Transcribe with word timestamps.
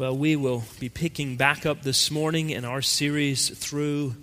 Well, 0.00 0.16
we 0.16 0.34
will 0.34 0.62
be 0.78 0.88
picking 0.88 1.36
back 1.36 1.66
up 1.66 1.82
this 1.82 2.10
morning 2.10 2.48
in 2.48 2.64
our 2.64 2.80
series 2.80 3.50
through 3.50 4.14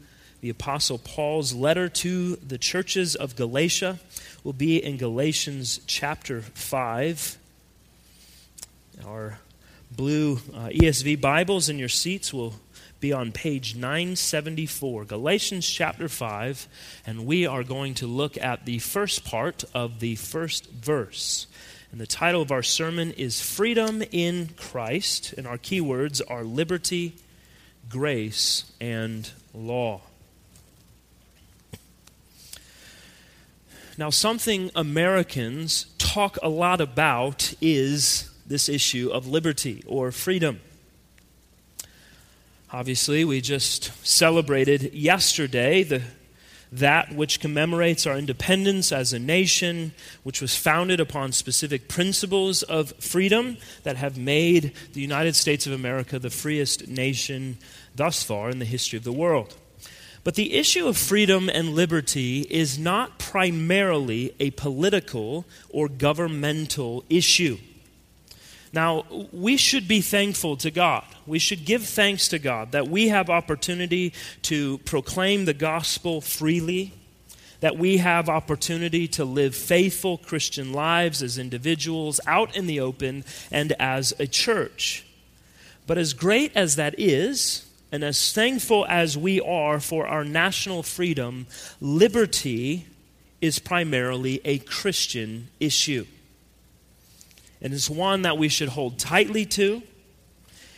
the 0.42 0.50
Apostle 0.50 0.98
Paul's 0.98 1.54
letter 1.54 1.88
to 1.88 2.36
the 2.38 2.58
churches 2.58 3.16
of 3.16 3.36
Galatia. 3.36 4.00
We'll 4.44 4.56
be 4.56 4.84
in 4.84 4.98
Galatians 4.98 5.80
chapter 5.86 6.42
5. 6.42 7.38
Our 9.06 9.38
blue 9.92 10.38
uh, 10.52 10.70
ESV 10.70 11.22
Bibles 11.22 11.70
in 11.70 11.78
your 11.78 11.90
seats 11.90 12.34
will 12.34 12.56
be 13.00 13.14
on 13.14 13.32
page 13.32 13.76
974, 13.76 15.06
Galatians 15.06 15.70
chapter 15.70 16.10
5, 16.10 16.68
and 17.06 17.28
we 17.28 17.46
are 17.46 17.62
going 17.62 17.94
to 17.94 18.08
look 18.08 18.36
at 18.40 18.66
the 18.66 18.80
first 18.80 19.24
part 19.24 19.64
of 19.76 20.00
the 20.00 20.16
first 20.16 20.72
verse. 20.72 21.46
And 21.92 22.02
the 22.02 22.08
title 22.08 22.42
of 22.42 22.52
our 22.52 22.64
sermon 22.64 23.12
is 23.14 23.42
Freedom 23.42 24.04
in 24.12 24.50
Christ. 24.58 25.34
And 25.38 25.48
our 25.48 25.58
key 25.58 25.82
words 25.82 26.20
are 26.22 26.44
liberty, 26.44 27.16
grace, 27.90 28.72
and 28.82 29.30
law. 29.54 30.02
Now, 33.98 34.12
something 34.12 34.70
Americans 34.76 35.88
talk 35.98 36.38
a 36.44 36.50
lot 36.50 36.82
about 36.82 37.54
is 37.62 38.30
this 38.46 38.70
issue 38.70 39.10
of 39.12 39.28
liberty 39.28 39.84
or 39.88 40.12
freedom. 40.12 40.60
Obviously, 42.72 43.26
we 43.26 43.42
just 43.42 43.92
celebrated 44.06 44.94
yesterday 44.94 45.84
the 45.84 46.04
that 46.72 47.14
which 47.14 47.40
commemorates 47.40 48.06
our 48.06 48.18
independence 48.18 48.92
as 48.92 49.14
a 49.14 49.20
nation, 49.20 49.94
which 50.24 50.42
was 50.42 50.56
founded 50.56 51.00
upon 51.00 51.32
specific 51.32 51.88
principles 51.88 52.64
of 52.64 52.94
freedom 53.00 53.58
that 53.84 53.98
have 53.98 54.18
made 54.18 54.74
the 54.94 55.02
United 55.02 55.36
States 55.36 55.66
of 55.66 55.74
America 55.74 56.20
the 56.20 56.30
freest 56.30 56.88
nation 56.88 57.58
thus 57.96 58.24
far 58.24 58.50
in 58.50 58.60
the 58.60 58.66
history 58.66 58.98
of 58.98 59.04
the 59.04 59.12
world. 59.12 59.56
But 60.24 60.36
the 60.36 60.56
issue 60.56 60.88
of 60.88 60.98
freedom 60.98 61.50
and 61.50 61.70
liberty 61.70 62.42
is 62.42 62.78
not 62.78 63.18
primarily 63.18 64.36
a 64.42 64.52
political 64.52 65.46
or 65.70 65.88
governmental 65.88 67.06
issue. 67.10 67.58
Now, 68.74 69.06
we 69.32 69.58
should 69.58 69.88
be 69.88 70.02
thankful 70.02 70.58
to 70.58 70.72
God. 70.72 71.04
We 71.26 71.40
should 71.40 71.66
give 71.66 71.84
thanks 71.84 72.28
to 72.30 72.40
God 72.40 72.72
that 72.72 72.88
we 72.88 73.08
have 73.10 73.30
opportunity 73.30 74.14
to 74.44 74.78
proclaim 74.80 75.46
the 75.46 75.54
gospel 75.54 76.22
freely, 76.22 76.94
that 77.60 77.78
we 77.78 77.98
have 77.98 78.30
opportunity 78.30 79.08
to 79.10 79.26
live 79.26 79.56
faithful 79.56 80.18
Christian 80.18 80.74
lives 80.74 81.24
as 81.24 81.38
individuals 81.38 82.20
out 82.28 82.56
in 82.56 82.68
the 82.68 82.80
open 82.80 83.24
and 83.52 83.72
as 83.74 84.14
a 84.20 84.28
church. 84.28 85.06
But 85.88 85.98
as 85.98 86.14
great 86.14 86.52
as 86.56 86.76
that 86.76 86.96
is, 87.00 87.66
and 87.92 88.04
as 88.04 88.34
thankful 88.34 88.86
as 88.90 89.18
we 89.18 89.40
are 89.40 89.80
for 89.80 90.06
our 90.06 90.26
national 90.26 90.84
freedom, 90.84 91.48
liberty 91.80 92.86
is 93.40 93.60
primarily 93.60 94.42
a 94.44 94.60
Christian 94.60 95.48
issue. 95.60 96.06
And 97.62 97.74
it's 97.74 97.90
one 97.90 98.22
that 98.22 98.38
we 98.38 98.50
should 98.50 98.70
hold 98.70 99.00
tightly 99.00 99.46
to, 99.46 99.82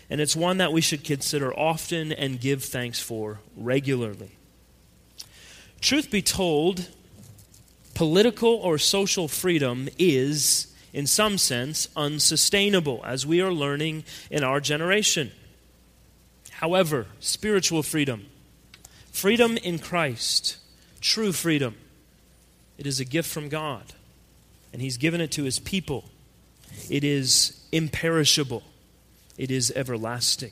and 0.09 0.22
it's 0.22 0.35
one 0.35 0.58
that 0.58 0.72
we 0.72 0.81
should 0.81 1.03
consider 1.03 1.53
often 1.53 2.11
and 2.11 2.39
give 2.39 2.63
thanks 2.63 2.99
for 2.99 3.39
regularly. 3.55 4.31
Truth 5.81 6.09
be 6.09 6.22
told, 6.22 6.88
political 7.94 8.50
or 8.50 8.77
social 8.77 9.27
freedom 9.27 9.89
is, 9.97 10.73
in 10.94 11.05
some 11.05 11.38
sense, 11.38 11.88
unsustainable, 11.95 13.02
as 13.05 13.25
we 13.25 13.41
are 13.41 13.52
learning 13.52 14.03
in 14.31 14.44
our 14.44 14.59
generation. 14.59 15.31
However, 16.52 17.07
spiritual 17.19 17.83
freedom, 17.83 18.25
freedom 19.11 19.57
in 19.57 19.80
Christ, 19.80 20.57
true 21.02 21.31
freedom, 21.31 21.75
it 22.78 22.88
is 22.88 23.00
a 23.00 23.06
gift 23.06 23.29
from 23.29 23.47
God, 23.47 23.94
and 24.73 24.81
He's 24.81 24.97
given 24.97 25.22
it 25.22 25.31
to 25.31 25.44
His 25.44 25.59
people. 25.59 26.06
It 26.90 27.03
is 27.03 27.59
imperishable, 27.72 28.63
it 29.38 29.52
is 29.52 29.72
everlasting. 29.75 30.52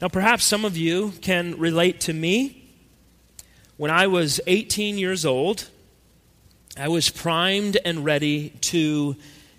Now, 0.00 0.08
perhaps 0.08 0.44
some 0.44 0.64
of 0.64 0.76
you 0.76 1.12
can 1.22 1.58
relate 1.58 2.00
to 2.02 2.12
me. 2.12 2.68
When 3.78 3.90
I 3.90 4.06
was 4.06 4.40
18 4.46 4.98
years 4.98 5.24
old, 5.24 5.68
I 6.76 6.88
was 6.88 7.08
primed 7.08 7.78
and 7.84 8.04
ready 8.04 8.50
to 8.62 9.16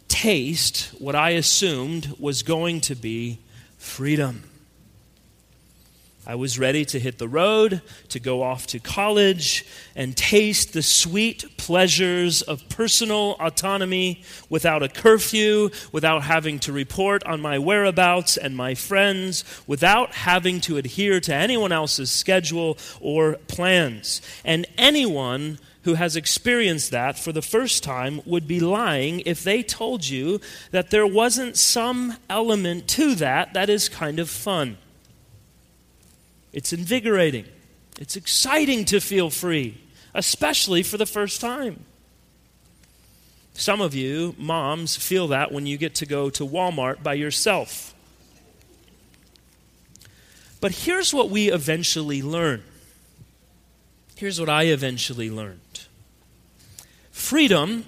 taste 0.08 0.92
what 1.00 1.16
I 1.16 1.32
assumed 1.32 2.16
was 2.20 2.44
going 2.44 2.82
to 2.82 2.96
be 2.96 3.40
freedom. 3.78 4.44
I 6.30 6.36
was 6.36 6.60
ready 6.60 6.84
to 6.84 7.00
hit 7.00 7.20
the 7.20 7.28
road, 7.30 7.82
to 8.10 8.20
go 8.20 8.44
off 8.44 8.68
to 8.68 8.80
college, 8.80 9.66
and 9.96 10.16
taste 10.16 10.74
the 10.74 10.82
sweet 10.82 11.56
pleasures 11.56 12.42
of 12.42 12.68
personal 12.68 13.38
autonomy 13.40 14.24
without 14.50 14.84
a 14.84 14.90
curfew, 14.90 15.70
without 15.94 16.24
having 16.24 16.60
to 16.60 16.74
report 16.74 17.24
on 17.24 17.40
my 17.40 17.58
whereabouts 17.58 18.36
and 18.36 18.58
my 18.58 18.76
friends, 18.76 19.46
without 19.68 20.16
having 20.16 20.60
to 20.60 20.76
adhere 20.76 21.22
to 21.22 21.34
anyone 21.34 21.72
else's 21.72 22.12
schedule 22.12 22.78
or 23.00 23.38
plans. 23.48 24.22
And 24.44 24.66
anyone 24.78 25.60
who 25.84 25.94
has 25.94 26.18
experienced 26.18 26.92
that 26.92 27.18
for 27.18 27.32
the 27.32 27.42
first 27.42 27.84
time 27.84 28.20
would 28.26 28.50
be 28.50 28.60
lying 28.60 29.22
if 29.22 29.46
they 29.46 29.64
told 29.64 30.06
you 30.06 30.42
that 30.72 30.92
there 30.92 31.08
wasn't 31.08 31.56
some 31.56 32.18
element 32.30 32.86
to 32.90 33.16
that 33.16 33.54
that 33.54 33.70
is 33.70 33.88
kind 33.88 34.20
of 34.20 34.30
fun. 34.30 34.78
It's 36.58 36.74
invigorating. 36.74 37.46
It's 38.00 38.16
exciting 38.16 38.86
to 38.86 39.00
feel 39.00 39.30
free, 39.30 39.80
especially 40.16 40.82
for 40.82 40.98
the 40.98 41.06
first 41.06 41.40
time. 41.40 41.86
Some 43.54 43.80
of 43.80 43.94
you, 43.94 44.34
moms, 44.40 44.96
feel 44.96 45.28
that 45.28 45.52
when 45.52 45.68
you 45.68 45.78
get 45.78 45.94
to 45.96 46.08
go 46.08 46.32
to 46.32 46.44
Walmart 46.44 47.04
by 47.04 47.14
yourself. 47.14 47.94
But 50.60 50.72
here's 50.72 51.14
what 51.14 51.30
we 51.30 51.52
eventually 51.52 52.24
learn. 52.24 52.64
Here's 54.16 54.40
what 54.40 54.50
I 54.50 54.64
eventually 54.64 55.30
learned 55.30 55.60
freedom, 57.12 57.86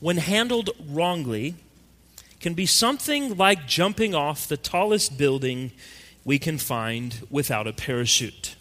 when 0.00 0.16
handled 0.16 0.70
wrongly, 0.88 1.54
can 2.40 2.54
be 2.54 2.64
something 2.64 3.36
like 3.36 3.66
jumping 3.66 4.14
off 4.14 4.48
the 4.48 4.56
tallest 4.56 5.18
building 5.18 5.72
we 6.30 6.38
can 6.38 6.58
find 6.58 7.26
without 7.28 7.66
a 7.66 7.72
parachute. 7.72 8.54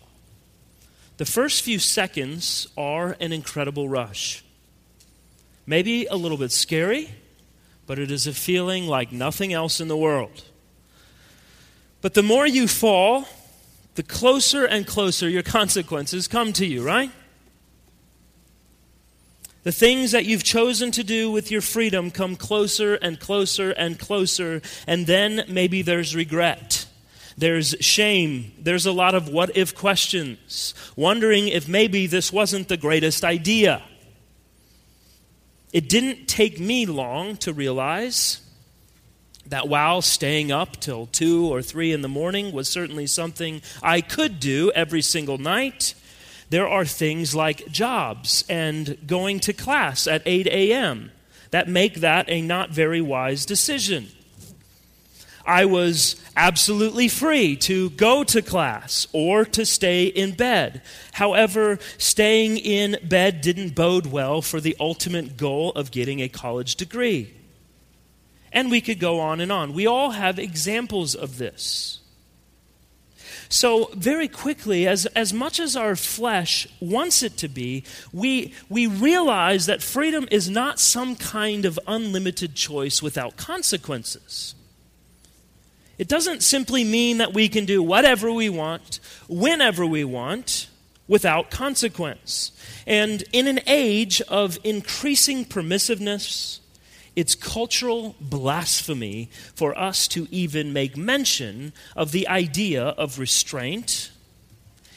The 1.17 1.25
first 1.25 1.61
few 1.61 1.77
seconds 1.77 2.67
are 2.75 3.15
an 3.19 3.31
incredible 3.31 3.87
rush. 3.87 4.43
Maybe 5.67 6.07
a 6.07 6.15
little 6.15 6.39
bit 6.39 6.51
scary, 6.51 7.11
but 7.85 7.99
it 7.99 8.09
is 8.09 8.25
a 8.25 8.33
feeling 8.33 8.87
like 8.87 9.11
nothing 9.11 9.53
else 9.53 9.79
in 9.79 9.87
the 9.87 9.95
world. 9.95 10.45
But 12.01 12.15
the 12.15 12.23
more 12.23 12.47
you 12.47 12.67
fall, 12.67 13.25
the 13.93 14.01
closer 14.01 14.65
and 14.65 14.87
closer 14.87 15.29
your 15.29 15.43
consequences 15.43 16.27
come 16.27 16.51
to 16.53 16.65
you, 16.65 16.83
right? 16.83 17.11
The 19.61 19.71
things 19.71 20.09
that 20.13 20.25
you've 20.25 20.43
chosen 20.43 20.89
to 20.89 21.03
do 21.03 21.29
with 21.29 21.51
your 21.51 21.61
freedom 21.61 22.09
come 22.09 22.35
closer 22.35 22.95
and 22.95 23.19
closer 23.19 23.69
and 23.69 23.99
closer, 23.99 24.63
and 24.87 25.05
then 25.05 25.43
maybe 25.47 25.83
there's 25.83 26.15
regret. 26.15 26.87
There's 27.39 27.73
shame. 27.79 28.51
There's 28.59 28.85
a 28.85 28.91
lot 28.91 29.15
of 29.15 29.29
what 29.29 29.55
if 29.55 29.73
questions, 29.73 30.73
wondering 30.97 31.47
if 31.47 31.69
maybe 31.69 32.05
this 32.05 32.33
wasn't 32.33 32.67
the 32.67 32.75
greatest 32.75 33.23
idea. 33.23 33.81
It 35.71 35.87
didn't 35.87 36.27
take 36.27 36.59
me 36.59 36.85
long 36.85 37.37
to 37.37 37.53
realize 37.53 38.41
that 39.45 39.69
while 39.69 40.01
staying 40.01 40.51
up 40.51 40.81
till 40.81 41.05
2 41.05 41.47
or 41.47 41.61
3 41.61 41.93
in 41.93 42.01
the 42.01 42.09
morning 42.09 42.51
was 42.51 42.67
certainly 42.67 43.07
something 43.07 43.61
I 43.81 44.01
could 44.01 44.41
do 44.41 44.69
every 44.75 45.01
single 45.01 45.37
night, 45.37 45.93
there 46.49 46.67
are 46.67 46.83
things 46.83 47.33
like 47.33 47.71
jobs 47.71 48.43
and 48.49 48.97
going 49.07 49.39
to 49.39 49.53
class 49.53 50.07
at 50.07 50.23
8 50.25 50.45
a.m. 50.47 51.11
that 51.51 51.69
make 51.69 52.01
that 52.01 52.25
a 52.27 52.41
not 52.41 52.71
very 52.71 52.99
wise 52.99 53.45
decision. 53.45 54.09
I 55.45 55.65
was 55.65 56.15
absolutely 56.35 57.07
free 57.07 57.55
to 57.57 57.89
go 57.91 58.23
to 58.25 58.41
class 58.41 59.07
or 59.13 59.45
to 59.45 59.65
stay 59.65 60.05
in 60.05 60.33
bed. 60.33 60.81
However, 61.13 61.79
staying 61.97 62.57
in 62.57 62.97
bed 63.03 63.41
didn't 63.41 63.75
bode 63.75 64.05
well 64.05 64.41
for 64.41 64.59
the 64.61 64.75
ultimate 64.79 65.37
goal 65.37 65.71
of 65.71 65.91
getting 65.91 66.21
a 66.21 66.29
college 66.29 66.75
degree. 66.75 67.33
And 68.51 68.71
we 68.71 68.81
could 68.81 68.99
go 68.99 69.19
on 69.19 69.41
and 69.41 69.51
on. 69.51 69.73
We 69.73 69.85
all 69.85 70.11
have 70.11 70.39
examples 70.39 71.15
of 71.15 71.37
this. 71.37 71.99
So, 73.51 73.89
very 73.95 74.27
quickly, 74.27 74.87
as, 74.87 75.07
as 75.07 75.33
much 75.33 75.59
as 75.59 75.75
our 75.75 75.95
flesh 75.95 76.67
wants 76.79 77.23
it 77.23 77.35
to 77.37 77.47
be, 77.47 77.83
we, 78.13 78.53
we 78.69 78.85
realize 78.85 79.65
that 79.65 79.81
freedom 79.81 80.27
is 80.29 80.47
not 80.47 80.79
some 80.79 81.15
kind 81.15 81.65
of 81.65 81.79
unlimited 81.87 82.53
choice 82.53 83.01
without 83.01 83.37
consequences. 83.37 84.53
It 85.99 86.07
doesn't 86.07 86.43
simply 86.43 86.85
mean 86.85 87.17
that 87.17 87.33
we 87.33 87.49
can 87.49 87.65
do 87.65 87.83
whatever 87.83 88.31
we 88.31 88.49
want, 88.49 89.01
whenever 89.27 89.85
we 89.85 90.05
want, 90.05 90.67
without 91.09 91.51
consequence. 91.51 92.53
And 92.87 93.23
in 93.33 93.47
an 93.47 93.59
age 93.67 94.21
of 94.21 94.57
increasing 94.63 95.43
permissiveness, 95.43 96.59
it's 97.17 97.35
cultural 97.35 98.15
blasphemy 98.21 99.29
for 99.53 99.77
us 99.77 100.07
to 100.09 100.29
even 100.31 100.71
make 100.71 100.95
mention 100.95 101.73
of 101.97 102.13
the 102.13 102.29
idea 102.29 102.81
of 102.81 103.19
restraint. 103.19 104.11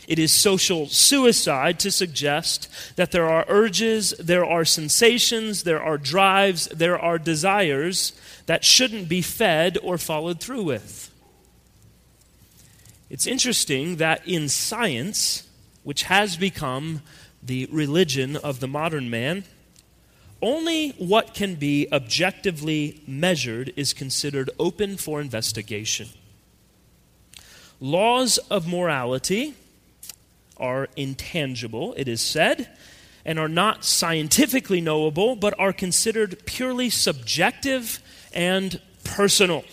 It 0.09 0.19
is 0.19 0.33
social 0.33 0.87
suicide 0.89 1.79
to 1.81 1.91
suggest 1.91 2.69
that 2.97 3.13
there 3.13 3.29
are 3.29 3.45
urges, 3.49 4.11
there 4.19 4.45
are 4.45 4.65
sensations, 4.65 5.63
there 5.63 5.83
are 5.83 5.97
drives, 5.97 6.67
there 6.69 6.99
are 6.99 7.19
desires 7.19 8.13
that 8.47 8.65
shouldn't 8.65 9.09
be 9.09 9.23
fed 9.23 9.79
or 9.83 9.99
followed 9.99 10.41
through 10.41 10.65
with. 10.65 11.11
It's 13.09 13.27
interesting 13.27 13.97
that 13.97 14.27
in 14.27 14.49
science, 14.49 15.47
which 15.85 16.05
has 16.05 16.37
become 16.37 17.03
the 17.43 17.69
religion 17.71 18.37
of 18.37 18.61
the 18.61 18.69
modern 18.69 19.11
man, 19.11 19.45
only 20.41 20.91
what 20.99 21.35
can 21.35 21.55
be 21.55 21.87
objectively 21.93 23.03
measured 23.07 23.73
is 23.77 23.93
considered 23.93 24.51
open 24.59 24.97
for 24.97 25.21
investigation. 25.21 26.09
Laws 27.81 28.39
of 28.51 28.67
morality 28.67 29.55
are 30.57 30.89
intangible, 30.97 31.95
it 31.97 32.09
is 32.09 32.21
said, 32.21 32.69
and 33.25 33.39
are 33.39 33.49
not 33.49 33.85
scientifically 33.85 34.81
knowable, 34.81 35.37
but 35.37 35.59
are 35.59 35.73
considered 35.73 36.45
purely 36.45 36.91
subjective 36.91 38.01
and 38.33 38.81
personal. 39.05 39.65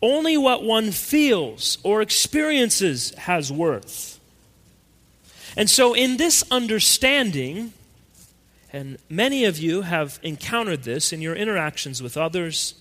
Only 0.00 0.36
what 0.36 0.64
one 0.64 0.90
feels 0.90 1.78
or 1.84 2.02
experiences 2.02 3.14
has 3.16 3.52
worth. 3.52 4.18
And 5.56 5.70
so, 5.70 5.94
in 5.94 6.16
this 6.16 6.42
understanding, 6.50 7.72
and 8.72 8.98
many 9.08 9.44
of 9.44 9.58
you 9.58 9.82
have 9.82 10.18
encountered 10.22 10.82
this 10.82 11.12
in 11.12 11.20
your 11.20 11.36
interactions 11.36 12.02
with 12.02 12.16
others, 12.16 12.74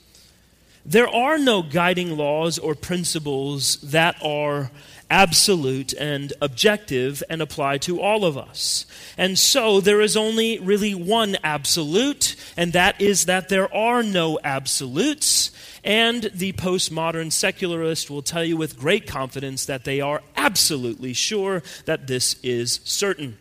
there 0.86 1.08
are 1.08 1.38
no 1.38 1.62
guiding 1.62 2.18
laws 2.18 2.58
or 2.58 2.76
principles 2.76 3.78
that 3.78 4.16
are 4.24 4.72
absolute 5.10 5.94
and 5.94 6.32
objective 6.42 7.22
and 7.30 7.42
apply 7.42 7.78
to 7.78 8.00
all 8.00 8.24
of 8.24 8.38
us. 8.38 8.86
And 9.18 9.38
so 9.38 9.82
there 9.82 10.02
is 10.02 10.16
only 10.16 10.58
really 10.60 10.96
one 10.96 11.36
absolute, 11.44 12.36
and 12.56 12.72
that 12.74 13.00
is 13.02 13.26
that 13.26 13.50
there 13.50 13.72
are 13.76 14.02
no 14.02 14.40
absolutes. 14.44 15.52
And 15.84 16.32
the 16.34 16.54
postmodern 16.54 17.32
secularist 17.32 18.10
will 18.10 18.22
tell 18.22 18.44
you 18.44 18.56
with 18.56 18.80
great 18.80 19.06
confidence 19.06 19.66
that 19.66 19.84
they 19.84 20.00
are 20.00 20.24
absolutely 20.36 21.14
sure 21.14 21.62
that 21.86 22.08
this 22.08 22.36
is 22.42 22.80
certain. 22.86 23.38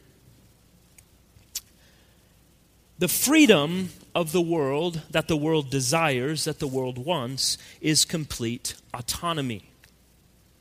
The 2.98 3.08
freedom 3.08 3.90
of 4.20 4.32
the 4.32 4.40
world 4.40 5.00
that 5.10 5.28
the 5.28 5.36
world 5.36 5.70
desires, 5.70 6.44
that 6.44 6.58
the 6.58 6.66
world 6.66 6.98
wants, 6.98 7.56
is 7.80 8.04
complete 8.04 8.74
autonomy. 8.92 9.70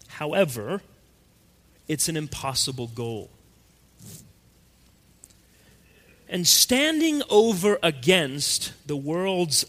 However, 0.07 0.81
it's 1.85 2.07
an 2.07 2.15
impossible 2.15 2.87
goal. 2.87 3.29
And 6.29 6.47
standing 6.47 7.21
over 7.29 7.77
against 7.83 8.71
the 8.87 8.95
world's 8.95 9.65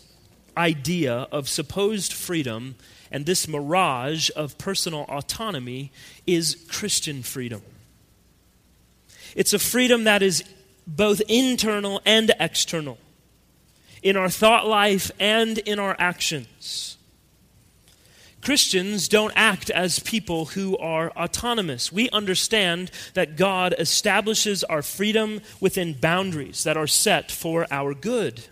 idea 0.56 1.26
of 1.32 1.48
supposed 1.48 2.12
freedom 2.12 2.76
and 3.10 3.26
this 3.26 3.48
mirage 3.48 4.30
of 4.36 4.56
personal 4.56 5.04
autonomy 5.08 5.90
is 6.28 6.64
Christian 6.68 7.24
freedom. 7.24 7.62
It's 9.34 9.52
a 9.52 9.58
freedom 9.58 10.04
that 10.04 10.22
is 10.22 10.44
both 10.86 11.20
internal 11.28 12.00
and 12.04 12.30
external, 12.38 12.98
in 14.02 14.16
our 14.16 14.28
thought 14.28 14.66
life 14.66 15.10
and 15.18 15.58
in 15.58 15.78
our 15.78 15.96
actions. 15.98 16.96
Christians 18.42 19.08
don't 19.08 19.32
act 19.36 19.68
as 19.68 19.98
people 19.98 20.46
who 20.46 20.76
are 20.78 21.10
autonomous. 21.10 21.92
We 21.92 22.08
understand 22.10 22.90
that 23.12 23.36
God 23.36 23.74
establishes 23.78 24.64
our 24.64 24.82
freedom 24.82 25.42
within 25.60 25.92
boundaries 25.92 26.64
that 26.64 26.76
are 26.76 26.86
set 26.86 27.30
for 27.30 27.66
our 27.70 27.92
good. 27.92 28.46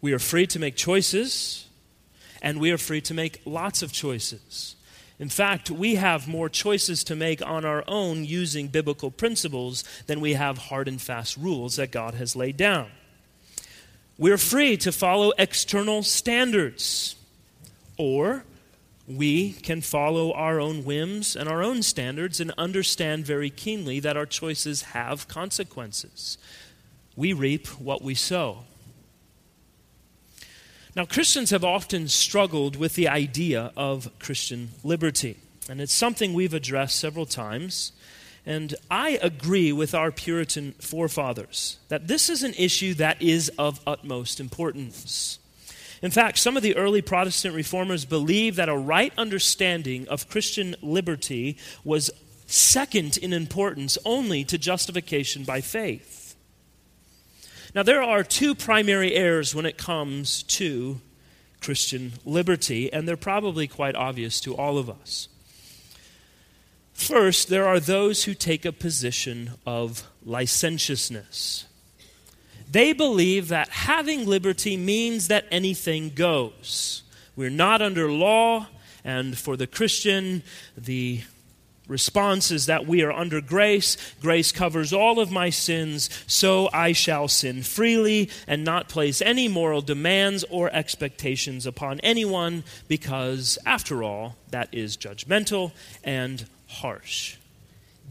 We 0.00 0.12
are 0.12 0.20
free 0.20 0.46
to 0.48 0.60
make 0.60 0.76
choices, 0.76 1.66
and 2.40 2.60
we 2.60 2.70
are 2.70 2.78
free 2.78 3.00
to 3.02 3.14
make 3.14 3.40
lots 3.44 3.82
of 3.82 3.92
choices. 3.92 4.76
In 5.18 5.28
fact, 5.28 5.70
we 5.70 5.96
have 5.96 6.28
more 6.28 6.48
choices 6.48 7.02
to 7.04 7.16
make 7.16 7.44
on 7.44 7.64
our 7.64 7.82
own 7.88 8.24
using 8.24 8.68
biblical 8.68 9.10
principles 9.10 9.82
than 10.06 10.20
we 10.20 10.34
have 10.34 10.58
hard 10.58 10.86
and 10.86 11.00
fast 11.00 11.36
rules 11.36 11.76
that 11.76 11.90
God 11.90 12.14
has 12.14 12.36
laid 12.36 12.56
down. 12.56 12.90
We're 14.16 14.38
free 14.38 14.76
to 14.78 14.92
follow 14.92 15.32
external 15.38 16.02
standards. 16.02 17.16
Or 17.96 18.44
we 19.06 19.52
can 19.52 19.80
follow 19.80 20.32
our 20.32 20.60
own 20.60 20.84
whims 20.84 21.36
and 21.36 21.48
our 21.48 21.62
own 21.62 21.82
standards 21.82 22.40
and 22.40 22.52
understand 22.56 23.26
very 23.26 23.50
keenly 23.50 24.00
that 24.00 24.16
our 24.16 24.26
choices 24.26 24.82
have 24.82 25.28
consequences. 25.28 26.38
We 27.16 27.32
reap 27.32 27.66
what 27.80 28.02
we 28.02 28.14
sow. 28.14 28.64
Now, 30.96 31.04
Christians 31.04 31.50
have 31.50 31.64
often 31.64 32.06
struggled 32.08 32.76
with 32.76 32.94
the 32.94 33.08
idea 33.08 33.72
of 33.76 34.08
Christian 34.20 34.70
liberty, 34.84 35.36
and 35.68 35.80
it's 35.80 35.92
something 35.92 36.32
we've 36.32 36.54
addressed 36.54 37.00
several 37.00 37.26
times. 37.26 37.92
And 38.46 38.74
I 38.90 39.18
agree 39.22 39.72
with 39.72 39.94
our 39.94 40.12
Puritan 40.12 40.72
forefathers 40.72 41.78
that 41.88 42.08
this 42.08 42.28
is 42.28 42.42
an 42.42 42.54
issue 42.54 42.94
that 42.94 43.22
is 43.22 43.50
of 43.58 43.80
utmost 43.86 44.38
importance. 44.38 45.38
In 46.02 46.10
fact, 46.10 46.38
some 46.38 46.56
of 46.56 46.62
the 46.62 46.76
early 46.76 47.00
Protestant 47.00 47.54
reformers 47.54 48.04
believed 48.04 48.58
that 48.58 48.68
a 48.68 48.76
right 48.76 49.12
understanding 49.16 50.06
of 50.08 50.28
Christian 50.28 50.76
liberty 50.82 51.56
was 51.82 52.10
second 52.46 53.16
in 53.16 53.32
importance 53.32 53.96
only 54.04 54.44
to 54.44 54.58
justification 54.58 55.44
by 55.44 55.62
faith. 55.62 56.36
Now, 57.74 57.82
there 57.82 58.02
are 58.02 58.22
two 58.22 58.54
primary 58.54 59.14
errors 59.14 59.54
when 59.54 59.66
it 59.66 59.78
comes 59.78 60.42
to 60.44 61.00
Christian 61.60 62.12
liberty, 62.24 62.92
and 62.92 63.08
they're 63.08 63.16
probably 63.16 63.66
quite 63.66 63.96
obvious 63.96 64.40
to 64.42 64.54
all 64.54 64.76
of 64.76 64.90
us. 64.90 65.28
First, 66.94 67.48
there 67.48 67.66
are 67.66 67.80
those 67.80 68.24
who 68.24 68.34
take 68.34 68.64
a 68.64 68.72
position 68.72 69.50
of 69.66 70.08
licentiousness. 70.24 71.66
They 72.70 72.92
believe 72.92 73.48
that 73.48 73.68
having 73.68 74.26
liberty 74.26 74.76
means 74.76 75.28
that 75.28 75.44
anything 75.50 76.10
goes. 76.10 77.02
We're 77.36 77.50
not 77.50 77.82
under 77.82 78.10
law, 78.10 78.68
and 79.04 79.36
for 79.36 79.56
the 79.56 79.66
Christian, 79.66 80.42
the 80.76 81.22
response 81.86 82.50
is 82.50 82.66
that 82.66 82.86
we 82.86 83.02
are 83.02 83.12
under 83.12 83.40
grace. 83.40 83.96
Grace 84.22 84.50
covers 84.50 84.92
all 84.92 85.20
of 85.20 85.30
my 85.30 85.50
sins, 85.50 86.08
so 86.26 86.70
I 86.72 86.92
shall 86.92 87.28
sin 87.28 87.62
freely 87.62 88.30
and 88.46 88.64
not 88.64 88.88
place 88.88 89.20
any 89.20 89.48
moral 89.48 89.82
demands 89.82 90.44
or 90.48 90.70
expectations 90.72 91.66
upon 91.66 92.00
anyone, 92.00 92.64
because, 92.88 93.58
after 93.66 94.02
all, 94.02 94.36
that 94.50 94.68
is 94.72 94.96
judgmental 94.96 95.72
and 96.02 96.46
harsh. 96.74 97.36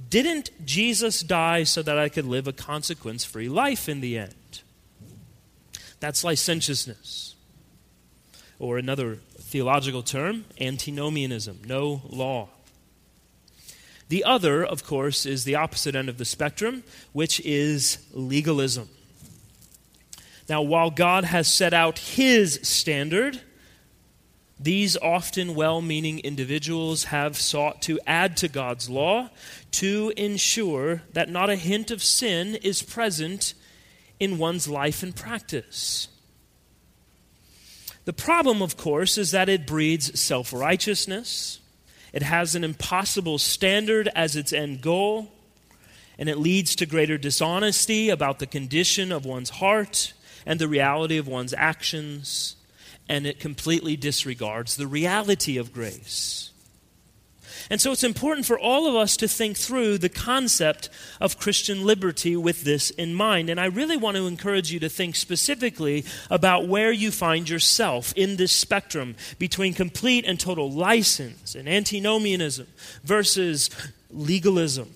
Didn't 0.09 0.51
Jesus 0.65 1.21
die 1.21 1.63
so 1.63 1.81
that 1.81 1.97
I 1.97 2.09
could 2.09 2.25
live 2.25 2.47
a 2.47 2.53
consequence 2.53 3.23
free 3.23 3.49
life 3.49 3.87
in 3.87 4.01
the 4.01 4.17
end? 4.17 4.61
That's 5.99 6.23
licentiousness. 6.23 7.35
Or 8.59 8.77
another 8.77 9.19
theological 9.39 10.03
term, 10.03 10.45
antinomianism, 10.59 11.61
no 11.65 12.01
law. 12.09 12.49
The 14.09 14.23
other, 14.23 14.63
of 14.63 14.83
course, 14.83 15.25
is 15.25 15.43
the 15.43 15.55
opposite 15.55 15.95
end 15.95 16.09
of 16.09 16.17
the 16.17 16.25
spectrum, 16.25 16.83
which 17.13 17.39
is 17.39 17.97
legalism. 18.11 18.89
Now, 20.49 20.61
while 20.61 20.91
God 20.91 21.23
has 21.23 21.47
set 21.47 21.73
out 21.73 21.97
his 21.99 22.59
standard, 22.63 23.41
these 24.59 24.95
often 24.97 25.55
well 25.55 25.81
meaning 25.81 26.19
individuals 26.19 27.05
have 27.05 27.37
sought 27.37 27.81
to 27.83 27.99
add 28.05 28.37
to 28.37 28.47
God's 28.47 28.89
law 28.89 29.29
to 29.71 30.13
ensure 30.15 31.01
that 31.13 31.29
not 31.29 31.49
a 31.49 31.55
hint 31.55 31.91
of 31.91 32.03
sin 32.03 32.55
is 32.55 32.81
present 32.81 33.53
in 34.19 34.37
one's 34.37 34.67
life 34.67 35.03
and 35.03 35.15
practice. 35.15 36.07
The 38.05 38.13
problem, 38.13 38.61
of 38.61 38.77
course, 38.77 39.17
is 39.17 39.31
that 39.31 39.49
it 39.49 39.65
breeds 39.65 40.19
self 40.19 40.53
righteousness. 40.53 41.59
It 42.11 42.21
has 42.21 42.53
an 42.53 42.63
impossible 42.63 43.39
standard 43.39 44.07
as 44.13 44.35
its 44.35 44.53
end 44.53 44.81
goal, 44.81 45.31
and 46.19 46.29
it 46.29 46.37
leads 46.37 46.75
to 46.75 46.85
greater 46.85 47.17
dishonesty 47.17 48.09
about 48.09 48.39
the 48.39 48.45
condition 48.45 49.11
of 49.11 49.25
one's 49.25 49.49
heart 49.49 50.13
and 50.45 50.59
the 50.59 50.67
reality 50.67 51.17
of 51.17 51.27
one's 51.27 51.53
actions. 51.53 52.55
And 53.09 53.25
it 53.25 53.39
completely 53.39 53.95
disregards 53.95 54.75
the 54.75 54.87
reality 54.87 55.57
of 55.57 55.73
grace. 55.73 56.51
And 57.69 57.79
so 57.79 57.91
it's 57.91 58.03
important 58.03 58.45
for 58.45 58.59
all 58.59 58.87
of 58.87 58.95
us 58.95 59.15
to 59.17 59.27
think 59.27 59.57
through 59.57 59.97
the 59.97 60.09
concept 60.09 60.89
of 61.21 61.39
Christian 61.39 61.85
liberty 61.85 62.35
with 62.35 62.63
this 62.63 62.89
in 62.89 63.13
mind. 63.13 63.49
And 63.49 63.59
I 63.59 63.65
really 63.65 63.97
want 63.97 64.17
to 64.17 64.27
encourage 64.27 64.71
you 64.71 64.79
to 64.81 64.89
think 64.89 65.15
specifically 65.15 66.03
about 66.29 66.67
where 66.67 66.91
you 66.91 67.11
find 67.11 67.49
yourself 67.49 68.13
in 68.15 68.35
this 68.35 68.51
spectrum 68.51 69.15
between 69.39 69.73
complete 69.73 70.25
and 70.25 70.39
total 70.39 70.71
license 70.71 71.55
and 71.55 71.69
antinomianism 71.69 72.67
versus 73.03 73.69
legalism. 74.11 74.93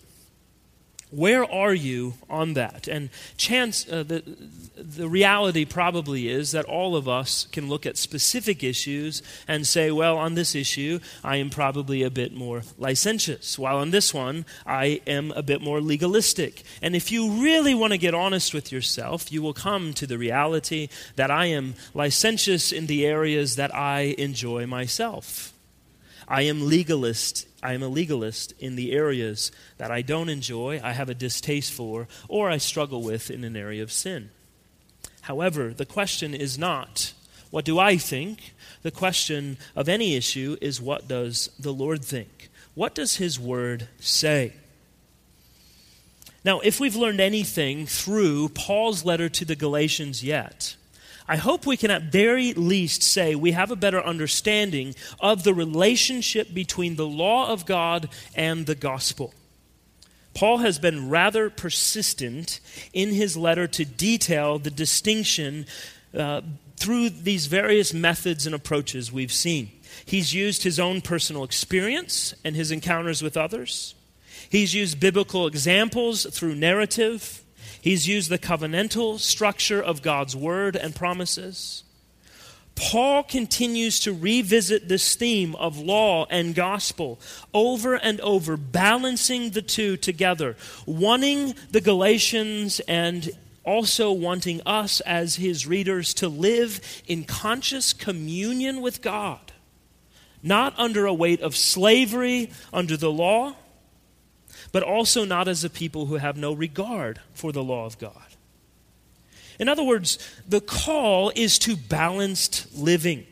Where 1.10 1.50
are 1.50 1.74
you 1.74 2.16
on 2.30 2.54
that? 2.56 2.90
And 2.90 3.10
chance, 3.38 3.88
uh, 3.88 4.04
the, 4.04 4.24
the 4.76 5.08
reality 5.08 5.64
probably 5.64 6.28
is 6.28 6.52
that 6.52 6.66
all 6.66 6.98
of 6.98 7.08
us 7.08 7.48
can 7.54 7.70
look 7.70 7.86
at 7.86 7.96
specific 7.96 8.62
issues 8.62 9.24
and 9.48 9.66
say, 9.66 9.90
well, 9.90 10.18
on 10.18 10.36
this 10.36 10.54
issue, 10.54 11.00
I 11.24 11.38
am 11.38 11.50
probably 11.50 12.04
a 12.04 12.10
bit 12.10 12.34
more 12.34 12.64
licentious, 12.78 13.58
while 13.58 13.78
on 13.78 13.92
this 13.92 14.14
one, 14.14 14.46
I 14.66 15.00
am 15.08 15.32
a 15.32 15.42
bit 15.42 15.62
more 15.62 15.80
legalistic. 15.80 16.64
And 16.82 16.94
if 16.94 17.10
you 17.10 17.42
really 17.42 17.74
want 17.74 17.94
to 17.94 17.98
get 17.98 18.14
honest 18.14 18.54
with 18.54 18.70
yourself, 18.74 19.32
you 19.32 19.42
will 19.42 19.54
come 19.54 19.94
to 19.94 20.08
the 20.08 20.18
reality 20.18 20.90
that 21.16 21.32
I 21.32 21.46
am 21.46 21.76
licentious 21.94 22.74
in 22.74 22.88
the 22.88 23.06
areas 23.06 23.56
that 23.56 23.74
I 23.74 24.14
enjoy 24.18 24.66
myself. 24.66 25.54
I 26.28 26.42
am 26.42 26.68
legalist. 26.68 27.48
I 27.68 27.74
am 27.74 27.84
a 27.84 27.90
legalist 27.90 28.54
in 28.60 28.78
the 28.78 28.94
areas 28.94 29.52
that 29.78 29.92
I 29.92 30.02
don't 30.02 30.30
enjoy, 30.30 30.80
I 30.82 30.94
have 30.94 31.10
a 31.10 31.14
distaste 31.14 31.74
for, 31.74 32.08
or 32.30 32.50
I 32.50 32.60
struggle 32.60 33.04
with 33.04 33.30
in 33.30 33.44
an 33.44 33.58
area 33.58 33.84
of 33.84 33.92
sin. 33.92 34.30
However, 35.24 35.74
the 35.74 35.86
question 35.86 36.34
is 36.34 36.58
not, 36.58 37.12
what 37.52 37.66
do 37.66 37.78
I 37.78 37.98
think? 37.98 38.54
The 38.84 38.92
question 38.92 39.58
of 39.76 39.90
any 39.90 40.16
issue 40.16 40.56
is, 40.62 40.80
what 40.80 41.10
does 41.10 41.50
the 41.60 41.74
Lord 41.74 42.06
think? 42.06 42.50
What 42.74 42.96
does 42.96 43.18
His 43.18 43.38
Word 43.38 43.90
say? 44.00 44.54
Now, 46.46 46.62
if 46.62 46.80
we've 46.80 46.96
learned 46.96 47.20
anything 47.20 47.86
through 47.86 48.48
Paul's 48.50 49.04
letter 49.04 49.28
to 49.28 49.44
the 49.44 49.58
Galatians 49.58 50.24
yet, 50.24 50.78
I 51.28 51.36
hope 51.36 51.66
we 51.66 51.78
can 51.78 51.92
at 51.92 52.04
very 52.04 52.54
least 52.54 53.04
say 53.04 53.36
we 53.36 53.52
have 53.52 53.70
a 53.70 53.76
better 53.76 54.02
understanding 54.02 54.96
of 55.20 55.44
the 55.44 55.54
relationship 55.54 56.54
between 56.54 56.96
the 56.96 57.08
law 57.08 57.52
of 57.52 57.66
God 57.66 58.10
and 58.34 58.66
the 58.66 58.76
gospel. 58.76 59.34
Paul 60.34 60.60
has 60.60 60.78
been 60.80 61.10
rather 61.10 61.50
persistent 61.50 62.60
in 62.94 63.10
his 63.10 63.36
letter 63.36 63.68
to 63.68 63.84
detail 63.84 64.60
the 64.60 64.70
distinction 64.70 65.66
uh, 66.16 66.42
through 66.78 67.10
these 67.10 67.48
various 67.48 67.94
methods 67.94 68.46
and 68.46 68.54
approaches 68.54 69.12
we've 69.12 69.32
seen. 69.32 69.72
He's 70.06 70.34
used 70.34 70.64
his 70.64 70.80
own 70.80 71.02
personal 71.02 71.44
experience 71.44 72.36
and 72.46 72.56
his 72.56 72.72
encounters 72.72 73.22
with 73.22 73.36
others. 73.36 73.96
He's 74.50 74.74
used 74.74 75.00
biblical 75.00 75.48
examples 75.48 76.26
through 76.26 76.56
narrative. 76.56 77.44
He's 77.88 78.06
used 78.06 78.30
the 78.30 78.38
covenantal 78.38 79.18
structure 79.18 79.82
of 79.82 80.02
God's 80.02 80.36
word 80.36 80.76
and 80.76 80.94
promises. 80.94 81.86
Paul 82.76 83.24
continues 83.24 84.02
to 84.02 84.12
revisit 84.12 84.90
this 84.90 85.16
theme 85.16 85.56
of 85.56 85.80
law 85.80 86.26
and 86.30 86.54
gospel 86.54 87.18
over 87.54 87.96
and 87.96 88.20
over, 88.20 88.58
balancing 88.58 89.52
the 89.52 89.62
two 89.62 89.96
together, 89.96 90.58
wanting 90.86 91.56
the 91.72 91.80
Galatians 91.80 92.82
and 92.90 93.30
also 93.64 94.12
wanting 94.12 94.60
us 94.66 95.00
as 95.00 95.38
his 95.38 95.66
readers 95.66 96.14
to 96.16 96.28
live 96.28 96.82
in 97.08 97.24
conscious 97.24 97.94
communion 97.94 98.82
with 98.82 99.02
God, 99.02 99.54
not 100.44 100.78
under 100.78 101.06
a 101.06 101.14
weight 101.14 101.40
of 101.40 101.56
slavery 101.56 102.52
under 102.74 102.98
the 102.98 103.14
law 103.14 103.56
but 104.72 104.84
also 104.84 105.26
not 105.26 105.48
as 105.48 105.64
a 105.64 105.70
people 105.70 106.08
who 106.08 106.16
have 106.16 106.38
no 106.38 106.54
regard 106.54 107.20
for 107.34 107.52
the 107.52 107.64
law 107.64 107.86
of 107.86 107.98
God. 107.98 108.24
In 109.60 109.70
other 109.70 109.84
words, 109.84 110.20
the 110.48 110.62
call 110.62 111.32
is 111.36 111.58
to 111.60 111.76
balanced 111.76 112.76
living, 112.76 113.26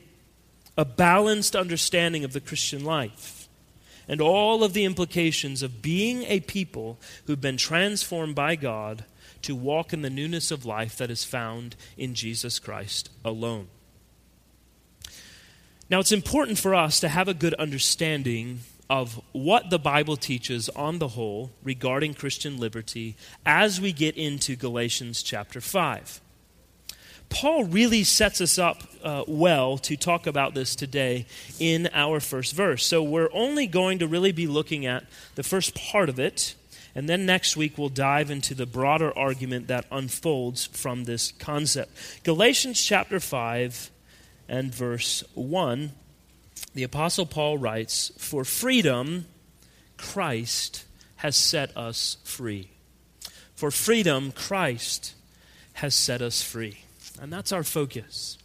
a 0.78 0.86
balanced 0.86 1.56
understanding 1.56 2.24
of 2.24 2.34
the 2.34 2.42
Christian 2.42 2.84
life, 2.84 3.48
and 4.08 4.22
all 4.22 4.64
of 4.64 4.74
the 4.74 4.86
implications 4.86 5.62
of 5.62 5.82
being 5.82 6.24
a 6.24 6.40
people 6.40 7.00
who've 7.26 7.42
been 7.42 7.58
transformed 7.58 8.36
by 8.36 8.56
God 8.56 9.06
to 9.44 9.56
walk 9.56 9.94
in 9.94 10.02
the 10.02 10.10
newness 10.10 10.50
of 10.50 10.66
life 10.66 10.98
that 10.98 11.12
is 11.12 11.24
found 11.24 11.76
in 11.98 12.16
Jesus 12.16 12.58
Christ 12.58 13.10
alone. 13.24 13.68
Now, 15.88 16.00
it's 16.00 16.12
important 16.12 16.58
for 16.58 16.74
us 16.74 17.00
to 17.00 17.10
have 17.10 17.28
a 17.28 17.34
good 17.36 17.54
understanding 17.56 18.62
of 18.90 19.20
what 19.32 19.70
the 19.70 19.80
Bible 19.80 20.16
teaches 20.16 20.70
on 20.70 21.00
the 21.00 21.10
whole 21.10 21.52
regarding 21.64 22.14
Christian 22.14 22.58
liberty 22.58 23.16
as 23.46 23.82
we 23.82 23.92
get 23.92 24.16
into 24.16 24.56
Galatians 24.56 25.24
chapter 25.24 25.60
5. 25.60 26.22
Paul 27.30 27.64
really 27.64 28.04
sets 28.04 28.40
us 28.40 28.60
up 28.60 28.84
uh, 29.04 29.24
well 29.28 29.78
to 29.80 29.98
talk 29.98 30.28
about 30.28 30.54
this 30.54 30.76
today 30.76 31.26
in 31.60 31.90
our 31.92 32.20
first 32.20 32.56
verse. 32.56 32.86
So 32.86 33.02
we're 33.02 33.30
only 33.34 33.66
going 33.66 34.00
to 34.00 34.08
really 34.08 34.32
be 34.32 34.48
looking 34.48 34.86
at 34.86 35.06
the 35.34 35.44
first 35.44 35.74
part 35.76 36.08
of 36.08 36.20
it, 36.20 36.54
and 36.94 37.10
then 37.10 37.26
next 37.26 37.58
week 37.58 37.78
we'll 37.78 37.90
dive 37.90 38.30
into 38.30 38.54
the 38.54 38.68
broader 38.68 39.16
argument 39.18 39.68
that 39.68 39.86
unfolds 39.92 40.68
from 40.68 41.06
this 41.06 41.32
concept. 41.32 42.24
Galatians 42.24 42.82
chapter 42.82 43.20
5 43.20 43.90
and 44.48 44.74
verse 44.74 45.24
1 45.34 45.92
the 46.76 46.84
Apostle 46.84 47.26
Paul 47.26 47.58
writes, 47.58 48.12
For 48.18 48.44
freedom, 48.46 49.26
Christ 49.98 50.84
has 51.18 51.36
set 51.36 51.76
us 51.76 52.18
free. 52.24 52.70
For 53.56 53.72
freedom, 53.72 54.32
Christ 54.34 55.16
has 55.74 55.96
set 55.96 56.22
us 56.22 56.44
free. 56.44 56.80
And 57.20 57.32
that's 57.32 57.54
our 57.54 57.64
focus. 57.64 58.38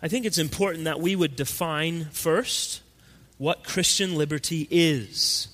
I 0.00 0.08
think 0.08 0.24
it's 0.24 0.38
important 0.38 0.84
that 0.84 1.00
we 1.00 1.16
would 1.16 1.34
define 1.34 2.06
first 2.06 2.82
what 3.38 3.64
Christian 3.64 4.14
liberty 4.14 4.68
is. 4.70 5.48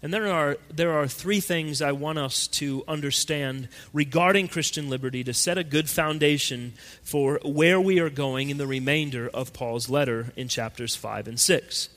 And 0.00 0.14
there 0.14 0.28
are, 0.28 0.58
there 0.72 0.92
are 0.92 1.08
three 1.08 1.40
things 1.40 1.82
I 1.82 1.92
want 1.92 2.18
us 2.18 2.46
to 2.48 2.84
understand 2.86 3.68
regarding 3.92 4.48
Christian 4.48 4.88
liberty 4.88 5.24
to 5.24 5.34
set 5.34 5.58
a 5.58 5.64
good 5.64 5.90
foundation 5.90 6.74
for 7.02 7.40
where 7.44 7.80
we 7.80 7.98
are 7.98 8.10
going 8.10 8.50
in 8.50 8.58
the 8.58 8.66
remainder 8.66 9.28
of 9.28 9.52
Paul's 9.52 9.88
letter 9.88 10.32
in 10.36 10.48
chapters 10.48 10.94
5 10.94 11.26
and 11.26 11.40
6. 11.40 11.88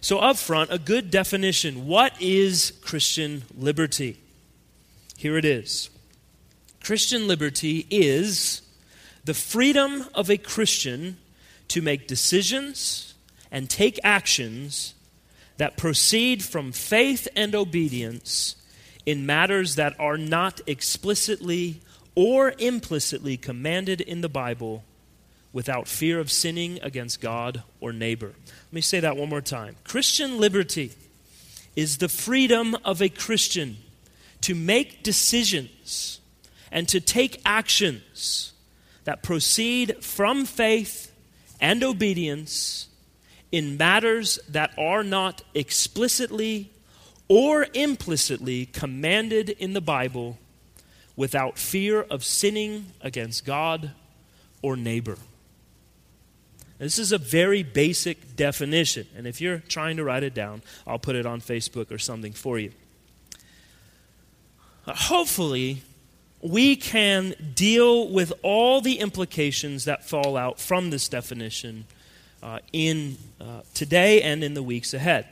So, 0.00 0.18
up 0.18 0.36
front, 0.36 0.70
a 0.72 0.78
good 0.78 1.10
definition. 1.10 1.86
What 1.86 2.20
is 2.20 2.72
Christian 2.82 3.44
liberty? 3.56 4.18
Here 5.16 5.38
it 5.38 5.44
is 5.44 5.90
Christian 6.82 7.26
liberty 7.26 7.86
is 7.88 8.60
the 9.24 9.32
freedom 9.32 10.04
of 10.14 10.28
a 10.28 10.36
Christian 10.36 11.16
to 11.68 11.80
make 11.80 12.06
decisions 12.06 13.14
and 13.50 13.70
take 13.70 13.98
actions 14.04 14.94
that 15.56 15.76
proceed 15.76 16.42
from 16.42 16.72
faith 16.72 17.28
and 17.36 17.54
obedience 17.54 18.56
in 19.06 19.26
matters 19.26 19.76
that 19.76 19.98
are 19.98 20.16
not 20.16 20.60
explicitly 20.66 21.80
or 22.14 22.54
implicitly 22.58 23.36
commanded 23.36 24.00
in 24.00 24.20
the 24.20 24.28
Bible 24.28 24.84
without 25.52 25.86
fear 25.86 26.18
of 26.18 26.32
sinning 26.32 26.80
against 26.82 27.20
God 27.20 27.62
or 27.80 27.92
neighbor. 27.92 28.32
Let 28.46 28.72
me 28.72 28.80
say 28.80 29.00
that 29.00 29.16
one 29.16 29.28
more 29.28 29.40
time. 29.40 29.76
Christian 29.84 30.38
liberty 30.38 30.92
is 31.76 31.98
the 31.98 32.08
freedom 32.08 32.76
of 32.84 33.00
a 33.00 33.08
Christian 33.08 33.76
to 34.42 34.54
make 34.54 35.02
decisions 35.02 36.20
and 36.72 36.88
to 36.88 37.00
take 37.00 37.40
actions 37.44 38.52
that 39.04 39.22
proceed 39.22 40.02
from 40.02 40.44
faith 40.44 41.12
and 41.60 41.84
obedience 41.84 42.88
in 43.54 43.76
matters 43.76 44.40
that 44.48 44.72
are 44.76 45.04
not 45.04 45.40
explicitly 45.54 46.72
or 47.28 47.68
implicitly 47.72 48.66
commanded 48.66 49.48
in 49.48 49.74
the 49.74 49.80
Bible 49.80 50.36
without 51.14 51.56
fear 51.56 52.02
of 52.02 52.24
sinning 52.24 52.86
against 53.00 53.46
God 53.46 53.92
or 54.60 54.74
neighbor. 54.74 55.18
This 56.78 56.98
is 56.98 57.12
a 57.12 57.18
very 57.18 57.62
basic 57.62 58.34
definition, 58.34 59.06
and 59.16 59.24
if 59.24 59.40
you're 59.40 59.58
trying 59.68 59.98
to 59.98 60.04
write 60.04 60.24
it 60.24 60.34
down, 60.34 60.60
I'll 60.84 60.98
put 60.98 61.14
it 61.14 61.24
on 61.24 61.40
Facebook 61.40 61.92
or 61.92 61.98
something 61.98 62.32
for 62.32 62.58
you. 62.58 62.72
Uh, 64.84 64.94
hopefully, 64.94 65.82
we 66.42 66.74
can 66.74 67.36
deal 67.54 68.08
with 68.08 68.32
all 68.42 68.80
the 68.80 68.98
implications 68.98 69.84
that 69.84 70.04
fall 70.04 70.36
out 70.36 70.58
from 70.58 70.90
this 70.90 71.08
definition 71.08 71.86
uh, 72.44 72.58
in 72.72 73.16
uh, 73.40 73.62
today 73.72 74.20
and 74.22 74.44
in 74.44 74.52
the 74.52 74.62
weeks 74.62 74.92
ahead. 74.92 75.26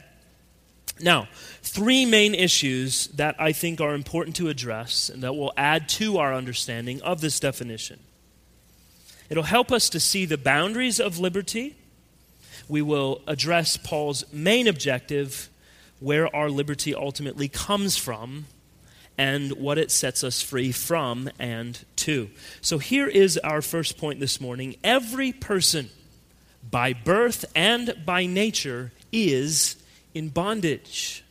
Now, 1.00 1.28
three 1.62 2.06
main 2.06 2.34
issues 2.34 3.08
that 3.08 3.36
I 3.38 3.52
think 3.52 3.80
are 3.80 3.94
important 3.94 4.36
to 4.36 4.48
address 4.48 5.10
and 5.10 5.22
that 5.22 5.34
will 5.34 5.52
add 5.56 5.88
to 5.90 6.18
our 6.18 6.32
understanding 6.32 7.02
of 7.02 7.20
this 7.20 7.38
definition. 7.38 8.00
It'll 9.28 9.42
help 9.42 9.70
us 9.70 9.90
to 9.90 10.00
see 10.00 10.24
the 10.24 10.38
boundaries 10.38 11.00
of 11.00 11.18
liberty. 11.18 11.76
We 12.68 12.82
will 12.82 13.20
address 13.26 13.76
Paul's 13.76 14.24
main 14.32 14.66
objective, 14.66 15.48
where 16.00 16.34
our 16.34 16.50
liberty 16.50 16.94
ultimately 16.94 17.48
comes 17.48 17.96
from, 17.96 18.46
and 19.18 19.52
what 19.52 19.78
it 19.78 19.90
sets 19.90 20.24
us 20.24 20.42
free 20.42 20.72
from 20.72 21.30
and 21.38 21.84
to. 21.96 22.30
So 22.60 22.78
here 22.78 23.06
is 23.06 23.36
our 23.38 23.60
first 23.60 23.98
point 23.98 24.20
this 24.20 24.40
morning. 24.40 24.76
Every 24.82 25.32
person, 25.32 25.90
by 26.68 26.92
birth 26.92 27.44
and 27.54 27.94
by 28.04 28.26
nature, 28.26 28.92
is 29.12 29.76
in 30.14 30.28
bondage. 30.28 31.24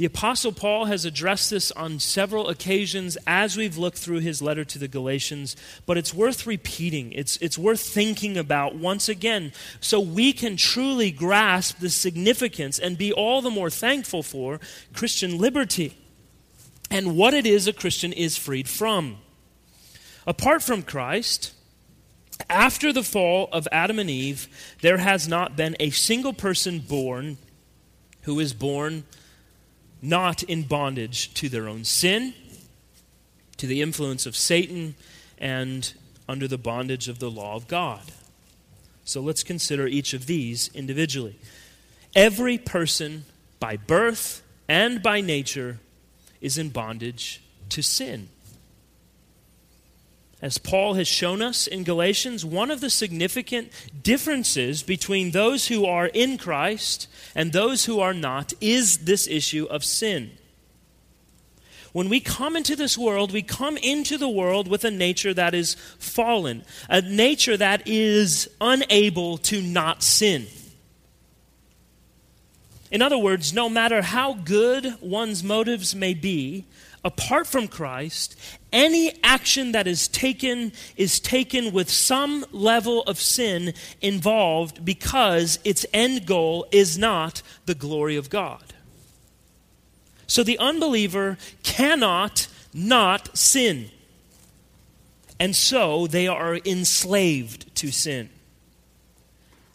The 0.00 0.06
Apostle 0.06 0.52
Paul 0.52 0.86
has 0.86 1.04
addressed 1.04 1.50
this 1.50 1.70
on 1.72 1.98
several 1.98 2.48
occasions 2.48 3.18
as 3.26 3.54
we've 3.54 3.76
looked 3.76 3.98
through 3.98 4.20
his 4.20 4.40
letter 4.40 4.64
to 4.64 4.78
the 4.78 4.88
Galatians, 4.88 5.56
but 5.84 5.98
it's 5.98 6.14
worth 6.14 6.46
repeating. 6.46 7.12
It's, 7.12 7.36
it's 7.36 7.58
worth 7.58 7.82
thinking 7.82 8.38
about 8.38 8.74
once 8.74 9.10
again 9.10 9.52
so 9.78 10.00
we 10.00 10.32
can 10.32 10.56
truly 10.56 11.10
grasp 11.10 11.80
the 11.80 11.90
significance 11.90 12.78
and 12.78 12.96
be 12.96 13.12
all 13.12 13.42
the 13.42 13.50
more 13.50 13.68
thankful 13.68 14.22
for 14.22 14.58
Christian 14.94 15.36
liberty 15.36 15.98
and 16.90 17.14
what 17.14 17.34
it 17.34 17.44
is 17.44 17.68
a 17.68 17.72
Christian 17.74 18.14
is 18.14 18.38
freed 18.38 18.70
from. 18.70 19.18
Apart 20.26 20.62
from 20.62 20.82
Christ, 20.82 21.52
after 22.48 22.92
the 22.92 23.02
fall 23.02 23.48
of 23.52 23.68
Adam 23.72 23.98
and 23.98 24.08
Eve, 24.08 24.48
there 24.80 24.98
has 24.98 25.28
not 25.28 25.56
been 25.56 25.76
a 25.80 25.90
single 25.90 26.32
person 26.32 26.78
born 26.78 27.38
who 28.22 28.38
is 28.40 28.52
born 28.52 29.04
not 30.02 30.42
in 30.44 30.62
bondage 30.62 31.32
to 31.34 31.48
their 31.48 31.68
own 31.68 31.84
sin, 31.84 32.34
to 33.56 33.66
the 33.66 33.82
influence 33.82 34.26
of 34.26 34.36
Satan, 34.36 34.94
and 35.38 35.92
under 36.28 36.46
the 36.46 36.58
bondage 36.58 37.08
of 37.08 37.18
the 37.18 37.30
law 37.30 37.56
of 37.56 37.68
God. 37.68 38.00
So 39.04 39.20
let's 39.20 39.42
consider 39.42 39.86
each 39.86 40.14
of 40.14 40.26
these 40.26 40.70
individually. 40.74 41.38
Every 42.14 42.58
person, 42.58 43.24
by 43.58 43.76
birth 43.76 44.42
and 44.68 45.02
by 45.02 45.20
nature, 45.20 45.80
is 46.40 46.56
in 46.56 46.70
bondage 46.70 47.42
to 47.70 47.82
sin. 47.82 48.28
As 50.42 50.56
Paul 50.56 50.94
has 50.94 51.06
shown 51.06 51.42
us 51.42 51.66
in 51.66 51.84
Galatians, 51.84 52.44
one 52.44 52.70
of 52.70 52.80
the 52.80 52.88
significant 52.88 53.70
differences 54.02 54.82
between 54.82 55.32
those 55.32 55.66
who 55.66 55.84
are 55.84 56.06
in 56.06 56.38
Christ 56.38 57.08
and 57.34 57.52
those 57.52 57.84
who 57.84 58.00
are 58.00 58.14
not 58.14 58.54
is 58.60 58.98
this 58.98 59.28
issue 59.28 59.66
of 59.68 59.84
sin. 59.84 60.30
When 61.92 62.08
we 62.08 62.20
come 62.20 62.56
into 62.56 62.76
this 62.76 62.96
world, 62.96 63.32
we 63.32 63.42
come 63.42 63.76
into 63.76 64.16
the 64.16 64.28
world 64.28 64.68
with 64.68 64.84
a 64.84 64.90
nature 64.90 65.34
that 65.34 65.54
is 65.54 65.74
fallen, 65.98 66.64
a 66.88 67.02
nature 67.02 67.56
that 67.56 67.82
is 67.86 68.48
unable 68.60 69.38
to 69.38 69.60
not 69.60 70.02
sin. 70.02 70.46
In 72.90 73.02
other 73.02 73.18
words, 73.18 73.52
no 73.52 73.68
matter 73.68 74.02
how 74.02 74.34
good 74.34 74.96
one's 75.00 75.44
motives 75.44 75.94
may 75.94 76.14
be, 76.14 76.64
apart 77.04 77.46
from 77.46 77.68
Christ, 77.68 78.36
any 78.72 79.12
action 79.22 79.72
that 79.72 79.86
is 79.86 80.08
taken 80.08 80.72
is 80.96 81.20
taken 81.20 81.72
with 81.72 81.90
some 81.90 82.44
level 82.52 83.02
of 83.02 83.18
sin 83.18 83.74
involved 84.00 84.84
because 84.84 85.58
its 85.64 85.86
end 85.92 86.26
goal 86.26 86.66
is 86.70 86.98
not 86.98 87.42
the 87.66 87.74
glory 87.74 88.16
of 88.16 88.30
God. 88.30 88.62
So 90.26 90.42
the 90.42 90.58
unbeliever 90.58 91.38
cannot 91.62 92.46
not 92.72 93.36
sin. 93.36 93.90
And 95.40 95.56
so 95.56 96.06
they 96.06 96.28
are 96.28 96.56
enslaved 96.64 97.74
to 97.76 97.90
sin 97.90 98.28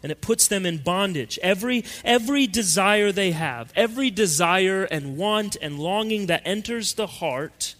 and 0.02 0.12
it 0.12 0.20
puts 0.20 0.46
them 0.46 0.66
in 0.66 0.78
bondage. 0.78 1.38
Every, 1.42 1.84
every 2.04 2.46
desire 2.46 3.12
they 3.12 3.32
have, 3.32 3.72
every 3.74 4.10
desire 4.10 4.84
and 4.84 5.16
want 5.16 5.56
and 5.60 5.78
longing 5.78 6.26
that 6.26 6.42
enters 6.44 6.94
the 6.94 7.06
heart 7.06 7.74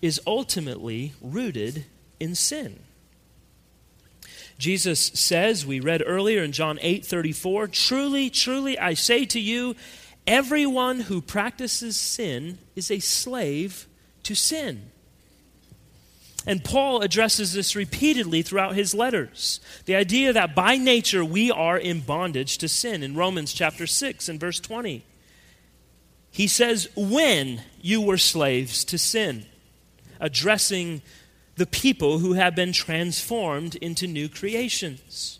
is 0.00 0.20
ultimately 0.26 1.12
rooted 1.20 1.84
in 2.18 2.34
sin. 2.34 2.80
Jesus 4.58 5.00
says, 5.00 5.66
we 5.66 5.80
read 5.80 6.02
earlier 6.06 6.42
in 6.42 6.52
John 6.52 6.78
8 6.80 7.04
34, 7.04 7.66
Truly, 7.68 8.30
truly, 8.30 8.78
I 8.78 8.94
say 8.94 9.24
to 9.26 9.40
you, 9.40 9.74
everyone 10.26 11.00
who 11.00 11.20
practices 11.20 11.96
sin 11.96 12.58
is 12.76 12.90
a 12.90 13.00
slave 13.00 13.86
to 14.22 14.34
sin. 14.34 14.90
And 16.46 16.64
Paul 16.64 17.02
addresses 17.02 17.52
this 17.52 17.76
repeatedly 17.76 18.42
throughout 18.42 18.74
his 18.74 18.94
letters. 18.94 19.60
The 19.84 19.94
idea 19.94 20.32
that 20.32 20.54
by 20.54 20.76
nature 20.76 21.24
we 21.24 21.50
are 21.50 21.78
in 21.78 22.00
bondage 22.00 22.58
to 22.58 22.68
sin 22.68 23.02
in 23.02 23.14
Romans 23.14 23.52
chapter 23.52 23.86
6 23.86 24.28
and 24.28 24.40
verse 24.40 24.58
20. 24.58 25.04
He 26.32 26.46
says, 26.48 26.88
When 26.96 27.62
you 27.80 28.00
were 28.00 28.18
slaves 28.18 28.84
to 28.86 28.98
sin, 28.98 29.46
addressing 30.18 31.02
the 31.56 31.66
people 31.66 32.18
who 32.18 32.32
have 32.32 32.56
been 32.56 32.72
transformed 32.72 33.76
into 33.76 34.06
new 34.06 34.28
creations. 34.28 35.38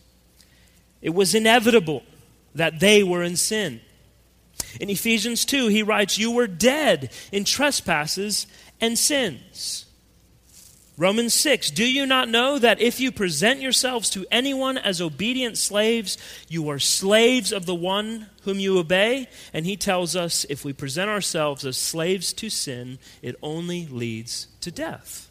It 1.01 1.11
was 1.11 1.35
inevitable 1.35 2.05
that 2.55 2.79
they 2.79 3.03
were 3.03 3.23
in 3.23 3.37
sin. 3.37 3.81
In 4.81 4.91
Ephesians 4.91 5.45
2, 5.47 5.69
he 5.69 5.83
writes, 5.83 6.19
You 6.19 6.31
were 6.31 6.47
dead 6.47 7.11
in 7.33 7.45
trespasses 7.45 8.47
and 8.81 8.97
sins 8.97 9.87
Romans 10.99 11.33
6 11.33 11.71
Do 11.71 11.91
you 11.91 12.05
not 12.07 12.29
know 12.29 12.59
that 12.59 12.81
if 12.81 13.01
you 13.01 13.11
present 13.11 13.61
yourselves 13.61 14.11
to 14.11 14.27
anyone 14.31 14.77
as 14.77 15.01
obedient 15.01 15.57
slaves, 15.57 16.19
you 16.49 16.69
are 16.69 16.79
slaves 16.79 17.53
of 17.53 17.67
the 17.67 17.75
one 17.75 18.27
whom 18.43 18.59
you 18.59 18.79
obey? 18.79 19.29
And 19.53 19.65
he 19.65 19.77
tells 19.77 20.15
us 20.15 20.45
if 20.51 20.65
we 20.65 20.73
present 20.73 21.09
ourselves 21.09 21.65
as 21.65 21.77
slaves 21.77 22.33
to 22.35 22.51
sin, 22.51 22.99
it 23.23 23.37
only 23.43 23.87
leads 23.87 24.49
to 24.61 24.71
death. 24.71 25.31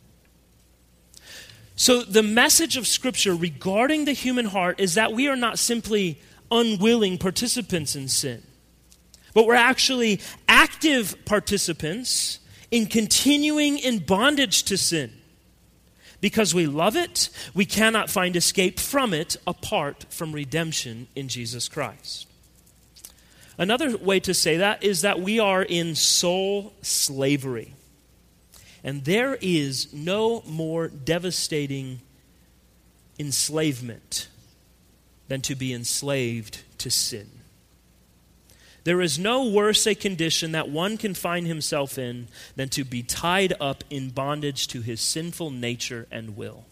So, 1.76 2.04
the 2.04 2.24
message 2.24 2.78
of 2.78 2.86
Scripture 2.86 3.36
regarding 3.36 4.06
the 4.06 4.14
human 4.14 4.46
heart 4.46 4.80
is 4.80 4.96
that 4.96 5.14
we 5.14 5.28
are 5.28 5.36
not 5.36 5.58
simply 5.58 6.20
unwilling 6.52 7.18
participants 7.18 7.96
in 7.96 8.08
sin, 8.08 8.44
but 9.34 9.46
we're 9.46 9.56
actually 9.56 10.22
active 10.48 11.16
participants 11.26 12.40
in 12.72 12.86
continuing 12.86 13.78
in 13.78 14.00
bondage 14.00 14.64
to 14.64 14.78
sin. 14.78 15.21
Because 16.22 16.54
we 16.54 16.68
love 16.68 16.96
it, 16.96 17.30
we 17.54 17.66
cannot 17.66 18.10
find 18.10 18.36
escape 18.36 18.80
from 18.80 19.14
it 19.14 19.36
apart 19.48 20.06
from 20.10 20.32
redemption 20.32 21.08
in 21.16 21.28
Jesus 21.28 21.68
Christ. 21.68 22.28
Another 23.58 23.98
way 23.98 24.20
to 24.22 24.34
say 24.34 24.58
that 24.58 24.84
is 24.84 25.02
that 25.02 25.20
we 25.20 25.40
are 25.40 25.64
in 25.64 25.96
soul 25.96 26.74
slavery. 26.82 27.74
And 28.84 29.04
there 29.04 29.38
is 29.42 29.92
no 29.94 30.44
more 30.48 30.88
devastating 30.88 32.02
enslavement 33.20 34.28
than 35.28 35.42
to 35.42 35.56
be 35.56 35.74
enslaved 35.74 36.62
to 36.80 36.90
sin. 36.90 37.30
There 38.84 39.02
is 39.02 39.20
no 39.20 39.48
worse 39.48 39.86
a 39.86 39.94
condition 39.94 40.54
that 40.54 40.70
one 40.70 40.98
can 40.98 41.14
find 41.14 41.46
himself 41.46 41.98
in 41.98 42.28
than 42.56 42.70
to 42.70 42.84
be 42.84 43.04
tied 43.04 43.54
up 43.60 43.84
in 43.90 44.10
bondage 44.10 44.68
to 44.70 44.82
his 44.82 45.02
sinful 45.02 45.52
nature 45.52 46.08
and 46.12 46.36
will. 46.36 46.66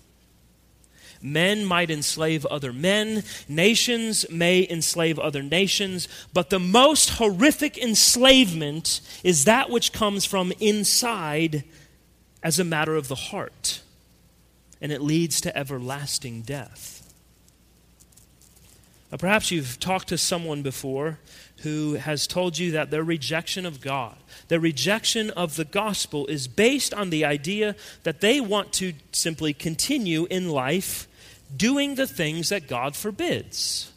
Men 1.22 1.66
might 1.66 1.92
enslave 1.92 2.46
other 2.46 2.72
men, 2.72 3.24
nations 3.48 4.26
may 4.30 4.66
enslave 4.70 5.20
other 5.20 5.44
nations, 5.44 6.08
but 6.34 6.50
the 6.50 6.60
most 6.60 7.12
horrific 7.12 7.78
enslavement 7.78 9.02
is 9.24 9.46
that 9.46 9.70
which 9.70 9.92
comes 9.92 10.26
from 10.26 10.54
inside 10.60 11.66
as 12.42 12.58
a 12.58 12.64
matter 12.64 12.96
of 12.96 13.10
the 13.10 13.16
heart, 13.16 13.82
and 14.82 14.92
it 14.94 15.02
leads 15.02 15.42
to 15.42 15.56
everlasting 15.58 16.42
death. 16.42 16.96
Now, 19.12 19.18
perhaps 19.18 19.52
you've 19.52 19.80
talked 19.80 20.08
to 20.10 20.18
someone 20.18 20.62
before 20.62 21.20
who 21.64 21.94
has 21.96 22.28
told 22.28 22.58
you 22.58 22.72
that 22.72 22.92
their 22.92 23.04
rejection 23.04 23.66
of 23.66 23.82
God, 23.82 24.16
their 24.48 24.60
rejection 24.60 25.30
of 25.32 25.56
the 25.56 25.66
gospel, 25.66 26.28
is 26.28 26.48
based 26.48 26.94
on 26.94 27.10
the 27.10 27.26
idea 27.26 27.76
that 28.04 28.22
they 28.22 28.40
want 28.42 28.74
to 28.74 28.94
simply 29.12 29.54
continue 29.54 30.26
in 30.30 30.50
life 30.50 31.08
doing 31.56 31.96
the 31.96 32.08
things 32.08 32.50
that 32.50 32.68
God 32.68 32.96
forbids. 32.96 33.92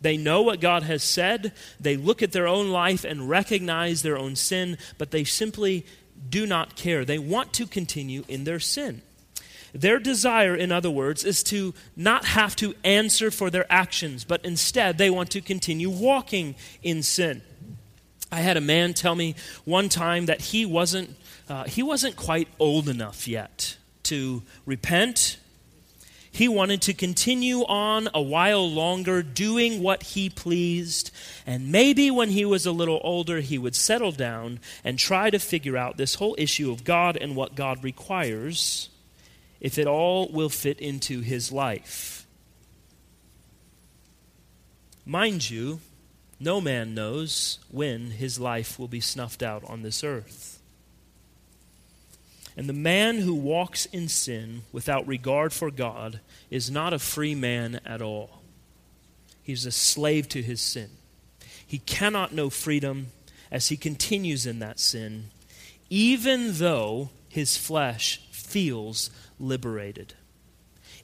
They 0.00 0.16
know 0.16 0.42
what 0.42 0.60
God 0.60 0.82
has 0.84 1.02
said, 1.02 1.52
they 1.80 1.96
look 1.96 2.22
at 2.22 2.32
their 2.32 2.46
own 2.46 2.70
life 2.70 3.04
and 3.04 3.28
recognize 3.28 4.02
their 4.02 4.18
own 4.18 4.36
sin, 4.36 4.78
but 4.98 5.10
they 5.10 5.24
simply 5.24 5.86
do 6.28 6.46
not 6.46 6.76
care. 6.76 7.04
They 7.04 7.18
want 7.18 7.52
to 7.54 7.66
continue 7.66 8.24
in 8.28 8.44
their 8.44 8.60
sin. 8.60 9.02
Their 9.76 9.98
desire, 9.98 10.54
in 10.54 10.72
other 10.72 10.90
words, 10.90 11.24
is 11.24 11.42
to 11.44 11.74
not 11.94 12.24
have 12.24 12.56
to 12.56 12.74
answer 12.82 13.30
for 13.30 13.50
their 13.50 13.70
actions, 13.70 14.24
but 14.24 14.44
instead 14.44 14.96
they 14.98 15.10
want 15.10 15.30
to 15.30 15.40
continue 15.40 15.90
walking 15.90 16.54
in 16.82 17.02
sin. 17.02 17.42
I 18.32 18.40
had 18.40 18.56
a 18.56 18.60
man 18.60 18.94
tell 18.94 19.14
me 19.14 19.34
one 19.64 19.88
time 19.88 20.26
that 20.26 20.40
he 20.40 20.66
wasn't, 20.66 21.16
uh, 21.48 21.64
he 21.64 21.82
wasn't 21.82 22.16
quite 22.16 22.48
old 22.58 22.88
enough 22.88 23.28
yet 23.28 23.76
to 24.04 24.42
repent. 24.64 25.38
He 26.32 26.48
wanted 26.48 26.82
to 26.82 26.94
continue 26.94 27.64
on 27.64 28.08
a 28.12 28.20
while 28.20 28.68
longer 28.68 29.22
doing 29.22 29.82
what 29.82 30.02
he 30.02 30.28
pleased. 30.28 31.10
And 31.46 31.70
maybe 31.70 32.10
when 32.10 32.30
he 32.30 32.44
was 32.44 32.66
a 32.66 32.72
little 32.72 33.00
older, 33.04 33.40
he 33.40 33.58
would 33.58 33.76
settle 33.76 34.12
down 34.12 34.60
and 34.84 34.98
try 34.98 35.30
to 35.30 35.38
figure 35.38 35.76
out 35.76 35.96
this 35.96 36.16
whole 36.16 36.34
issue 36.36 36.70
of 36.70 36.84
God 36.84 37.16
and 37.16 37.36
what 37.36 37.54
God 37.54 37.82
requires, 37.84 38.90
if 39.66 39.78
it 39.78 39.88
all 39.88 40.28
will 40.28 40.48
fit 40.48 40.78
into 40.78 41.22
his 41.22 41.50
life. 41.50 42.24
Mind 45.04 45.50
you, 45.50 45.80
no 46.38 46.60
man 46.60 46.94
knows 46.94 47.58
when 47.68 48.12
his 48.12 48.38
life 48.38 48.78
will 48.78 48.86
be 48.86 49.00
snuffed 49.00 49.42
out 49.42 49.64
on 49.64 49.82
this 49.82 50.04
earth. 50.04 50.60
And 52.56 52.68
the 52.68 52.72
man 52.72 53.18
who 53.18 53.34
walks 53.34 53.86
in 53.86 54.06
sin 54.06 54.62
without 54.70 55.04
regard 55.04 55.52
for 55.52 55.72
God 55.72 56.20
is 56.48 56.70
not 56.70 56.92
a 56.92 56.98
free 57.00 57.34
man 57.34 57.80
at 57.84 58.00
all. 58.00 58.42
He's 59.42 59.66
a 59.66 59.72
slave 59.72 60.28
to 60.28 60.42
his 60.42 60.60
sin. 60.60 60.90
He 61.66 61.78
cannot 61.78 62.32
know 62.32 62.50
freedom 62.50 63.08
as 63.50 63.66
he 63.66 63.76
continues 63.76 64.46
in 64.46 64.60
that 64.60 64.78
sin, 64.78 65.30
even 65.90 66.52
though 66.52 67.10
his 67.28 67.56
flesh 67.56 68.20
feels 68.30 69.10
liberated. 69.38 70.14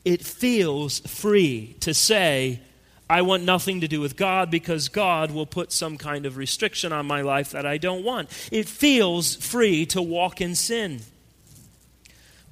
It 0.05 0.25
feels 0.25 1.01
free 1.01 1.77
to 1.81 1.95
say, 1.95 2.61
I 3.09 3.23
want 3.23 3.45
nothing 3.45 3.81
to 3.83 3.89
do 3.89 4.01
with 4.01 4.17
God 4.17 4.51
because 4.51 4.89
God 4.89 5.31
will 5.31 5.47
put 5.47 5.71
some 5.71 5.99
kind 5.99 6.27
of 6.27 6.37
restriction 6.37 6.93
on 6.93 7.07
my 7.07 7.21
life 7.21 7.51
that 7.51 7.67
I 7.67 7.79
don't 7.79 8.05
want. 8.05 8.29
It 8.51 8.69
feels 8.69 9.37
free 9.37 9.87
to 9.87 10.01
walk 10.01 10.41
in 10.41 10.55
sin 10.55 11.03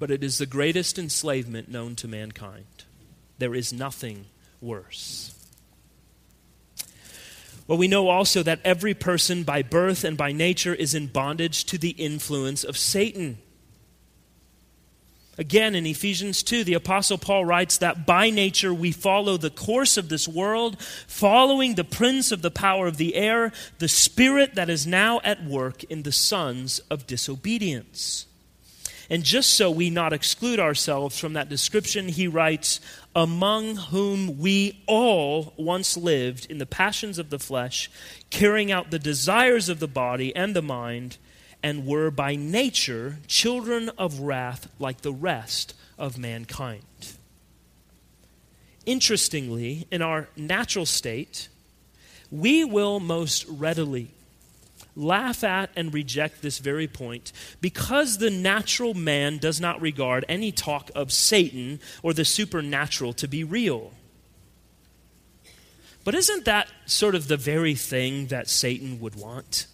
but 0.01 0.11
it 0.11 0.25
is 0.25 0.39
the 0.39 0.47
greatest 0.47 0.99
enslavement 0.99 1.69
known 1.69 1.95
to 1.95 2.09
mankind. 2.09 2.65
There 3.39 3.55
is 3.55 3.73
nothing 3.73 4.25
worse. 4.61 5.37
Well, 7.69 7.79
we 7.79 7.87
know 7.87 8.09
also 8.09 8.43
that 8.43 8.61
every 8.65 8.95
person 8.95 9.45
by 9.45 9.63
birth 9.63 10.03
and 10.03 10.17
by 10.17 10.33
nature 10.33 10.75
is 10.75 10.95
in 10.95 11.07
bondage 11.07 11.65
to 11.67 11.79
the 11.79 11.91
influence 11.91 12.65
of 12.65 12.77
Satan. 12.77 13.39
Again, 15.39 15.75
in 15.75 15.87
Ephesians 15.87 16.43
2, 16.43 16.65
the 16.65 16.75
Apostle 16.75 17.17
Paul 17.17 17.45
writes 17.45 17.79
that 17.79 18.05
by 18.05 18.31
nature 18.31 18.75
we 18.75 18.93
follow 18.93 19.37
the 19.37 19.49
course 19.49 19.97
of 19.97 20.09
this 20.09 20.29
world, 20.29 20.81
following 21.07 21.75
the 21.75 21.85
prince 21.85 22.31
of 22.33 22.43
the 22.43 22.51
power 22.51 22.87
of 22.87 22.97
the 22.97 23.15
air, 23.15 23.53
the 23.79 23.89
spirit 23.89 24.55
that 24.57 24.69
is 24.69 24.87
now 24.87 25.21
at 25.25 25.45
work 25.45 25.85
in 25.85 26.03
the 26.03 26.13
sons 26.13 26.81
of 26.91 27.07
disobedience. 27.07 28.27
And 29.11 29.25
just 29.25 29.55
so 29.55 29.73
we 29.73 29.91
not 29.91 30.13
exclude 30.13 30.61
ourselves 30.61 31.19
from 31.19 31.33
that 31.33 31.49
description, 31.49 32.09
he 32.09 32.29
writes, 32.29 32.81
Among 33.15 33.75
whom 33.75 34.39
we 34.39 34.83
all 34.87 35.53
once 35.57 35.97
lived 35.97 36.47
in 36.49 36.59
the 36.59 36.67
passions 36.67 37.19
of 37.19 37.31
the 37.31 37.41
flesh, 37.41 37.91
carrying 38.31 38.71
out 38.71 38.93
the 38.93 39.01
desires 39.01 39.69
of 39.69 39.81
the 39.81 39.89
body 39.89 40.35
and 40.37 40.55
the 40.55 40.63
mind, 40.63 41.19
and 41.63 41.87
were 41.87 42.11
by 42.11 42.37
nature 42.37 43.19
children 43.27 43.91
of 43.99 44.21
wrath 44.21 44.69
like 44.79 45.03
the 45.03 45.13
rest 45.13 45.75
of 45.99 46.19
mankind. 46.19 46.83
Interestingly, 48.87 49.87
in 49.91 50.03
our 50.03 50.29
natural 50.37 50.87
state, 50.87 51.49
we 52.31 52.65
will 52.65 53.01
most 53.01 53.45
readily 53.47 54.11
laugh 54.97 55.45
at 55.45 55.71
and 55.77 55.93
reject 55.95 56.43
this 56.43 56.59
very 56.59 56.87
point 56.87 57.33
because 57.61 58.19
the 58.19 58.31
natural 58.31 58.95
man 58.95 59.39
does 59.39 59.61
not 59.61 59.81
regard 59.81 60.25
any 60.29 60.51
talk 60.53 60.91
of 60.95 61.13
Satan 61.13 61.81
or 62.03 62.13
the 62.13 62.25
supernatural 62.25 63.13
to 63.15 63.29
be 63.29 63.45
real. 63.45 63.93
But 66.05 66.15
isn't 66.15 66.45
that 66.47 66.69
sort 66.87 67.15
of 67.15 67.29
the 67.29 67.37
very 67.37 67.75
thing 67.75 68.29
that 68.29 68.49
Satan 68.49 69.01
would 69.01 69.15
want? 69.15 69.67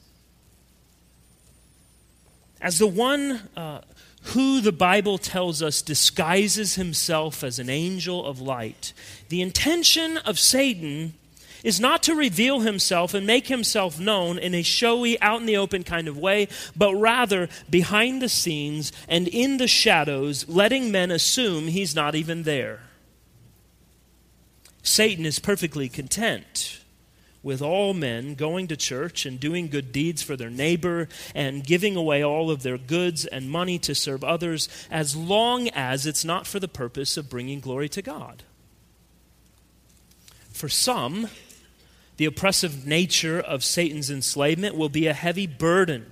As 2.60 2.78
the 2.78 2.86
one 2.86 3.48
uh, 3.56 3.82
who 4.22 4.60
the 4.60 4.72
Bible 4.72 5.18
tells 5.18 5.62
us 5.62 5.82
disguises 5.82 6.74
himself 6.74 7.44
as 7.44 7.58
an 7.58 7.70
angel 7.70 8.24
of 8.24 8.40
light, 8.40 8.92
the 9.28 9.42
intention 9.42 10.16
of 10.18 10.38
Satan 10.38 11.14
is 11.62 11.80
not 11.80 12.02
to 12.04 12.14
reveal 12.14 12.60
himself 12.60 13.12
and 13.12 13.26
make 13.26 13.48
himself 13.48 13.98
known 13.98 14.38
in 14.38 14.54
a 14.54 14.62
showy, 14.62 15.20
out 15.20 15.40
in 15.40 15.46
the 15.46 15.56
open 15.56 15.82
kind 15.82 16.06
of 16.06 16.16
way, 16.16 16.48
but 16.76 16.94
rather 16.94 17.48
behind 17.68 18.22
the 18.22 18.28
scenes 18.28 18.92
and 19.08 19.26
in 19.28 19.56
the 19.56 19.68
shadows, 19.68 20.48
letting 20.48 20.90
men 20.92 21.10
assume 21.10 21.68
he's 21.68 21.94
not 21.94 22.14
even 22.14 22.44
there. 22.44 22.80
Satan 24.82 25.26
is 25.26 25.40
perfectly 25.40 25.88
content 25.88 26.80
with 27.46 27.62
all 27.62 27.94
men 27.94 28.34
going 28.34 28.66
to 28.66 28.76
church 28.76 29.24
and 29.24 29.38
doing 29.38 29.68
good 29.68 29.92
deeds 29.92 30.20
for 30.20 30.34
their 30.36 30.50
neighbor 30.50 31.08
and 31.32 31.62
giving 31.62 31.94
away 31.94 32.20
all 32.20 32.50
of 32.50 32.64
their 32.64 32.76
goods 32.76 33.24
and 33.24 33.48
money 33.48 33.78
to 33.78 33.94
serve 33.94 34.24
others 34.24 34.68
as 34.90 35.14
long 35.14 35.68
as 35.68 36.06
it's 36.06 36.24
not 36.24 36.44
for 36.44 36.58
the 36.58 36.66
purpose 36.66 37.16
of 37.16 37.30
bringing 37.30 37.60
glory 37.60 37.88
to 37.88 38.02
God. 38.02 38.42
For 40.50 40.68
some, 40.68 41.28
the 42.16 42.24
oppressive 42.24 42.84
nature 42.84 43.38
of 43.38 43.62
Satan's 43.62 44.10
enslavement 44.10 44.76
will 44.76 44.88
be 44.88 45.06
a 45.06 45.12
heavy 45.12 45.46
burden 45.46 46.04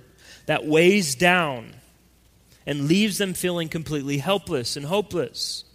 that 0.45 0.65
weighs 0.65 1.15
down 1.15 1.73
and 2.65 2.87
leaves 2.87 3.17
them 3.17 3.33
feeling 3.33 3.67
completely 3.67 4.19
helpless 4.19 4.77
and 4.77 4.85
hopeless. 4.85 5.65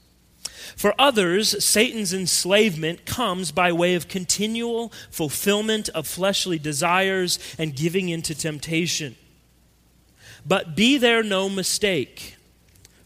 For 0.76 0.94
others, 0.98 1.64
Satan's 1.64 2.12
enslavement 2.12 3.06
comes 3.06 3.52
by 3.52 3.72
way 3.72 3.94
of 3.94 4.08
continual 4.08 4.92
fulfillment 5.10 5.88
of 5.90 6.06
fleshly 6.06 6.58
desires 6.58 7.38
and 7.58 7.76
giving 7.76 8.08
into 8.08 8.34
temptation. 8.34 9.16
But 10.46 10.76
be 10.76 10.98
there 10.98 11.22
no 11.22 11.48
mistake. 11.48 12.36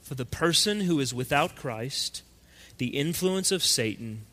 For 0.03 0.15
the 0.15 0.27
person 0.27 0.83
who 0.83 1.01
is 1.01 1.15
without 1.15 1.57
Christ, 1.57 2.23
the 2.79 2.89
influence 2.89 3.51
of 3.51 3.65
Satan 3.65 4.27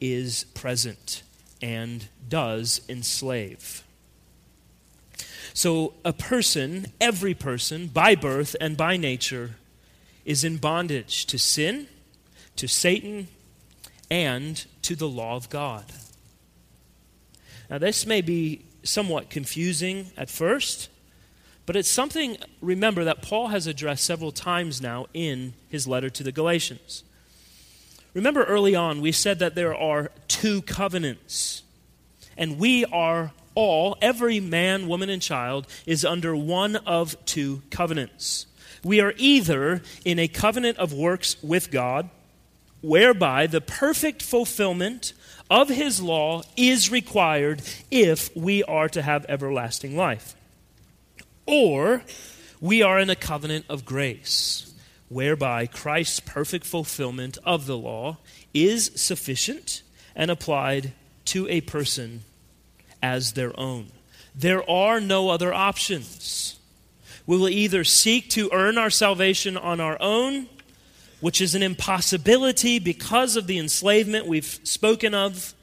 is 0.00 0.44
present 0.54 1.22
and 1.62 2.08
does 2.28 2.80
enslave. 2.88 3.84
So, 5.54 5.94
a 6.04 6.12
person, 6.12 6.86
every 7.00 7.34
person, 7.34 7.86
by 7.86 8.14
birth 8.14 8.56
and 8.60 8.76
by 8.76 8.96
nature, 8.96 9.52
is 10.24 10.44
in 10.44 10.56
bondage 10.56 11.26
to 11.26 11.38
sin, 11.38 11.88
to 12.56 12.68
Satan, 12.68 13.28
and 14.10 14.66
to 14.82 14.94
the 14.94 15.08
law 15.08 15.36
of 15.36 15.48
God. 15.48 15.84
Now, 17.70 17.78
this 17.78 18.04
may 18.04 18.20
be 18.20 18.64
somewhat 18.82 19.30
confusing 19.30 20.10
at 20.16 20.28
first, 20.28 20.90
but 21.64 21.76
it's 21.76 21.88
something, 21.88 22.36
remember, 22.60 23.04
that 23.04 23.22
Paul 23.22 23.48
has 23.48 23.66
addressed 23.66 24.04
several 24.04 24.32
times 24.32 24.82
now 24.82 25.06
in 25.14 25.54
his 25.68 25.86
letter 25.86 26.10
to 26.10 26.22
the 26.22 26.32
Galatians. 26.32 27.04
Remember 28.12 28.44
early 28.44 28.74
on, 28.74 29.00
we 29.00 29.12
said 29.12 29.38
that 29.38 29.54
there 29.54 29.74
are 29.74 30.10
two 30.28 30.60
covenants, 30.62 31.62
and 32.36 32.58
we 32.58 32.84
are 32.84 33.32
all, 33.54 33.96
every 34.02 34.40
man, 34.40 34.88
woman, 34.88 35.08
and 35.08 35.22
child, 35.22 35.66
is 35.86 36.04
under 36.04 36.36
one 36.36 36.76
of 36.76 37.16
two 37.24 37.62
covenants. 37.70 38.46
We 38.84 39.00
are 39.00 39.14
either 39.16 39.82
in 40.04 40.18
a 40.18 40.28
covenant 40.28 40.76
of 40.78 40.92
works 40.92 41.42
with 41.42 41.70
God, 41.70 42.10
whereby 42.82 43.46
the 43.46 43.60
perfect 43.60 44.22
fulfillment 44.22 45.12
of 45.50 45.68
His 45.68 46.00
law 46.00 46.42
is 46.56 46.90
required 46.90 47.62
if 47.90 48.34
we 48.36 48.62
are 48.64 48.88
to 48.90 49.02
have 49.02 49.24
everlasting 49.28 49.96
life. 49.96 50.34
Or 51.46 52.02
we 52.60 52.82
are 52.82 52.98
in 52.98 53.10
a 53.10 53.16
covenant 53.16 53.66
of 53.68 53.84
grace 53.84 54.72
whereby 55.08 55.66
Christ's 55.66 56.20
perfect 56.20 56.64
fulfillment 56.64 57.36
of 57.44 57.66
the 57.66 57.76
law 57.76 58.16
is 58.54 58.90
sufficient 58.94 59.82
and 60.16 60.30
applied 60.30 60.92
to 61.26 61.46
a 61.48 61.60
person 61.60 62.22
as 63.02 63.32
their 63.32 63.58
own. 63.58 63.88
There 64.34 64.68
are 64.68 65.00
no 65.00 65.28
other 65.28 65.52
options. 65.52 66.58
We 67.26 67.36
will 67.36 67.48
either 67.48 67.84
seek 67.84 68.30
to 68.30 68.50
earn 68.52 68.78
our 68.78 68.90
salvation 68.90 69.56
on 69.56 69.80
our 69.80 70.00
own, 70.00 70.48
which 71.22 71.40
is 71.40 71.54
an 71.54 71.62
impossibility 71.62 72.80
because 72.80 73.36
of 73.36 73.46
the 73.46 73.56
enslavement 73.56 74.26
we've 74.26 74.58
spoken 74.64 75.14
of, 75.14 75.54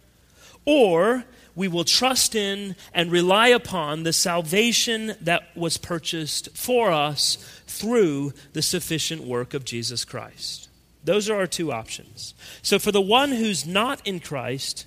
or 0.63 1.25
we 1.53 1.67
will 1.67 1.83
trust 1.83 2.33
in 2.33 2.77
and 2.93 3.11
rely 3.11 3.49
upon 3.49 4.03
the 4.03 4.13
salvation 4.13 5.15
that 5.19 5.55
was 5.57 5.75
purchased 5.75 6.47
for 6.55 6.91
us 6.91 7.35
through 7.67 8.31
the 8.53 8.61
sufficient 8.61 9.25
work 9.25 9.53
of 9.53 9.65
Jesus 9.65 10.05
Christ. 10.05 10.69
Those 11.03 11.29
are 11.29 11.35
our 11.35 11.47
two 11.47 11.73
options. 11.73 12.33
So, 12.61 12.79
for 12.79 12.93
the 12.93 13.01
one 13.01 13.31
who's 13.31 13.67
not 13.67 14.05
in 14.07 14.21
Christ, 14.21 14.85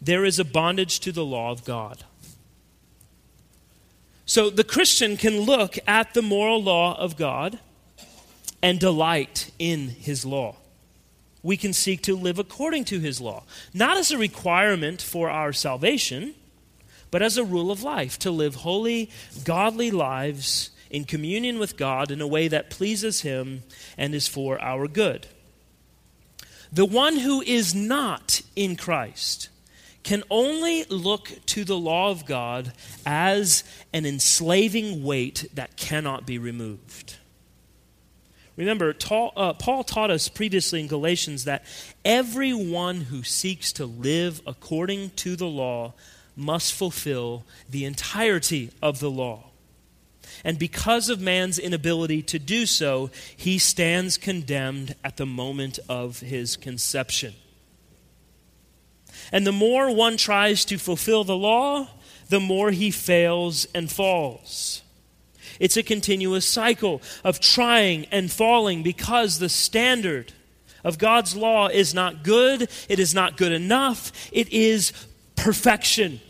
there 0.00 0.24
is 0.24 0.38
a 0.38 0.44
bondage 0.44 1.00
to 1.00 1.12
the 1.12 1.24
law 1.24 1.50
of 1.50 1.66
God. 1.66 2.02
So, 4.24 4.48
the 4.48 4.64
Christian 4.64 5.18
can 5.18 5.40
look 5.40 5.78
at 5.86 6.14
the 6.14 6.22
moral 6.22 6.62
law 6.62 6.98
of 6.98 7.18
God 7.18 7.58
and 8.64 8.80
delight 8.80 9.50
in 9.58 9.88
his 9.88 10.24
law. 10.24 10.56
We 11.42 11.58
can 11.58 11.74
seek 11.74 12.00
to 12.04 12.16
live 12.16 12.38
according 12.38 12.86
to 12.86 12.98
his 12.98 13.20
law, 13.20 13.42
not 13.74 13.98
as 13.98 14.10
a 14.10 14.16
requirement 14.16 15.02
for 15.02 15.28
our 15.28 15.52
salvation, 15.52 16.34
but 17.10 17.20
as 17.20 17.36
a 17.36 17.44
rule 17.44 17.70
of 17.70 17.82
life, 17.82 18.18
to 18.20 18.30
live 18.30 18.54
holy, 18.54 19.10
godly 19.44 19.90
lives 19.90 20.70
in 20.88 21.04
communion 21.04 21.58
with 21.58 21.76
God 21.76 22.10
in 22.10 22.22
a 22.22 22.26
way 22.26 22.48
that 22.48 22.70
pleases 22.70 23.20
him 23.20 23.64
and 23.98 24.14
is 24.14 24.28
for 24.28 24.58
our 24.62 24.88
good. 24.88 25.26
The 26.72 26.86
one 26.86 27.18
who 27.18 27.42
is 27.42 27.74
not 27.74 28.40
in 28.56 28.76
Christ 28.76 29.50
can 30.04 30.22
only 30.30 30.84
look 30.84 31.30
to 31.46 31.64
the 31.64 31.78
law 31.78 32.10
of 32.10 32.24
God 32.24 32.72
as 33.04 33.62
an 33.92 34.06
enslaving 34.06 35.04
weight 35.04 35.50
that 35.52 35.76
cannot 35.76 36.24
be 36.24 36.38
removed. 36.38 37.18
Remember, 38.56 38.94
uh, 39.10 39.52
Paul 39.54 39.82
taught 39.82 40.10
us 40.10 40.28
previously 40.28 40.80
in 40.80 40.86
Galatians 40.86 41.44
that 41.44 41.64
everyone 42.04 43.02
who 43.02 43.22
seeks 43.22 43.72
to 43.72 43.86
live 43.86 44.40
according 44.46 45.10
to 45.10 45.34
the 45.34 45.48
law 45.48 45.94
must 46.36 46.72
fulfill 46.72 47.44
the 47.68 47.84
entirety 47.84 48.70
of 48.80 49.00
the 49.00 49.10
law. 49.10 49.50
And 50.44 50.58
because 50.58 51.08
of 51.08 51.20
man's 51.20 51.58
inability 51.58 52.22
to 52.22 52.38
do 52.38 52.66
so, 52.66 53.10
he 53.36 53.58
stands 53.58 54.18
condemned 54.18 54.94
at 55.02 55.16
the 55.16 55.26
moment 55.26 55.78
of 55.88 56.20
his 56.20 56.56
conception. 56.56 57.34
And 59.32 59.46
the 59.46 59.52
more 59.52 59.92
one 59.94 60.16
tries 60.16 60.64
to 60.66 60.78
fulfill 60.78 61.24
the 61.24 61.36
law, 61.36 61.88
the 62.28 62.40
more 62.40 62.70
he 62.70 62.90
fails 62.90 63.66
and 63.74 63.90
falls. 63.90 64.82
It's 65.60 65.76
a 65.76 65.82
continuous 65.82 66.46
cycle 66.46 67.02
of 67.22 67.40
trying 67.40 68.06
and 68.06 68.30
falling 68.30 68.82
because 68.82 69.38
the 69.38 69.48
standard 69.48 70.32
of 70.82 70.98
God's 70.98 71.34
law 71.34 71.68
is 71.68 71.94
not 71.94 72.22
good, 72.22 72.68
it 72.88 72.98
is 72.98 73.14
not 73.14 73.36
good 73.36 73.52
enough, 73.52 74.12
it 74.32 74.52
is 74.52 74.92
perfection. 75.36 76.20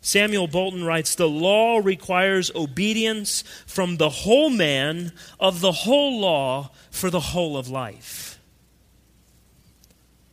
Samuel 0.00 0.46
Bolton 0.46 0.84
writes 0.84 1.14
The 1.14 1.28
law 1.28 1.78
requires 1.78 2.50
obedience 2.54 3.44
from 3.66 3.96
the 3.96 4.08
whole 4.08 4.48
man 4.48 5.12
of 5.38 5.60
the 5.60 5.72
whole 5.72 6.20
law 6.20 6.70
for 6.90 7.10
the 7.10 7.20
whole 7.20 7.56
of 7.56 7.68
life. 7.68 8.38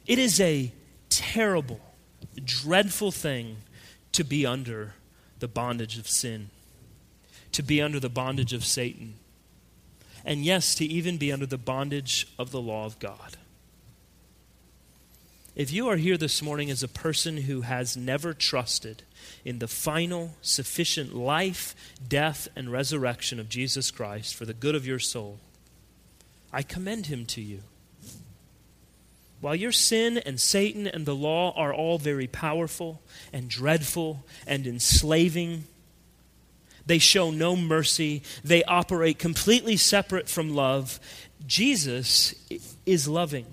It 0.05 0.19
is 0.19 0.39
a 0.39 0.71
terrible, 1.09 1.81
dreadful 2.43 3.11
thing 3.11 3.57
to 4.11 4.23
be 4.23 4.45
under 4.45 4.93
the 5.39 5.47
bondage 5.47 5.97
of 5.97 6.07
sin, 6.07 6.51
to 7.55 7.63
be 7.63 7.81
under 7.81 8.01
the 8.01 8.09
bondage 8.09 8.51
of 8.51 8.65
Satan, 8.65 9.13
and 10.25 10.43
yes, 10.43 10.75
to 10.75 10.85
even 10.85 11.17
be 11.17 11.31
under 11.31 11.45
the 11.45 11.57
bondage 11.57 12.27
of 12.37 12.51
the 12.51 12.59
law 12.59 12.85
of 12.85 12.99
God. 12.99 13.37
If 15.55 15.71
you 15.71 15.87
are 15.87 15.95
here 15.95 16.17
this 16.17 16.41
morning 16.41 16.69
as 16.69 16.83
a 16.83 16.89
person 16.89 17.37
who 17.37 17.61
has 17.61 17.95
never 17.95 18.33
trusted 18.33 19.03
in 19.45 19.59
the 19.59 19.69
final, 19.69 20.35
sufficient 20.41 21.15
life, 21.15 21.73
death, 22.05 22.49
and 22.57 22.69
resurrection 22.69 23.39
of 23.39 23.47
Jesus 23.47 23.89
Christ 23.89 24.35
for 24.35 24.43
the 24.43 24.53
good 24.53 24.75
of 24.75 24.85
your 24.85 24.99
soul, 24.99 25.39
I 26.51 26.61
commend 26.61 27.05
him 27.05 27.25
to 27.27 27.41
you. 27.41 27.61
While 29.39 29.55
your 29.55 29.71
sin 29.71 30.17
and 30.17 30.41
Satan 30.41 30.87
and 30.87 31.05
the 31.05 31.15
law 31.15 31.53
are 31.55 31.73
all 31.73 31.99
very 31.99 32.27
powerful 32.27 33.01
and 33.31 33.49
dreadful 33.49 34.25
and 34.45 34.67
enslaving, 34.67 35.67
they 36.85 36.99
show 36.99 37.31
no 37.31 37.55
mercy. 37.55 38.21
They 38.43 38.63
operate 38.63 39.19
completely 39.19 39.77
separate 39.77 40.29
from 40.29 40.55
love. 40.55 40.99
Jesus 41.45 42.35
is 42.85 43.07
loving. 43.07 43.45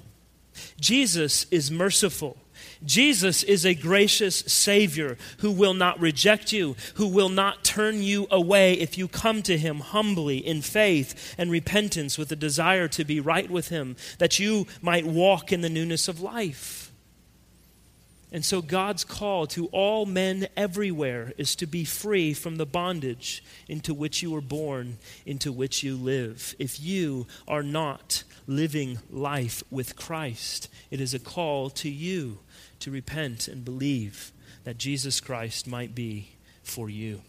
Jesus 0.79 1.47
is 1.51 1.71
merciful. 1.71 2.37
Jesus 2.85 3.43
is 3.43 3.65
a 3.65 3.75
gracious 3.75 4.37
Savior 4.37 5.17
who 5.39 5.53
will 5.53 5.75
not 5.75 6.01
reject 6.01 6.53
you, 6.53 6.77
who 6.95 7.07
will 7.07 7.29
not 7.29 7.65
turn 7.65 8.03
you 8.03 8.27
away 8.31 8.75
if 8.75 8.99
you 8.99 9.07
come 9.09 9.43
to 9.43 9.57
Him 9.57 9.81
humbly 9.81 10.39
in 10.39 10.63
faith 10.63 11.35
and 11.39 11.51
repentance 11.51 12.19
with 12.19 12.33
a 12.33 12.37
desire 12.37 12.89
to 12.89 13.05
be 13.05 13.21
right 13.21 13.49
with 13.49 13.69
Him, 13.69 13.97
that 14.19 14.39
you 14.39 14.67
might 14.81 15.07
walk 15.07 15.53
in 15.53 15.61
the 15.61 15.69
newness 15.69 16.09
of 16.09 16.21
life. 16.21 16.82
And 18.35 18.43
so, 18.43 18.63
God's 18.63 19.05
call 19.05 19.47
to 19.49 19.67
all 19.67 20.07
men 20.07 20.49
everywhere 20.57 21.35
is 21.37 21.55
to 21.57 21.67
be 21.67 21.85
free 21.85 22.33
from 22.33 22.57
the 22.57 22.65
bondage 22.65 23.45
into 23.69 23.93
which 23.93 24.23
you 24.23 24.31
were 24.31 24.41
born, 24.41 24.97
into 25.27 25.53
which 25.53 25.83
you 25.83 25.97
live. 25.97 26.55
If 26.59 26.81
you 26.81 27.27
are 27.47 27.63
not 27.63 28.25
living 28.47 28.99
life 29.11 29.63
with 29.71 29.97
Christ, 29.97 30.71
it 30.91 30.99
is 30.99 31.13
a 31.13 31.19
call 31.19 31.69
to 31.71 31.91
you 31.91 32.39
to 32.81 32.91
repent 32.91 33.49
and 33.49 33.67
believe 33.67 34.33
that 34.65 34.79
Jesus 34.79 35.21
Christ 35.21 35.67
might 35.67 35.95
be 35.95 36.31
for 36.63 36.89
you. 36.89 37.21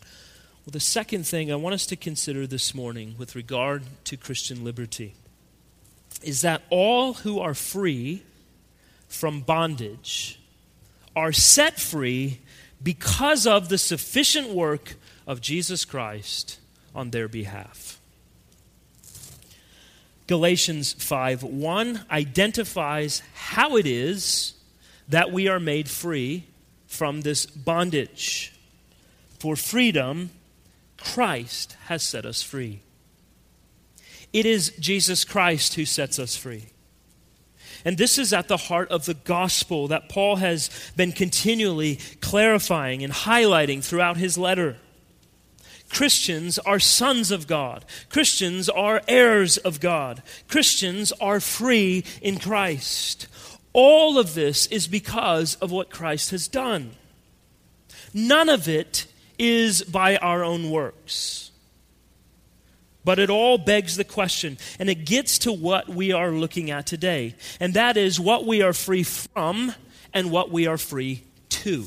Well, 0.00 0.72
the 0.72 0.80
second 0.80 1.26
thing 1.26 1.50
I 1.50 1.56
want 1.56 1.74
us 1.74 1.86
to 1.86 1.96
consider 1.96 2.46
this 2.46 2.74
morning 2.74 3.14
with 3.16 3.34
regard 3.34 3.84
to 4.04 4.18
Christian 4.18 4.62
liberty 4.62 5.14
is 6.22 6.42
that 6.42 6.60
all 6.68 7.14
who 7.14 7.40
are 7.40 7.54
free 7.54 8.24
from 9.10 9.40
bondage 9.42 10.40
are 11.14 11.32
set 11.32 11.78
free 11.78 12.40
because 12.82 13.46
of 13.46 13.68
the 13.68 13.76
sufficient 13.76 14.48
work 14.48 14.94
of 15.26 15.40
Jesus 15.40 15.84
Christ 15.84 16.58
on 16.94 17.10
their 17.10 17.28
behalf. 17.28 18.00
Galatians 20.26 20.92
5 20.92 21.42
1 21.42 22.04
identifies 22.10 23.22
how 23.34 23.76
it 23.76 23.86
is 23.86 24.54
that 25.08 25.32
we 25.32 25.48
are 25.48 25.60
made 25.60 25.88
free 25.88 26.46
from 26.86 27.22
this 27.22 27.46
bondage. 27.46 28.54
For 29.40 29.56
freedom, 29.56 30.30
Christ 30.96 31.76
has 31.86 32.02
set 32.04 32.24
us 32.24 32.42
free. 32.42 32.80
It 34.32 34.46
is 34.46 34.72
Jesus 34.78 35.24
Christ 35.24 35.74
who 35.74 35.84
sets 35.84 36.18
us 36.18 36.36
free. 36.36 36.66
And 37.84 37.96
this 37.96 38.18
is 38.18 38.32
at 38.32 38.48
the 38.48 38.56
heart 38.56 38.90
of 38.90 39.06
the 39.06 39.14
gospel 39.14 39.88
that 39.88 40.08
Paul 40.08 40.36
has 40.36 40.70
been 40.96 41.12
continually 41.12 41.98
clarifying 42.20 43.02
and 43.02 43.12
highlighting 43.12 43.82
throughout 43.82 44.16
his 44.16 44.36
letter. 44.36 44.76
Christians 45.90 46.58
are 46.60 46.78
sons 46.78 47.30
of 47.30 47.46
God. 47.46 47.84
Christians 48.08 48.68
are 48.68 49.02
heirs 49.08 49.56
of 49.56 49.80
God. 49.80 50.22
Christians 50.48 51.12
are 51.20 51.40
free 51.40 52.04
in 52.22 52.38
Christ. 52.38 53.26
All 53.72 54.18
of 54.18 54.34
this 54.34 54.66
is 54.66 54.86
because 54.86 55.56
of 55.56 55.70
what 55.70 55.90
Christ 55.90 56.30
has 56.30 56.48
done. 56.48 56.92
None 58.14 58.48
of 58.48 58.68
it 58.68 59.06
is 59.38 59.82
by 59.82 60.16
our 60.16 60.44
own 60.44 60.70
works. 60.70 61.49
But 63.04 63.18
it 63.18 63.30
all 63.30 63.56
begs 63.56 63.96
the 63.96 64.04
question, 64.04 64.58
and 64.78 64.90
it 64.90 65.06
gets 65.06 65.38
to 65.40 65.52
what 65.52 65.88
we 65.88 66.12
are 66.12 66.30
looking 66.30 66.70
at 66.70 66.86
today, 66.86 67.34
and 67.58 67.74
that 67.74 67.96
is 67.96 68.20
what 68.20 68.46
we 68.46 68.60
are 68.62 68.74
free 68.74 69.02
from 69.02 69.74
and 70.12 70.30
what 70.30 70.50
we 70.50 70.66
are 70.66 70.78
free 70.78 71.22
to. 71.48 71.86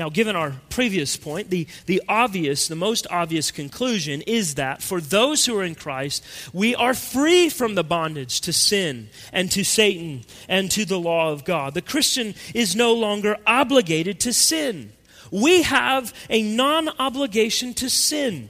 Now, 0.00 0.08
given 0.08 0.34
our 0.34 0.54
previous 0.70 1.18
point, 1.18 1.50
the, 1.50 1.66
the 1.84 2.02
obvious, 2.08 2.68
the 2.68 2.74
most 2.74 3.06
obvious 3.10 3.50
conclusion 3.50 4.22
is 4.22 4.54
that 4.54 4.82
for 4.82 4.98
those 4.98 5.44
who 5.44 5.58
are 5.58 5.62
in 5.62 5.74
Christ, 5.74 6.24
we 6.54 6.74
are 6.74 6.94
free 6.94 7.50
from 7.50 7.74
the 7.74 7.84
bondage 7.84 8.40
to 8.42 8.52
sin 8.52 9.10
and 9.30 9.50
to 9.50 9.62
Satan 9.62 10.22
and 10.48 10.70
to 10.70 10.86
the 10.86 10.98
law 10.98 11.32
of 11.32 11.44
God. 11.44 11.74
The 11.74 11.82
Christian 11.82 12.34
is 12.54 12.74
no 12.74 12.94
longer 12.94 13.36
obligated 13.46 14.20
to 14.20 14.32
sin. 14.32 14.94
We 15.30 15.62
have 15.62 16.14
a 16.30 16.42
non 16.42 16.88
obligation 16.98 17.74
to 17.74 17.90
sin. 17.90 18.48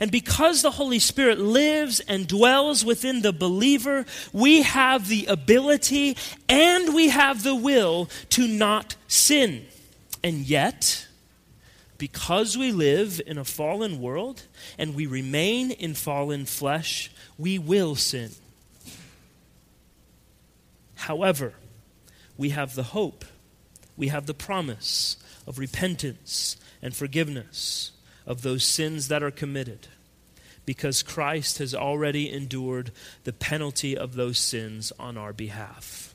And 0.00 0.10
because 0.10 0.62
the 0.62 0.70
Holy 0.70 0.98
Spirit 0.98 1.38
lives 1.38 2.00
and 2.00 2.26
dwells 2.26 2.84
within 2.84 3.20
the 3.20 3.34
believer, 3.34 4.06
we 4.32 4.62
have 4.62 5.08
the 5.08 5.26
ability 5.26 6.16
and 6.48 6.94
we 6.94 7.10
have 7.10 7.42
the 7.42 7.54
will 7.54 8.08
to 8.30 8.48
not 8.48 8.96
sin. 9.06 9.66
And 10.24 10.38
yet, 10.38 11.06
because 11.98 12.56
we 12.56 12.72
live 12.72 13.20
in 13.26 13.36
a 13.36 13.44
fallen 13.44 14.00
world 14.00 14.42
and 14.78 14.94
we 14.94 15.04
remain 15.06 15.70
in 15.70 15.92
fallen 15.92 16.46
flesh, 16.46 17.10
we 17.36 17.58
will 17.58 17.94
sin. 17.94 18.30
However, 20.94 21.52
we 22.38 22.50
have 22.50 22.74
the 22.74 22.84
hope, 22.84 23.26
we 23.98 24.08
have 24.08 24.24
the 24.24 24.34
promise 24.34 25.18
of 25.46 25.58
repentance 25.58 26.56
and 26.80 26.96
forgiveness 26.96 27.92
of 28.26 28.42
those 28.42 28.64
sins 28.64 29.08
that 29.08 29.22
are 29.22 29.30
committed 29.30 29.88
because 30.66 31.02
Christ 31.02 31.58
has 31.58 31.74
already 31.74 32.30
endured 32.30 32.92
the 33.24 33.32
penalty 33.32 33.96
of 33.96 34.14
those 34.14 34.38
sins 34.38 34.92
on 34.98 35.16
our 35.16 35.32
behalf. 35.32 36.14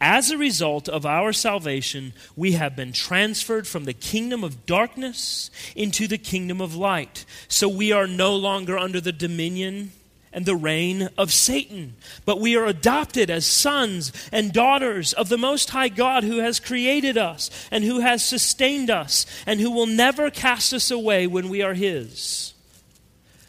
As 0.00 0.30
a 0.30 0.36
result 0.36 0.88
of 0.88 1.06
our 1.06 1.32
salvation, 1.32 2.12
we 2.34 2.52
have 2.52 2.76
been 2.76 2.92
transferred 2.92 3.66
from 3.66 3.84
the 3.84 3.94
kingdom 3.94 4.44
of 4.44 4.66
darkness 4.66 5.50
into 5.74 6.06
the 6.06 6.18
kingdom 6.18 6.60
of 6.60 6.74
light. 6.74 7.24
So 7.48 7.68
we 7.68 7.92
are 7.92 8.06
no 8.06 8.36
longer 8.36 8.76
under 8.76 9.00
the 9.00 9.12
dominion 9.12 9.92
and 10.36 10.44
the 10.44 10.54
reign 10.54 11.08
of 11.16 11.32
Satan, 11.32 11.94
but 12.26 12.38
we 12.38 12.56
are 12.56 12.66
adopted 12.66 13.30
as 13.30 13.46
sons 13.46 14.12
and 14.30 14.52
daughters 14.52 15.14
of 15.14 15.30
the 15.30 15.38
Most 15.38 15.70
High 15.70 15.88
God 15.88 16.24
who 16.24 16.40
has 16.40 16.60
created 16.60 17.16
us 17.16 17.50
and 17.70 17.82
who 17.82 18.00
has 18.00 18.22
sustained 18.22 18.90
us 18.90 19.24
and 19.46 19.60
who 19.60 19.70
will 19.70 19.86
never 19.86 20.30
cast 20.30 20.74
us 20.74 20.90
away 20.90 21.26
when 21.26 21.48
we 21.48 21.62
are 21.62 21.72
His. 21.72 22.52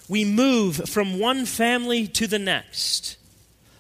We 0.08 0.23
move 0.23 0.78
from 0.88 1.19
one 1.19 1.45
family 1.45 2.08
to 2.08 2.26
the 2.26 2.39
next, 2.39 3.17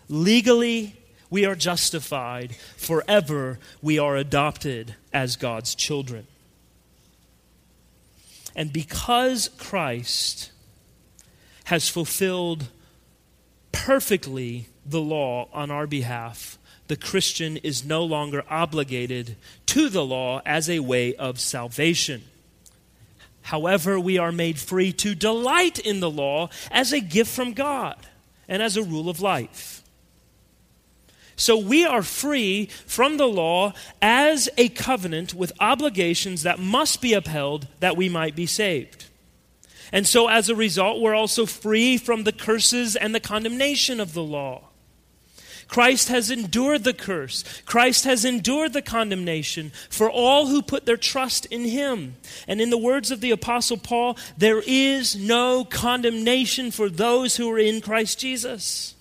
legally 0.09 0.97
we 1.29 1.45
are 1.45 1.55
justified. 1.55 2.57
Forever, 2.75 3.57
we 3.81 3.99
are 3.99 4.17
adopted 4.17 4.95
as 5.13 5.37
God's 5.37 5.75
children. 5.75 6.27
And 8.53 8.73
because 8.73 9.49
Christ 9.57 10.51
has 11.65 11.87
fulfilled 11.87 12.67
perfectly 13.85 14.67
the 14.85 14.99
law 14.99 15.47
on 15.53 15.69
our 15.69 15.87
behalf, 15.87 16.57
the 16.87 16.95
Christian 16.95 17.57
is 17.57 17.85
no 17.85 18.03
longer 18.03 18.43
obligated 18.49 19.35
to 19.67 19.89
the 19.89 20.03
law 20.03 20.41
as 20.45 20.69
a 20.69 20.79
way 20.79 21.15
of 21.15 21.39
salvation. 21.39 22.23
However, 23.43 23.99
we 23.99 24.17
are 24.17 24.31
made 24.31 24.59
free 24.59 24.91
to 24.93 25.15
delight 25.15 25.79
in 25.79 25.99
the 25.99 26.09
law 26.09 26.49
as 26.71 26.91
a 26.91 26.99
gift 26.99 27.33
from 27.33 27.53
God 27.53 27.95
and 28.47 28.61
as 28.61 28.75
a 28.75 28.83
rule 28.83 29.09
of 29.09 29.21
life. 29.21 29.83
So 31.35 31.55
we 31.55 31.85
are 31.85 32.01
free 32.01 32.65
from 32.85 33.17
the 33.17 33.27
law 33.27 33.73
as 34.01 34.49
a 34.57 34.69
covenant 34.69 35.33
with 35.33 35.53
obligations 35.59 36.43
that 36.43 36.59
must 36.59 37.01
be 37.01 37.13
upheld 37.13 37.67
that 37.79 37.95
we 37.95 38.09
might 38.09 38.35
be 38.35 38.47
saved. 38.47 39.05
And 39.91 40.05
so 40.05 40.27
as 40.27 40.49
a 40.49 40.55
result, 40.55 41.01
we're 41.01 41.15
also 41.15 41.45
free 41.45 41.97
from 41.97 42.23
the 42.23 42.31
curses 42.31 42.95
and 42.95 43.13
the 43.15 43.19
condemnation 43.19 43.99
of 43.99 44.13
the 44.13 44.23
law. 44.23 44.67
Christ 45.67 46.07
has 46.09 46.31
endured 46.31 46.83
the 46.83 46.93
curse. 46.93 47.43
Christ 47.65 48.05
has 48.05 48.23
endured 48.23 48.73
the 48.73 48.81
condemnation 48.81 49.71
for 49.89 50.09
all 50.09 50.47
who 50.47 50.61
put 50.61 50.85
their 50.85 50.97
trust 50.97 51.45
in 51.47 51.65
him. 51.65 52.15
And 52.47 52.61
in 52.61 52.69
the 52.69 52.77
words 52.77 53.11
of 53.11 53.21
the 53.21 53.31
Apostle 53.31 53.77
Paul, 53.77 54.17
there 54.37 54.63
is 54.65 55.15
no 55.15 55.65
condemnation 55.65 56.71
for 56.71 56.89
those 56.89 57.35
who 57.35 57.51
are 57.51 57.59
in 57.59 57.81
Christ 57.81 58.19
Jesus. 58.19 58.95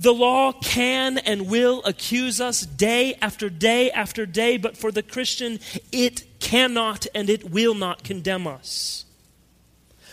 The 0.00 0.14
law 0.14 0.52
can 0.52 1.18
and 1.18 1.48
will 1.48 1.82
accuse 1.84 2.40
us 2.40 2.60
day 2.62 3.16
after 3.20 3.50
day 3.50 3.90
after 3.90 4.26
day, 4.26 4.56
but 4.56 4.76
for 4.76 4.92
the 4.92 5.02
Christian, 5.02 5.58
it 5.90 6.40
cannot 6.40 7.06
and 7.14 7.28
it 7.28 7.50
will 7.50 7.74
not 7.74 8.04
condemn 8.04 8.46
us. 8.46 9.04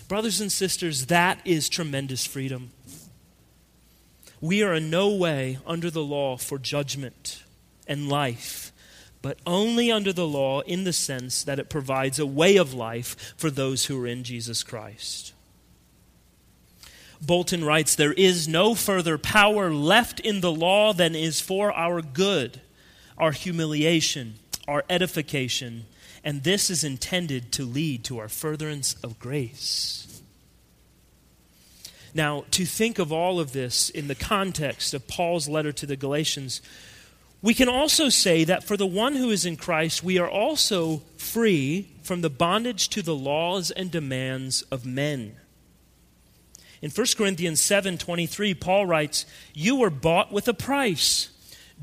Brothers 0.07 0.39
and 0.39 0.51
sisters, 0.51 1.07
that 1.07 1.39
is 1.45 1.67
tremendous 1.67 2.25
freedom. 2.25 2.71
We 4.39 4.61
are 4.61 4.75
in 4.75 4.91
no 4.91 5.09
way 5.09 5.57
under 5.65 5.89
the 5.89 6.03
law 6.03 6.37
for 6.37 6.59
judgment 6.59 7.43
and 7.87 8.07
life, 8.07 8.71
but 9.23 9.39
only 9.47 9.91
under 9.91 10.13
the 10.13 10.27
law 10.27 10.61
in 10.61 10.83
the 10.83 10.93
sense 10.93 11.43
that 11.43 11.57
it 11.57 11.69
provides 11.69 12.19
a 12.19 12.25
way 12.25 12.57
of 12.57 12.73
life 12.73 13.33
for 13.35 13.49
those 13.49 13.85
who 13.85 13.99
are 14.03 14.05
in 14.05 14.23
Jesus 14.23 14.61
Christ. 14.61 15.33
Bolton 17.19 17.63
writes 17.63 17.95
There 17.95 18.13
is 18.13 18.47
no 18.47 18.75
further 18.75 19.17
power 19.17 19.73
left 19.73 20.19
in 20.19 20.41
the 20.41 20.51
law 20.51 20.93
than 20.93 21.15
is 21.15 21.41
for 21.41 21.71
our 21.71 22.03
good, 22.03 22.61
our 23.17 23.31
humiliation, 23.31 24.35
our 24.67 24.83
edification, 24.87 25.85
and 26.25 26.43
this 26.43 26.71
is 26.71 26.83
intended 26.83 27.51
to 27.53 27.63
lead 27.63 28.03
to 28.03 28.17
our 28.17 28.27
furtherance 28.27 28.95
of 29.03 29.19
grace. 29.19 30.21
Now, 32.15 32.45
to 32.51 32.65
think 32.65 32.97
of 32.97 33.13
all 33.13 33.39
of 33.39 33.53
this 33.53 33.89
in 33.89 34.07
the 34.07 34.15
context 34.15 34.93
of 34.93 35.07
Paul's 35.07 35.47
letter 35.47 35.71
to 35.73 35.85
the 35.85 35.95
Galatians, 35.95 36.61
we 37.41 37.53
can 37.53 37.69
also 37.69 38.09
say 38.09 38.43
that 38.43 38.63
for 38.63 38.75
the 38.75 38.87
one 38.87 39.15
who 39.15 39.29
is 39.29 39.45
in 39.45 39.55
Christ, 39.55 40.03
we 40.03 40.17
are 40.17 40.29
also 40.29 41.03
free 41.17 41.89
from 42.01 42.21
the 42.21 42.29
bondage 42.29 42.89
to 42.89 43.03
the 43.03 43.15
laws 43.15 43.69
and 43.69 43.91
demands 43.91 44.63
of 44.63 44.85
men. 44.85 45.35
In 46.81 46.89
1 46.89 47.17
Corinthians 47.17 47.61
7:23, 47.61 48.55
Paul 48.55 48.87
writes, 48.87 49.25
"You 49.53 49.75
were 49.75 49.91
bought 49.91 50.31
with 50.31 50.47
a 50.47 50.53
price. 50.53 51.29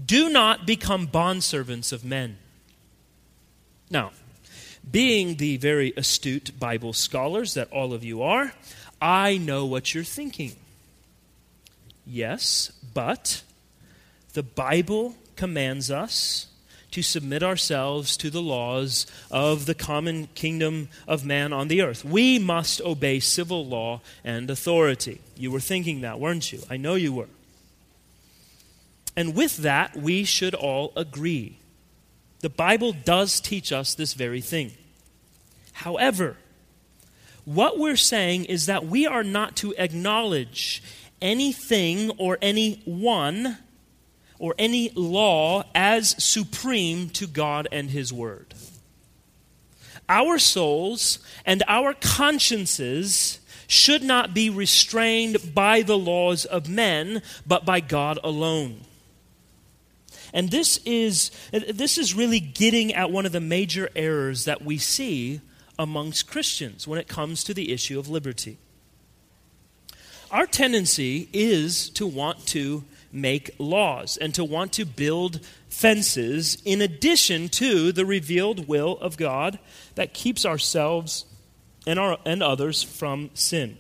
Do 0.05 0.31
not 0.31 0.67
become 0.67 1.07
bondservants 1.07 1.93
of 1.93 2.05
men." 2.05 2.39
Now, 3.91 4.13
being 4.91 5.37
the 5.37 5.57
very 5.57 5.93
astute 5.97 6.59
Bible 6.59 6.93
scholars 6.93 7.55
that 7.55 7.71
all 7.71 7.93
of 7.93 8.05
you 8.05 8.23
are, 8.23 8.53
I 9.01 9.39
know 9.39 9.65
what 9.65 9.95
you're 9.95 10.05
thinking. 10.05 10.57
Yes, 12.07 12.73
but 12.95 13.43
the 14.33 14.43
Bible 14.43 15.15
commands 15.37 15.91
us 15.91 16.49
to 16.93 17.03
submit 17.03 17.43
ourselves 17.43 18.17
to 18.19 18.31
the 18.31 18.43
laws 18.43 19.07
of 19.31 19.67
the 19.67 19.75
common 19.75 20.29
kingdom 20.35 20.89
of 21.09 21.25
man 21.25 21.53
on 21.53 21.69
the 21.69 21.81
earth. 21.81 22.05
We 22.05 22.39
must 22.39 22.81
obey 22.83 23.19
civil 23.19 23.67
law 23.67 24.03
and 24.23 24.51
authority. 24.51 25.21
You 25.37 25.51
were 25.51 25.61
thinking 25.61 26.03
that, 26.03 26.21
weren't 26.21 26.53
you? 26.53 26.61
I 26.69 26.77
know 26.77 26.95
you 26.95 27.13
were. 27.13 27.29
And 29.17 29.35
with 29.35 29.59
that, 29.59 29.97
we 29.97 30.25
should 30.25 30.55
all 30.55 30.93
agree. 30.95 31.59
The 32.43 32.51
Bible 32.51 32.93
does 32.93 33.41
teach 33.41 33.73
us 33.73 33.95
this 33.95 34.15
very 34.15 34.41
thing. 34.41 34.73
However, 35.73 36.37
what 37.45 37.79
we're 37.79 37.97
saying 37.97 38.45
is 38.45 38.67
that 38.67 38.85
we 38.87 39.07
are 39.07 39.25
not 39.25 39.57
to 39.57 39.75
acknowledge 39.79 40.83
anything 41.21 42.11
or 42.19 42.39
anyone 42.43 43.59
or 44.41 44.55
any 44.59 44.91
law 44.97 45.63
as 45.73 46.23
supreme 46.23 47.09
to 47.11 47.29
God 47.29 47.69
and 47.71 47.91
His 47.91 48.13
Word. 48.13 48.55
Our 50.09 50.39
souls 50.39 51.21
and 51.47 51.63
our 51.69 51.95
consciences 51.95 53.39
should 53.69 54.03
not 54.03 54.35
be 54.35 54.51
restrained 54.51 55.55
by 55.55 55.83
the 55.83 55.97
laws 55.97 56.45
of 56.45 56.69
men, 56.69 57.23
but 57.47 57.65
by 57.65 57.79
God 57.79 58.19
alone. 58.25 58.81
And 60.33 60.51
this 60.51 60.79
is, 60.85 61.31
this 61.53 61.99
is 61.99 62.15
really 62.15 62.41
getting 62.41 62.95
at 62.95 63.11
one 63.11 63.27
of 63.27 63.33
the 63.33 63.41
major 63.41 63.91
errors 63.95 64.45
that 64.47 64.63
we 64.63 64.79
see 64.79 65.41
amongst 65.79 66.31
Christians 66.31 66.87
when 66.87 66.99
it 66.99 67.09
comes 67.09 67.45
to 67.45 67.55
the 67.55 67.73
issue 67.73 67.99
of 67.99 68.09
liberty. 68.09 68.59
Our 70.31 70.47
tendency 70.47 71.29
is 71.33 71.91
to 71.91 72.07
want 72.07 72.47
to 72.49 72.85
make 73.13 73.55
laws 73.59 74.17
and 74.17 74.35
to 74.35 74.45
want 74.45 74.73
to 74.73 74.87
build 74.87 75.41
fences 75.69 76.63
in 76.65 76.81
addition 76.81 77.51
to 77.51 77.93
the 77.93 78.07
revealed 78.07 78.67
will 78.67 78.97
of 78.99 79.19
God 79.19 79.59
that 79.95 80.15
keeps 80.15 80.47
ourselves 80.47 81.27
and, 81.87 81.99
our, 81.99 82.19
and 82.25 82.43
others 82.43 82.83
from 82.83 83.31
sin. 83.35 83.77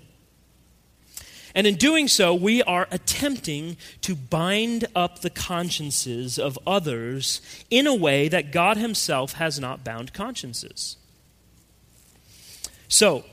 And 1.54 1.66
in 1.66 1.76
doing 1.76 2.08
so, 2.08 2.34
we 2.34 2.62
are 2.62 2.88
attempting 2.90 3.76
to 4.00 4.14
bind 4.14 4.86
up 4.94 5.20
the 5.20 5.30
consciences 5.30 6.38
of 6.38 6.58
others 6.66 7.40
in 7.70 7.86
a 7.86 7.94
way 7.94 8.28
that 8.28 8.52
God 8.52 8.76
Himself 8.76 9.34
has 9.34 9.60
not 9.60 9.84
bound 9.84 10.12
consciences. 10.12 10.96
So, 12.88 13.24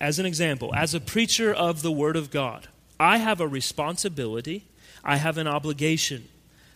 as 0.00 0.18
an 0.18 0.26
example, 0.26 0.74
as 0.74 0.94
a 0.94 1.00
preacher 1.00 1.52
of 1.52 1.82
the 1.82 1.92
Word 1.92 2.16
of 2.16 2.30
God, 2.30 2.68
I 2.98 3.18
have 3.18 3.40
a 3.40 3.48
responsibility, 3.48 4.66
I 5.02 5.16
have 5.16 5.38
an 5.38 5.46
obligation 5.46 6.28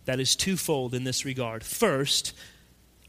that 0.05 0.21
is 0.21 0.35
twofold 0.35 0.95
in 0.95 1.05
this 1.05 1.25
regard. 1.25 1.63
First, 1.63 2.33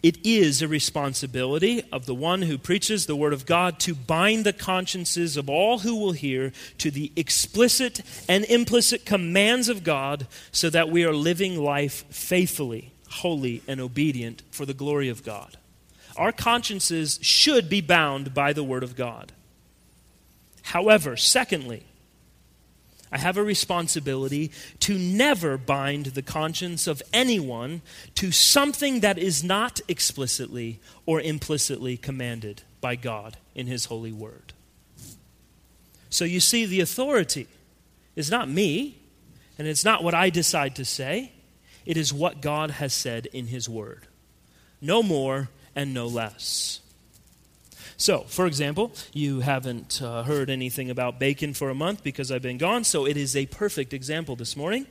it 0.02 0.26
is 0.26 0.62
a 0.62 0.68
responsibility 0.68 1.84
of 1.92 2.06
the 2.06 2.16
one 2.16 2.44
who 2.44 2.58
preaches 2.58 3.06
the 3.06 3.16
Word 3.16 3.34
of 3.34 3.46
God 3.46 3.80
to 3.82 3.94
bind 3.94 4.46
the 4.46 4.54
consciences 4.54 5.36
of 5.36 5.50
all 5.50 5.80
who 5.80 5.96
will 5.96 6.14
hear 6.14 6.54
to 6.78 6.90
the 6.90 7.12
explicit 7.18 8.02
and 8.30 8.46
implicit 8.46 9.06
commands 9.06 9.68
of 9.68 9.84
God 9.84 10.28
so 10.52 10.70
that 10.70 10.90
we 10.90 11.04
are 11.04 11.14
living 11.14 11.62
life 11.62 12.06
faithfully, 12.10 12.94
holy, 13.10 13.62
and 13.68 13.82
obedient 13.82 14.42
for 14.52 14.66
the 14.66 14.74
glory 14.74 15.10
of 15.10 15.24
God. 15.24 15.58
Our 16.16 16.32
consciences 16.32 17.20
should 17.22 17.70
be 17.70 17.82
bound 17.82 18.34
by 18.34 18.54
the 18.54 18.64
Word 18.64 18.84
of 18.84 18.96
God. 18.96 19.34
However, 20.62 21.18
secondly, 21.18 21.86
I 23.12 23.18
have 23.18 23.38
a 23.38 23.44
responsibility 23.44 24.52
to 24.82 24.98
never 24.98 25.58
bind 25.58 26.08
the 26.08 26.22
conscience 26.22 26.86
of 26.86 27.02
anyone 27.12 27.82
to 28.16 28.32
something 28.32 29.00
that 29.00 29.18
is 29.18 29.44
not 29.44 29.82
explicitly 29.88 30.80
or 31.06 31.20
implicitly 31.20 31.98
commanded 31.98 32.62
by 32.82 32.96
God 32.96 33.38
in 33.56 33.68
His 33.68 33.86
holy 33.86 34.12
word. 34.12 34.54
So 36.10 36.26
you 36.26 36.40
see, 36.40 36.66
the 36.66 36.82
authority 36.82 37.48
is 38.16 38.30
not 38.30 38.50
me, 38.50 38.98
and 39.58 39.68
it's 39.68 39.86
not 39.86 40.04
what 40.04 40.14
I 40.14 40.30
decide 40.30 40.76
to 40.76 40.86
say. 40.86 41.32
It 41.86 41.98
is 41.98 42.14
what 42.14 42.42
God 42.42 42.72
has 42.72 42.94
said 42.94 43.26
in 43.28 43.48
His 43.48 43.68
Word. 43.68 44.06
No 44.82 45.02
more 45.02 45.50
and 45.76 45.94
no 45.94 46.08
less. 46.08 46.80
So, 48.00 48.22
for 48.22 48.48
example, 48.48 48.94
you 49.12 49.42
haven't 49.42 50.02
uh, 50.02 50.24
heard 50.24 50.50
anything 50.50 50.90
about 50.90 51.20
bacon 51.20 51.54
for 51.54 51.70
a 51.70 51.76
month 51.76 52.02
because 52.02 52.32
I've 52.32 52.42
been 52.42 52.58
gone, 52.58 52.86
so 52.86 53.06
it 53.06 53.18
is 53.18 53.36
a 53.36 53.46
perfect 53.48 53.94
example 53.94 54.38
this 54.38 54.56
morning. 54.56 54.88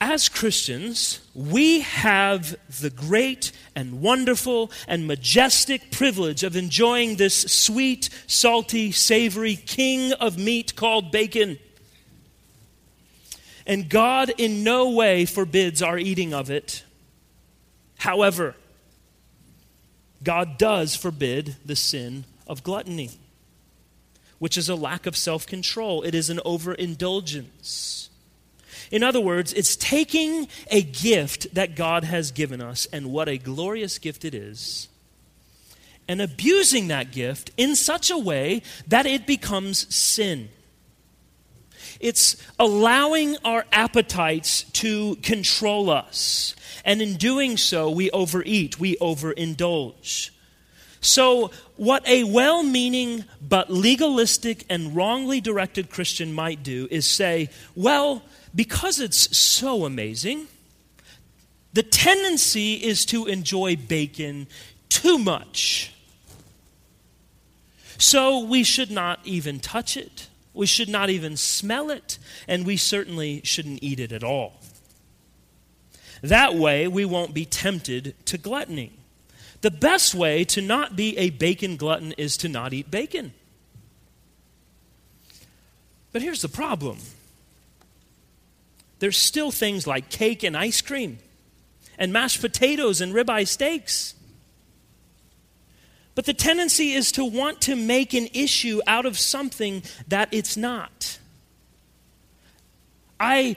As 0.00 0.30
Christians, 0.30 1.20
we 1.34 1.80
have 1.80 2.56
the 2.80 2.88
great 2.88 3.52
and 3.74 4.00
wonderful 4.00 4.70
and 4.88 5.06
majestic 5.06 5.90
privilege 5.90 6.42
of 6.42 6.56
enjoying 6.56 7.16
this 7.16 7.34
sweet, 7.34 8.08
salty, 8.26 8.90
savory 8.90 9.56
king 9.56 10.14
of 10.14 10.38
meat 10.38 10.76
called 10.76 11.12
bacon. 11.12 11.58
And 13.66 13.90
God 13.90 14.32
in 14.38 14.64
no 14.64 14.92
way 14.92 15.26
forbids 15.26 15.82
our 15.82 15.98
eating 15.98 16.32
of 16.32 16.48
it. 16.48 16.84
However, 17.98 18.56
God 20.26 20.58
does 20.58 20.96
forbid 20.96 21.54
the 21.64 21.76
sin 21.76 22.24
of 22.48 22.64
gluttony, 22.64 23.10
which 24.40 24.58
is 24.58 24.68
a 24.68 24.74
lack 24.74 25.06
of 25.06 25.16
self 25.16 25.46
control, 25.46 26.02
it 26.02 26.16
is 26.16 26.28
an 26.28 26.40
overindulgence. 26.44 28.10
In 28.90 29.04
other 29.04 29.20
words, 29.20 29.52
it's 29.52 29.76
taking 29.76 30.48
a 30.68 30.82
gift 30.82 31.54
that 31.54 31.76
God 31.76 32.02
has 32.02 32.32
given 32.32 32.60
us, 32.60 32.88
and 32.92 33.12
what 33.12 33.28
a 33.28 33.38
glorious 33.38 33.98
gift 33.98 34.24
it 34.24 34.34
is, 34.34 34.88
and 36.08 36.20
abusing 36.20 36.88
that 36.88 37.12
gift 37.12 37.52
in 37.56 37.76
such 37.76 38.10
a 38.10 38.18
way 38.18 38.62
that 38.88 39.06
it 39.06 39.28
becomes 39.28 39.94
sin. 39.94 40.48
It's 42.00 42.36
allowing 42.58 43.36
our 43.44 43.64
appetites 43.70 44.64
to 44.72 45.14
control 45.22 45.88
us 45.88 46.56
and 46.86 47.02
in 47.02 47.14
doing 47.14 47.56
so, 47.56 47.90
we 47.90 48.12
overeat, 48.12 48.78
we 48.78 48.96
overindulge. 48.98 50.30
So, 51.00 51.50
what 51.74 52.06
a 52.06 52.22
well 52.24 52.62
meaning 52.62 53.24
but 53.40 53.70
legalistic 53.70 54.64
and 54.70 54.94
wrongly 54.94 55.40
directed 55.40 55.90
Christian 55.90 56.32
might 56.32 56.62
do 56.62 56.86
is 56.90 57.04
say, 57.04 57.50
well, 57.74 58.22
because 58.54 59.00
it's 59.00 59.36
so 59.36 59.84
amazing, 59.84 60.46
the 61.72 61.82
tendency 61.82 62.74
is 62.74 63.04
to 63.06 63.26
enjoy 63.26 63.76
bacon 63.76 64.46
too 64.88 65.18
much. 65.18 65.92
So, 67.98 68.44
we 68.44 68.62
should 68.62 68.92
not 68.92 69.18
even 69.24 69.58
touch 69.58 69.96
it. 69.96 70.28
We 70.54 70.66
should 70.66 70.88
not 70.88 71.10
even 71.10 71.36
smell 71.36 71.90
it. 71.90 72.18
And 72.46 72.64
we 72.64 72.76
certainly 72.76 73.40
shouldn't 73.42 73.82
eat 73.82 73.98
it 73.98 74.12
at 74.12 74.22
all. 74.22 74.60
That 76.26 76.54
way, 76.56 76.88
we 76.88 77.04
won't 77.04 77.34
be 77.34 77.44
tempted 77.44 78.14
to 78.26 78.36
gluttony. 78.36 78.92
The 79.60 79.70
best 79.70 80.14
way 80.14 80.44
to 80.46 80.60
not 80.60 80.96
be 80.96 81.16
a 81.16 81.30
bacon 81.30 81.76
glutton 81.76 82.12
is 82.12 82.36
to 82.38 82.48
not 82.48 82.72
eat 82.72 82.90
bacon. 82.90 83.32
But 86.12 86.22
here's 86.22 86.42
the 86.42 86.48
problem 86.48 86.98
there's 88.98 89.16
still 89.16 89.50
things 89.50 89.86
like 89.86 90.08
cake 90.08 90.42
and 90.42 90.56
ice 90.56 90.80
cream, 90.80 91.18
and 91.98 92.12
mashed 92.12 92.40
potatoes 92.40 93.00
and 93.00 93.12
ribeye 93.12 93.46
steaks. 93.46 94.14
But 96.16 96.24
the 96.24 96.34
tendency 96.34 96.92
is 96.92 97.12
to 97.12 97.24
want 97.24 97.60
to 97.62 97.76
make 97.76 98.14
an 98.14 98.28
issue 98.32 98.80
out 98.86 99.04
of 99.04 99.18
something 99.18 99.82
that 100.08 100.30
it's 100.32 100.56
not. 100.56 101.18
I, 103.20 103.56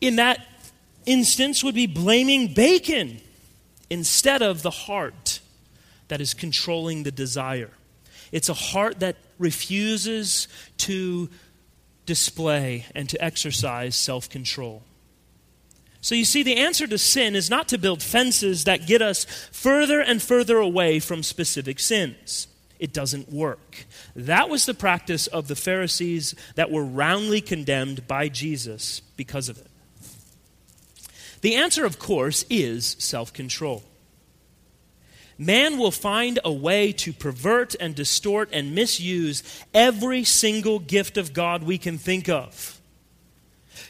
in 0.00 0.16
that 0.16 0.38
instance 1.08 1.64
would 1.64 1.74
be 1.74 1.86
blaming 1.86 2.52
bacon 2.54 3.20
instead 3.90 4.42
of 4.42 4.62
the 4.62 4.70
heart 4.70 5.40
that 6.08 6.20
is 6.20 6.34
controlling 6.34 7.02
the 7.02 7.10
desire. 7.10 7.70
It's 8.30 8.48
a 8.48 8.54
heart 8.54 9.00
that 9.00 9.16
refuses 9.38 10.48
to 10.78 11.30
display 12.06 12.86
and 12.94 13.08
to 13.08 13.22
exercise 13.22 13.96
self 13.96 14.28
control. 14.28 14.82
So 16.00 16.14
you 16.14 16.24
see, 16.24 16.42
the 16.42 16.56
answer 16.56 16.86
to 16.86 16.98
sin 16.98 17.34
is 17.34 17.50
not 17.50 17.68
to 17.68 17.78
build 17.78 18.02
fences 18.02 18.64
that 18.64 18.86
get 18.86 19.02
us 19.02 19.24
further 19.50 20.00
and 20.00 20.22
further 20.22 20.58
away 20.58 21.00
from 21.00 21.22
specific 21.22 21.80
sins. 21.80 22.46
It 22.78 22.92
doesn't 22.92 23.32
work. 23.32 23.86
That 24.14 24.48
was 24.48 24.64
the 24.64 24.74
practice 24.74 25.26
of 25.26 25.48
the 25.48 25.56
Pharisees 25.56 26.34
that 26.54 26.70
were 26.70 26.84
roundly 26.84 27.40
condemned 27.40 28.06
by 28.06 28.28
Jesus 28.28 29.00
because 29.16 29.48
of 29.48 29.58
it. 29.58 29.66
The 31.40 31.54
answer, 31.54 31.84
of 31.84 31.98
course, 31.98 32.44
is 32.50 32.96
self 32.98 33.32
control. 33.32 33.82
Man 35.38 35.78
will 35.78 35.92
find 35.92 36.40
a 36.44 36.52
way 36.52 36.90
to 36.92 37.12
pervert 37.12 37.76
and 37.78 37.94
distort 37.94 38.48
and 38.52 38.74
misuse 38.74 39.44
every 39.72 40.24
single 40.24 40.80
gift 40.80 41.16
of 41.16 41.32
God 41.32 41.62
we 41.62 41.78
can 41.78 41.96
think 41.96 42.28
of. 42.28 42.80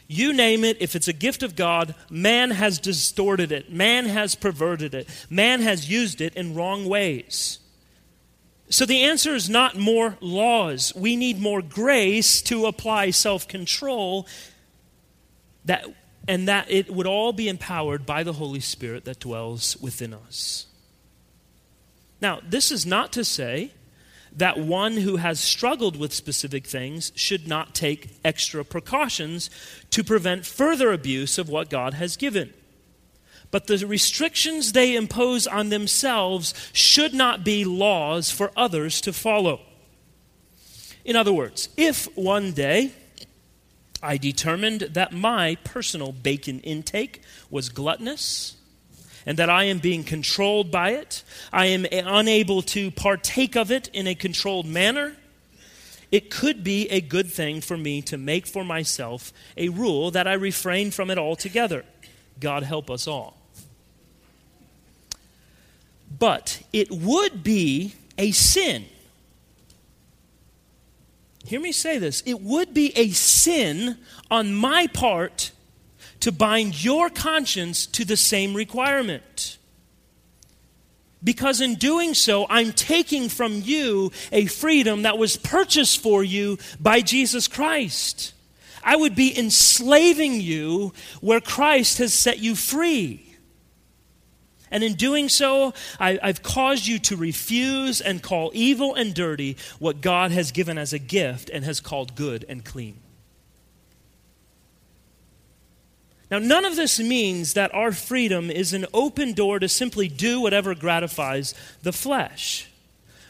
You 0.06 0.34
name 0.34 0.62
it, 0.64 0.76
if 0.80 0.94
it's 0.94 1.08
a 1.08 1.12
gift 1.14 1.42
of 1.42 1.56
God, 1.56 1.94
man 2.10 2.50
has 2.50 2.78
distorted 2.78 3.50
it, 3.50 3.72
man 3.72 4.06
has 4.06 4.34
perverted 4.34 4.94
it, 4.94 5.08
man 5.30 5.62
has 5.62 5.88
used 5.88 6.20
it 6.20 6.34
in 6.34 6.54
wrong 6.54 6.86
ways. 6.86 7.60
So 8.70 8.84
the 8.84 9.02
answer 9.02 9.34
is 9.34 9.48
not 9.48 9.78
more 9.78 10.18
laws. 10.20 10.94
We 10.94 11.16
need 11.16 11.40
more 11.40 11.62
grace 11.62 12.42
to 12.42 12.66
apply 12.66 13.10
self 13.10 13.48
control 13.48 14.26
that 15.64 15.86
and 16.28 16.46
that 16.46 16.70
it 16.70 16.92
would 16.92 17.06
all 17.06 17.32
be 17.32 17.48
empowered 17.48 18.04
by 18.04 18.22
the 18.22 18.34
Holy 18.34 18.60
Spirit 18.60 19.06
that 19.06 19.18
dwells 19.18 19.78
within 19.78 20.12
us. 20.12 20.66
Now, 22.20 22.40
this 22.46 22.70
is 22.70 22.84
not 22.84 23.12
to 23.12 23.24
say 23.24 23.72
that 24.36 24.58
one 24.58 24.98
who 24.98 25.16
has 25.16 25.40
struggled 25.40 25.96
with 25.96 26.12
specific 26.12 26.66
things 26.66 27.10
should 27.14 27.48
not 27.48 27.74
take 27.74 28.18
extra 28.22 28.62
precautions 28.62 29.48
to 29.90 30.04
prevent 30.04 30.44
further 30.44 30.92
abuse 30.92 31.38
of 31.38 31.48
what 31.48 31.70
God 31.70 31.94
has 31.94 32.18
given. 32.18 32.52
But 33.50 33.66
the 33.66 33.86
restrictions 33.86 34.72
they 34.72 34.94
impose 34.94 35.46
on 35.46 35.70
themselves 35.70 36.52
should 36.74 37.14
not 37.14 37.42
be 37.42 37.64
laws 37.64 38.30
for 38.30 38.52
others 38.54 39.00
to 39.00 39.14
follow. 39.14 39.60
In 41.06 41.16
other 41.16 41.32
words, 41.32 41.70
if 41.78 42.04
one 42.16 42.52
day 42.52 42.92
I 44.02 44.16
determined 44.16 44.80
that 44.80 45.12
my 45.12 45.56
personal 45.64 46.12
bacon 46.12 46.60
intake 46.60 47.22
was 47.50 47.68
gluttonous 47.68 48.56
and 49.26 49.36
that 49.38 49.50
I 49.50 49.64
am 49.64 49.78
being 49.78 50.04
controlled 50.04 50.70
by 50.70 50.90
it. 50.90 51.22
I 51.52 51.66
am 51.66 51.86
unable 51.90 52.62
to 52.62 52.90
partake 52.90 53.56
of 53.56 53.70
it 53.70 53.88
in 53.92 54.06
a 54.06 54.14
controlled 54.14 54.66
manner. 54.66 55.16
It 56.10 56.30
could 56.30 56.64
be 56.64 56.88
a 56.88 57.00
good 57.00 57.30
thing 57.30 57.60
for 57.60 57.76
me 57.76 58.00
to 58.02 58.16
make 58.16 58.46
for 58.46 58.64
myself 58.64 59.32
a 59.56 59.68
rule 59.68 60.10
that 60.12 60.26
I 60.26 60.34
refrain 60.34 60.90
from 60.90 61.10
it 61.10 61.18
altogether. 61.18 61.84
God 62.40 62.62
help 62.62 62.90
us 62.90 63.06
all. 63.06 63.36
But 66.18 66.62
it 66.72 66.90
would 66.90 67.42
be 67.42 67.94
a 68.16 68.30
sin 68.30 68.86
Hear 71.48 71.60
me 71.60 71.72
say 71.72 71.96
this. 71.96 72.22
It 72.26 72.42
would 72.42 72.74
be 72.74 72.92
a 72.94 73.08
sin 73.08 73.96
on 74.30 74.54
my 74.54 74.86
part 74.86 75.52
to 76.20 76.30
bind 76.30 76.84
your 76.84 77.08
conscience 77.08 77.86
to 77.86 78.04
the 78.04 78.18
same 78.18 78.52
requirement. 78.52 79.56
Because 81.24 81.62
in 81.62 81.76
doing 81.76 82.12
so, 82.12 82.46
I'm 82.50 82.72
taking 82.72 83.30
from 83.30 83.62
you 83.62 84.12
a 84.30 84.44
freedom 84.44 85.02
that 85.02 85.16
was 85.16 85.38
purchased 85.38 86.02
for 86.02 86.22
you 86.22 86.58
by 86.78 87.00
Jesus 87.00 87.48
Christ. 87.48 88.34
I 88.84 88.96
would 88.96 89.16
be 89.16 89.36
enslaving 89.36 90.42
you 90.42 90.92
where 91.22 91.40
Christ 91.40 91.96
has 91.96 92.12
set 92.12 92.40
you 92.40 92.56
free. 92.56 93.27
And 94.70 94.84
in 94.84 94.94
doing 94.94 95.28
so, 95.28 95.74
I, 95.98 96.18
have 96.22 96.42
caused 96.42 96.86
you 96.86 96.98
to 97.00 97.16
refuse 97.16 98.00
and 98.00 98.22
call 98.22 98.50
evil 98.54 98.94
and 98.94 99.14
dirty 99.14 99.56
what 99.78 100.00
God 100.00 100.30
has 100.30 100.52
given 100.52 100.78
as 100.78 100.92
a 100.92 100.98
gift 100.98 101.50
and 101.50 101.64
has 101.64 101.80
called 101.80 102.14
good 102.14 102.44
and 102.48 102.64
clean. 102.64 103.00
Now, 106.30 106.38
none 106.38 106.64
of 106.64 106.76
this 106.76 107.00
means 107.00 107.54
that 107.54 107.74
our 107.74 107.92
freedom 107.92 108.50
is 108.50 108.74
an 108.74 108.86
open 108.92 109.32
door 109.32 109.58
to 109.58 109.68
simply 109.68 110.08
do 110.08 110.40
whatever 110.40 110.74
gratifies 110.74 111.54
the 111.82 111.92
flesh. 111.92 112.68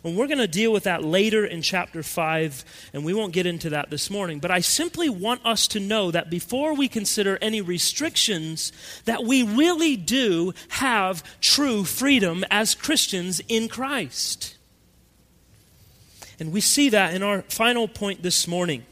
And 0.04 0.16
we're 0.16 0.26
going 0.26 0.38
to 0.38 0.48
deal 0.48 0.72
with 0.72 0.84
that 0.84 1.02
later 1.02 1.44
in 1.44 1.62
chapter 1.62 2.02
5, 2.02 2.90
and 2.92 3.04
we 3.04 3.12
won't 3.12 3.32
get 3.32 3.46
into 3.46 3.70
that 3.70 3.90
this 3.90 4.10
morning. 4.10 4.38
But 4.38 4.50
I 4.50 4.60
simply 4.60 5.08
want 5.08 5.44
us 5.44 5.66
to 5.68 5.80
know 5.80 6.10
that 6.10 6.30
before 6.30 6.74
we 6.74 6.88
consider 6.88 7.38
any 7.42 7.60
restrictions, 7.60 8.72
that 9.06 9.24
we 9.24 9.42
really 9.42 9.96
do 9.96 10.52
have 10.68 11.22
true 11.40 11.84
freedom 11.84 12.44
as 12.50 12.74
Christians 12.74 13.40
in 13.48 13.68
Christ. 13.68 14.56
And 16.38 16.52
we 16.52 16.60
see 16.60 16.90
that 16.90 17.14
in 17.14 17.22
our 17.22 17.42
final 17.42 17.88
point 17.88 18.22
this 18.22 18.46
morning. 18.46 18.84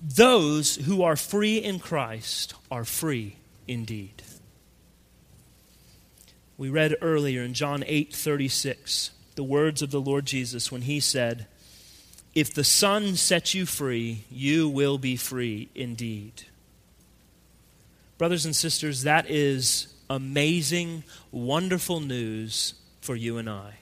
Those 0.00 0.76
who 0.76 1.02
are 1.02 1.16
free 1.16 1.58
in 1.58 1.80
Christ 1.80 2.54
are 2.70 2.84
free 2.84 3.36
indeed. 3.66 4.22
We 6.56 6.70
read 6.70 6.96
earlier 7.02 7.42
in 7.42 7.54
John 7.54 7.84
8 7.86 8.14
36 8.14 9.10
the 9.38 9.44
words 9.44 9.82
of 9.82 9.92
the 9.92 10.00
Lord 10.00 10.26
Jesus 10.26 10.72
when 10.72 10.82
he 10.82 10.98
said, 10.98 11.46
If 12.34 12.52
the 12.52 12.64
Son 12.64 13.14
sets 13.14 13.54
you 13.54 13.66
free, 13.66 14.24
you 14.32 14.68
will 14.68 14.98
be 14.98 15.14
free 15.14 15.68
indeed. 15.76 16.42
Brothers 18.18 18.44
and 18.44 18.56
sisters, 18.56 19.04
that 19.04 19.30
is 19.30 19.94
amazing, 20.10 21.04
wonderful 21.30 22.00
news 22.00 22.74
for 23.00 23.14
you 23.14 23.38
and 23.38 23.48
I. 23.48 23.74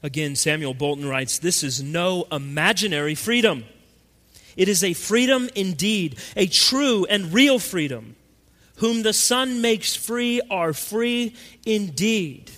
Again, 0.00 0.36
Samuel 0.36 0.74
Bolton 0.74 1.08
writes 1.08 1.40
This 1.40 1.64
is 1.64 1.82
no 1.82 2.28
imaginary 2.30 3.16
freedom. 3.16 3.64
It 4.56 4.68
is 4.68 4.84
a 4.84 4.92
freedom 4.92 5.50
indeed, 5.56 6.20
a 6.36 6.46
true 6.46 7.04
and 7.06 7.34
real 7.34 7.58
freedom. 7.58 8.14
Whom 8.76 9.02
the 9.02 9.12
Son 9.12 9.60
makes 9.60 9.96
free 9.96 10.40
are 10.48 10.72
free 10.72 11.34
indeed. 11.66 12.52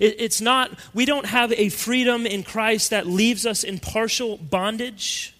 It, 0.00 0.16
it's 0.18 0.40
not, 0.40 0.72
we 0.92 1.04
don't 1.04 1.26
have 1.26 1.52
a 1.52 1.68
freedom 1.68 2.26
in 2.26 2.42
Christ 2.42 2.90
that 2.90 3.06
leaves 3.06 3.46
us 3.46 3.62
in 3.62 3.78
partial 3.78 4.38
bondage. 4.38 5.34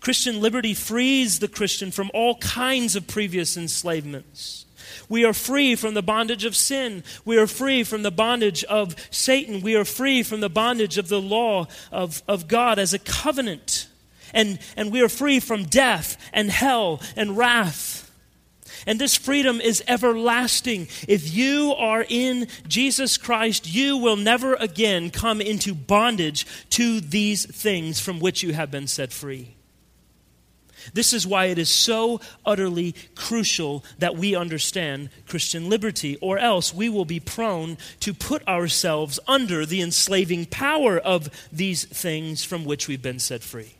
Christian 0.00 0.40
liberty 0.40 0.74
frees 0.74 1.38
the 1.38 1.48
Christian 1.48 1.90
from 1.90 2.10
all 2.14 2.36
kinds 2.38 2.96
of 2.96 3.06
previous 3.06 3.56
enslavements. 3.56 4.64
We 5.08 5.24
are 5.24 5.32
free 5.32 5.74
from 5.74 5.94
the 5.94 6.02
bondage 6.02 6.44
of 6.44 6.56
sin. 6.56 7.04
We 7.24 7.36
are 7.36 7.46
free 7.46 7.84
from 7.84 8.02
the 8.02 8.10
bondage 8.10 8.64
of 8.64 8.96
Satan. 9.10 9.60
We 9.60 9.76
are 9.76 9.84
free 9.84 10.22
from 10.22 10.40
the 10.40 10.48
bondage 10.48 10.98
of 10.98 11.08
the 11.08 11.20
law 11.20 11.66
of, 11.90 12.22
of 12.26 12.48
God 12.48 12.78
as 12.78 12.94
a 12.94 12.98
covenant. 12.98 13.88
And, 14.32 14.58
and 14.76 14.90
we 14.90 15.02
are 15.02 15.08
free 15.08 15.40
from 15.40 15.64
death 15.64 16.16
and 16.32 16.50
hell 16.50 17.00
and 17.16 17.36
wrath. 17.36 18.10
And 18.86 19.00
this 19.00 19.16
freedom 19.16 19.60
is 19.60 19.82
everlasting. 19.86 20.88
If 21.08 21.32
you 21.34 21.74
are 21.76 22.04
in 22.08 22.48
Jesus 22.66 23.16
Christ, 23.16 23.72
you 23.72 23.96
will 23.96 24.16
never 24.16 24.54
again 24.54 25.10
come 25.10 25.40
into 25.40 25.74
bondage 25.74 26.46
to 26.70 27.00
these 27.00 27.44
things 27.46 28.00
from 28.00 28.20
which 28.20 28.42
you 28.42 28.52
have 28.52 28.70
been 28.70 28.86
set 28.86 29.12
free. 29.12 29.54
This 30.94 31.12
is 31.12 31.26
why 31.26 31.46
it 31.46 31.58
is 31.58 31.68
so 31.68 32.20
utterly 32.44 32.94
crucial 33.14 33.84
that 33.98 34.16
we 34.16 34.34
understand 34.34 35.10
Christian 35.28 35.68
liberty, 35.68 36.16
or 36.20 36.38
else 36.38 36.74
we 36.74 36.88
will 36.88 37.04
be 37.04 37.20
prone 37.20 37.78
to 38.00 38.12
put 38.12 38.46
ourselves 38.48 39.20
under 39.28 39.64
the 39.64 39.80
enslaving 39.80 40.46
power 40.46 40.98
of 40.98 41.30
these 41.52 41.84
things 41.84 42.44
from 42.44 42.64
which 42.64 42.88
we've 42.88 43.02
been 43.02 43.20
set 43.20 43.42
free. 43.42 43.74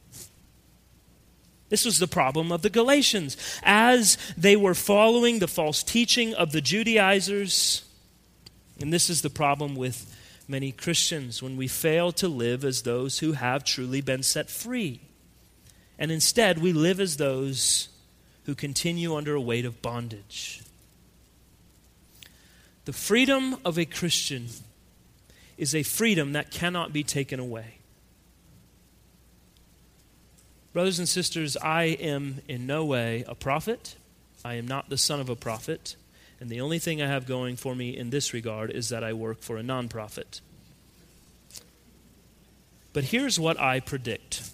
This 1.73 1.87
was 1.87 1.99
the 1.99 2.07
problem 2.07 2.53
of 2.53 2.61
the 2.61 2.69
Galatians. 2.69 3.35
As 3.63 4.19
they 4.37 4.57
were 4.57 4.75
following 4.75 5.39
the 5.39 5.49
false 5.49 5.83
teaching 5.83 6.35
of 6.35 6.53
the 6.53 6.61
Judaizers, 6.61 7.83
and 8.79 8.93
this 8.93 9.09
is 9.09 9.23
the 9.23 9.31
problem 9.31 9.75
with 9.75 10.15
many 10.47 10.71
Christians 10.71 11.43
when 11.43 11.57
we 11.57 11.69
fail 11.69 12.13
to 12.13 12.29
live 12.29 12.63
as 12.63 12.83
those 12.83 13.21
who 13.21 13.33
have 13.33 13.65
truly 13.65 14.03
been 14.03 14.23
set 14.23 14.51
free. 14.51 15.01
And 15.99 16.13
instead, 16.13 16.59
we 16.59 16.75
live 16.75 17.01
as 17.01 17.17
those 17.17 17.89
who 18.45 18.55
continue 18.55 19.17
under 19.17 19.35
a 19.35 19.41
weight 19.41 19.65
of 19.65 19.81
bondage. 19.81 20.61
The 22.85 22.93
freedom 22.93 23.57
of 23.65 23.79
a 23.79 23.87
Christian 23.87 24.49
is 25.57 25.75
a 25.75 25.85
freedom 25.85 26.35
that 26.35 26.51
cannot 26.51 26.93
be 26.93 27.03
taken 27.03 27.41
away. 27.41 27.79
Brothers 30.73 30.99
and 30.99 31.09
sisters, 31.09 31.57
I 31.59 31.85
am 31.85 32.41
in 32.49 32.67
no 32.67 32.85
way 32.85 33.25
a 33.29 33.35
prophet. 33.35 33.97
I 34.45 34.55
am 34.55 34.67
not 34.67 34.89
the 34.89 34.97
son 34.97 35.21
of 35.21 35.29
a 35.29 35.37
prophet. 35.37 35.97
And 36.41 36.49
the 36.49 36.61
only 36.61 36.79
thing 36.79 37.03
I 37.03 37.07
have 37.07 37.27
going 37.27 37.57
for 37.57 37.75
me 37.75 37.97
in 37.97 38.11
this 38.11 38.33
regard 38.33 38.71
is 38.71 38.89
that 38.89 39.05
I 39.05 39.13
work 39.13 39.43
for 39.43 39.59
a 39.59 39.63
nonprofit. 39.63 40.41
But 42.93 43.05
here's 43.05 43.39
what 43.39 43.61
I 43.61 43.81
predict 43.81 44.51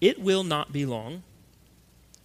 it 0.00 0.18
will 0.18 0.44
not 0.44 0.72
be 0.72 0.86
long 0.86 1.22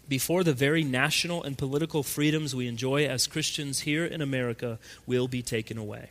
before 0.07 0.43
the 0.43 0.53
very 0.53 0.83
national 0.83 1.43
and 1.43 1.57
political 1.57 2.03
freedoms 2.03 2.55
we 2.55 2.67
enjoy 2.67 3.05
as 3.05 3.27
Christians 3.27 3.81
here 3.81 4.05
in 4.05 4.21
America 4.21 4.79
will 5.05 5.27
be 5.27 5.41
taken 5.41 5.77
away. 5.77 6.09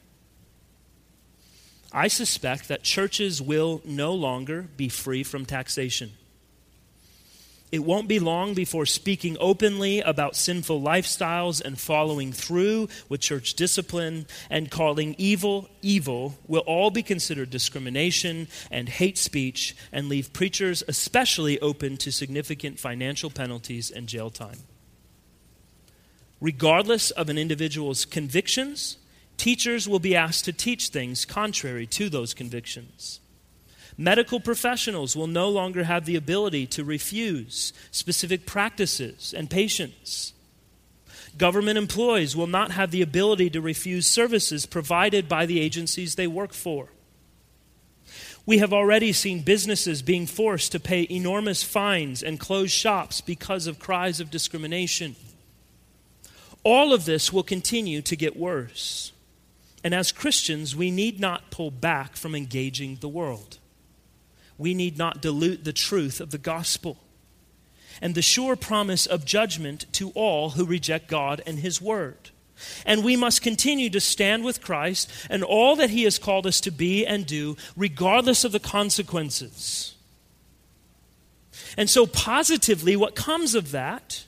I 1.95 2.09
suspect 2.09 2.66
that 2.66 2.82
churches 2.82 3.40
will 3.40 3.80
no 3.84 4.12
longer 4.12 4.62
be 4.76 4.88
free 4.88 5.22
from 5.22 5.47
taxation. 5.47 6.11
It 7.70 7.84
won't 7.84 8.09
be 8.09 8.18
long 8.18 8.55
before 8.55 8.84
speaking 8.84 9.36
openly 9.38 10.01
about 10.01 10.36
sinful 10.36 10.80
lifestyles 10.80 11.61
and 11.61 11.78
following 11.78 12.32
through 12.32 12.88
with 13.09 13.20
church 13.20 13.55
discipline 13.55 14.26
and 14.51 14.70
calling 14.70 15.14
evil 15.18 15.68
evil 15.82 16.36
will 16.49 16.62
all 16.66 16.90
be 16.90 17.03
considered 17.03 17.51
discrimination 17.51 18.49
and 18.72 18.88
hate 18.88 19.18
speech 19.18 19.76
and 19.92 20.09
leave 20.09 20.32
preachers 20.32 20.82
especially 20.88 21.61
open 21.61 21.97
to 21.99 22.11
significant 22.11 22.78
financial 22.78 23.30
penalties 23.30 23.90
and 23.90 24.09
jail 24.09 24.30
time. 24.30 24.59
Regardless 26.40 27.12
of 27.12 27.28
an 27.28 27.38
individual's 27.38 28.05
convictions, 28.05 28.99
Teachers 29.37 29.89
will 29.89 29.99
be 29.99 30.16
asked 30.16 30.45
to 30.47 30.53
teach 30.53 30.89
things 30.89 31.24
contrary 31.24 31.87
to 31.89 32.09
those 32.09 32.35
convictions. 32.35 33.20
Medical 33.97 34.41
professionals 34.41 35.14
will 35.14 35.26
no 35.26 35.49
longer 35.49 35.85
have 35.85 36.05
the 36.05 36.16
ability 36.16 36.66
to 36.66 36.82
refuse 36.82 37.72
specific 37.91 38.47
practices 38.47 39.32
and 39.37 39.49
patients. 39.49 40.32
Government 41.37 41.78
employees 41.78 42.37
will 42.37 42.47
not 42.47 42.72
have 42.72 42.91
the 42.91 43.03
ability 43.03 43.51
to 43.51 43.61
refuse 43.61 44.07
services 44.07 44.66
provided 44.66 45.28
by 45.28 45.47
the 45.47 45.61
agencies 45.61 46.14
they 46.14 46.26
work 46.26 46.53
for. 46.53 46.89
We 48.47 48.59
have 48.59 48.72
already 48.72 49.12
seen 49.12 49.41
businesses 49.41 50.03
being 50.03 50.26
forced 50.26 50.72
to 50.72 50.80
pay 50.80 51.07
enormous 51.11 51.62
fines 51.62 52.22
and 52.22 52.39
close 52.39 52.70
shops 52.70 53.20
because 53.20 53.66
of 53.66 53.78
cries 53.78 54.20
of 54.20 54.30
discrimination. 54.30 55.16
All 56.62 56.93
of 56.93 57.05
this 57.05 57.32
will 57.32 57.43
continue 57.43 58.03
to 58.03 58.16
get 58.16 58.37
worse. 58.37 59.12
And 59.85 59.95
as 59.95 60.11
Christians, 60.11 60.74
we 60.74 60.91
need 60.91 61.20
not 61.20 61.51
pull 61.51 61.70
back 61.70 62.16
from 62.16 62.35
engaging 62.35 62.97
the 62.97 63.09
world. 63.09 63.59
We 64.57 64.72
need 64.72 64.97
not 64.97 65.20
dilute 65.20 65.64
the 65.64 65.74
truth 65.74 66.20
of 66.20 66.30
the 66.30 66.39
gospel 66.39 66.97
and 68.01 68.14
the 68.14 68.22
sure 68.22 68.57
promise 68.57 69.07
of 69.07 69.26
judgment 69.26 69.87
to 69.93 70.11
all 70.11 70.51
who 70.51 70.64
reject 70.64 71.07
God 71.07 71.43
and 71.47 71.59
His 71.59 71.82
word. 71.82 72.30
And 72.87 73.05
we 73.05 73.14
must 73.14 73.43
continue 73.43 73.91
to 73.91 74.01
stand 74.01 74.45
with 74.45 74.62
Christ 74.62 75.11
and 75.28 75.43
all 75.43 75.76
that 75.76 75.91
He 75.91 76.05
has 76.05 76.18
called 76.18 76.47
us 76.47 76.61
to 76.62 76.70
be 76.70 77.05
and 77.05 77.26
do, 77.26 77.57
regardless 77.76 78.45
of 78.45 78.53
the 78.53 78.61
consequences. 78.61 79.95
And 81.76 81.91
so, 81.91 82.07
positively, 82.07 82.97
what 82.97 83.14
comes 83.14 83.55
of 83.55 83.72
that 83.72 84.24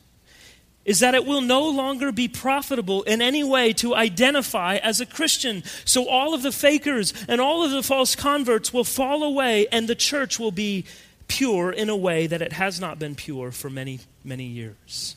is 0.87 1.01
that 1.01 1.15
it 1.15 1.27
will 1.27 1.43
no 1.43 1.69
longer 1.69 2.13
be 2.13 2.29
profitable 2.29 3.03
in 3.03 3.21
any 3.21 3.45
way 3.45 3.75
to 3.75 3.95
identify 3.95 4.77
as 4.77 5.01
a 5.01 5.07
Christian. 5.07 5.63
So 5.85 6.09
all 6.09 6.33
of 6.33 6.43
the 6.43 6.53
fakers 6.53 7.13
and 7.29 7.41
all 7.41 7.65
of 7.65 7.73
the 7.73 7.83
false 7.83 8.15
converts 8.15 8.73
will 8.73 8.85
fall 8.85 9.23
away, 9.25 9.67
and 9.71 9.89
the 9.89 9.97
church 9.97 10.39
will 10.39 10.53
be 10.53 10.87
pure 11.29 11.73
in 11.73 11.91
a 11.91 11.97
way 11.97 12.29
that 12.29 12.41
it 12.41 12.53
has 12.53 12.81
not 12.81 12.99
been 12.99 13.17
pure 13.17 13.51
for 13.51 13.69
many, 13.69 13.99
many 14.25 14.45
years. 14.45 15.17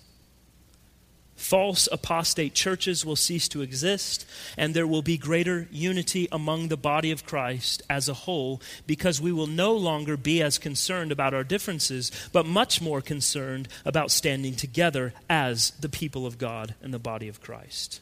False 1.40 1.88
apostate 1.90 2.54
churches 2.54 3.06
will 3.06 3.16
cease 3.16 3.48
to 3.48 3.62
exist, 3.62 4.26
and 4.58 4.74
there 4.74 4.86
will 4.86 5.02
be 5.02 5.18
greater 5.18 5.70
unity 5.72 6.28
among 6.34 6.68
the 6.68 6.76
body 6.76 7.12
of 7.12 7.26
Christ 7.26 7.82
as 7.90 8.10
a 8.10 8.14
whole 8.14 8.62
because 8.86 9.22
we 9.22 9.32
will 9.32 9.48
no 9.48 9.74
longer 9.74 10.18
be 10.18 10.42
as 10.42 10.58
concerned 10.58 11.14
about 11.14 11.34
our 11.34 11.46
differences, 11.46 12.12
but 12.34 12.46
much 12.46 12.82
more 12.82 13.00
concerned 13.00 13.70
about 13.86 14.12
standing 14.12 14.54
together 14.54 15.14
as 15.30 15.72
the 15.80 15.88
people 15.88 16.28
of 16.28 16.38
God 16.38 16.76
and 16.82 16.94
the 16.94 17.00
body 17.00 17.30
of 17.30 17.42
Christ. 17.42 18.02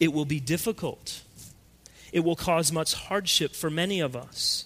It 0.00 0.12
will 0.12 0.24
be 0.24 0.40
difficult, 0.40 1.22
it 2.12 2.20
will 2.20 2.36
cause 2.36 2.72
much 2.72 2.94
hardship 2.94 3.54
for 3.54 3.70
many 3.70 4.00
of 4.00 4.16
us, 4.16 4.64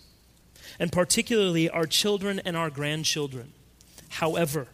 and 0.81 0.91
particularly 0.91 1.69
our 1.69 1.87
children 1.87 2.41
and 2.47 2.57
our 2.57 2.71
grandchildren. 2.71 3.53
However, 4.09 4.69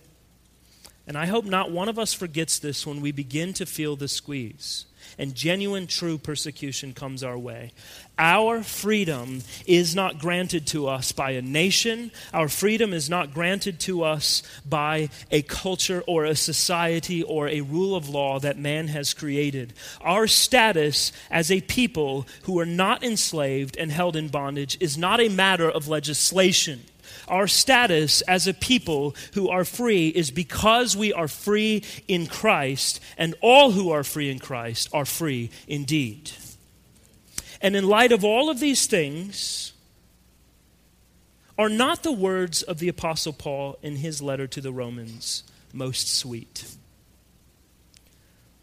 and 1.07 1.17
I 1.17 1.27
hope 1.27 1.45
not 1.45 1.71
one 1.71 1.89
of 1.89 1.99
us 1.99 2.13
forgets 2.13 2.59
this 2.59 2.87
when 2.87 3.01
we 3.01 3.13
begin 3.13 3.53
to 3.55 3.67
feel 3.67 3.97
the 3.97 4.09
squeeze 4.09 4.87
and 5.19 5.35
genuine, 5.35 5.87
true 5.87 6.19
persecution 6.19 6.93
comes 6.93 7.23
our 7.23 7.39
way. 7.39 7.73
Our 8.19 8.63
freedom 8.63 9.43
is 9.67 9.95
not 9.95 10.19
granted 10.19 10.67
to 10.69 10.87
us 10.89 11.13
by 11.13 11.33
a 11.33 11.43
nation. 11.43 12.11
Our 12.33 12.49
freedom 12.49 12.93
is 12.93 13.11
not 13.11 13.35
granted 13.35 13.81
to 13.81 14.03
us 14.05 14.43
by 14.65 15.09
a 15.31 15.43
culture 15.43 16.03
or 16.07 16.25
a 16.25 16.37
society 16.37 17.23
or 17.23 17.49
a 17.49 17.61
rule 17.61 17.97
of 17.97 18.09
law 18.09 18.39
that 18.41 18.59
man 18.59 18.89
has 18.89 19.15
created. 19.15 19.73
Our 20.01 20.27
status 20.27 21.13
as 21.31 21.51
a 21.51 21.61
people 21.63 22.27
who 22.45 22.59
are 22.61 22.67
not 22.67 23.03
enslaved 23.03 23.77
and 23.77 23.91
held 23.91 24.17
in 24.17 24.29
bondage 24.29 24.77
is 24.81 24.97
not 24.97 25.21
a 25.21 25.29
matter 25.29 25.69
of 25.69 25.89
legislation. 25.89 26.85
Our 27.29 27.47
status 27.47 28.21
as 28.23 28.47
a 28.47 28.55
people 28.55 29.15
who 29.35 29.49
are 29.49 29.65
free 29.65 30.09
is 30.09 30.31
because 30.31 30.97
we 30.97 31.13
are 31.13 31.29
free 31.29 31.83
in 32.07 32.27
Christ, 32.27 33.01
and 33.17 33.35
all 33.41 33.73
who 33.73 33.91
are 33.91 34.05
free 34.05 34.31
in 34.31 34.39
Christ 34.39 34.89
are 34.93 35.07
free 35.07 35.51
indeed. 35.67 36.31
And 37.61 37.75
in 37.75 37.87
light 37.87 38.13
of 38.13 38.25
all 38.25 38.51
of 38.51 38.61
these 38.61 38.87
things, 38.87 39.73
are 41.57 41.69
not 41.69 42.03
the 42.03 42.13
words 42.13 42.63
of 42.63 42.79
the 42.79 42.89
Apostle 42.89 43.33
Paul 43.33 43.79
in 43.81 43.97
his 43.97 44.21
letter 44.21 44.47
to 44.49 44.61
the 44.61 44.73
Romans 44.73 45.45
most 45.73 46.13
sweet? 46.15 46.65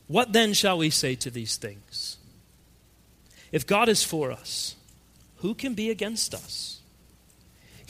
What 0.08 0.34
then 0.34 0.54
shall 0.54 0.78
we 0.78 0.90
say 0.90 1.16
to 1.16 1.30
these 1.32 1.56
things? 1.56 2.18
If 3.52 3.66
God 3.66 3.88
is 3.88 4.04
for 4.04 4.32
us, 4.32 4.76
who 5.38 5.56
can 5.56 5.74
be 5.74 5.90
against 5.90 6.34
us? 6.34 6.81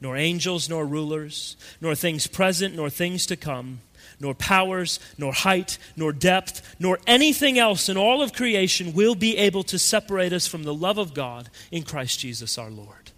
nor 0.00 0.16
angels 0.16 0.68
nor 0.68 0.86
rulers, 0.86 1.56
nor 1.80 1.94
things 1.94 2.26
present 2.26 2.74
nor 2.74 2.90
things 2.90 3.26
to 3.26 3.36
come, 3.36 3.80
nor 4.20 4.34
powers, 4.34 4.98
nor 5.16 5.32
height, 5.32 5.78
nor 5.96 6.12
depth, 6.12 6.76
nor 6.78 6.98
anything 7.06 7.58
else 7.58 7.88
in 7.88 7.96
all 7.96 8.22
of 8.22 8.32
creation 8.32 8.92
will 8.92 9.14
be 9.14 9.36
able 9.36 9.62
to 9.64 9.78
separate 9.78 10.32
us 10.32 10.46
from 10.46 10.64
the 10.64 10.74
love 10.74 10.98
of 10.98 11.14
God 11.14 11.48
in 11.70 11.82
Christ 11.82 12.20
Jesus 12.20 12.58
our 12.58 12.70
Lord. 12.70 13.12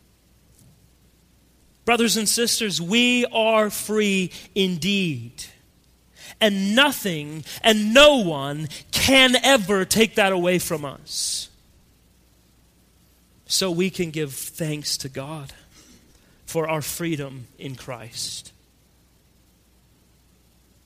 Brothers 1.85 2.17
and 2.17 2.29
sisters, 2.29 2.81
we 2.81 3.25
are 3.33 3.71
free 3.71 4.31
indeed. 4.55 5.45
And 6.41 6.75
nothing 6.75 7.45
and 7.63 7.93
no 7.93 8.19
one 8.19 8.69
can 8.93 9.37
ever 9.37 9.85
take 9.85 10.15
that 10.15 10.33
away 10.33 10.59
from 10.59 10.85
us. 10.85 11.51
So 13.47 13.71
we 13.71 13.91
can 13.91 14.11
give 14.11 14.33
thanks 14.33 14.97
to 14.99 15.09
God 15.09 15.53
for 16.51 16.69
our 16.69 16.83
freedom 16.83 17.47
in 17.61 17.77
Christ. 17.77 18.53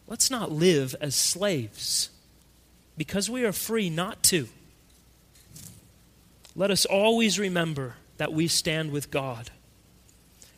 Let's 0.06 0.30
not 0.30 0.52
live 0.52 0.94
as 1.00 1.14
slaves 1.14 2.10
because 2.98 3.30
we 3.30 3.46
are 3.46 3.52
free 3.52 3.88
not 3.88 4.22
to. 4.24 4.48
Let 6.54 6.70
us 6.70 6.84
always 6.84 7.38
remember 7.38 7.94
that 8.18 8.30
we 8.30 8.46
stand 8.46 8.92
with 8.92 9.10
God, 9.10 9.50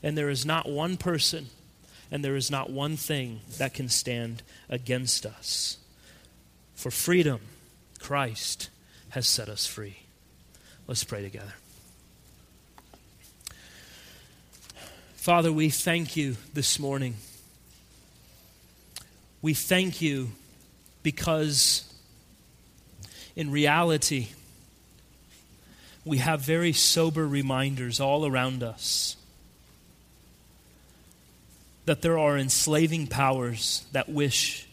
and 0.03 0.19
there 0.19 0.29
is 0.29 0.45
not 0.45 0.69
one 0.69 0.97
person 0.97 1.51
and 2.11 2.25
there 2.25 2.37
is 2.37 2.51
not 2.51 2.71
one 2.71 2.97
thing 2.97 3.41
that 3.59 3.75
can 3.75 3.89
stand 3.89 4.43
against 4.69 5.25
us. 5.25 5.79
For 6.75 6.91
freedom, 6.91 7.41
Christ 8.01 8.71
has 9.11 9.29
set 9.29 9.49
us 9.49 9.67
free. 9.67 9.99
Let's 10.89 11.05
pray 11.05 11.23
together. 11.23 11.55
Father, 15.27 15.51
we 15.51 15.71
thank 15.71 16.17
you 16.17 16.37
this 16.55 16.79
morning. 16.79 17.17
We 19.43 19.55
thank 19.55 20.01
you 20.01 20.31
because 21.03 21.93
in 23.35 23.51
reality, 23.51 24.29
we 26.05 26.19
have 26.19 26.43
very 26.43 26.73
sober 26.73 27.27
reminders 27.27 27.99
all 27.99 28.25
around 28.25 28.63
us 28.63 29.17
that 31.87 32.03
there 32.03 32.21
are 32.21 32.39
enslaving 32.39 33.09
powers 33.09 33.85
that 33.91 34.09
wish 34.09 34.69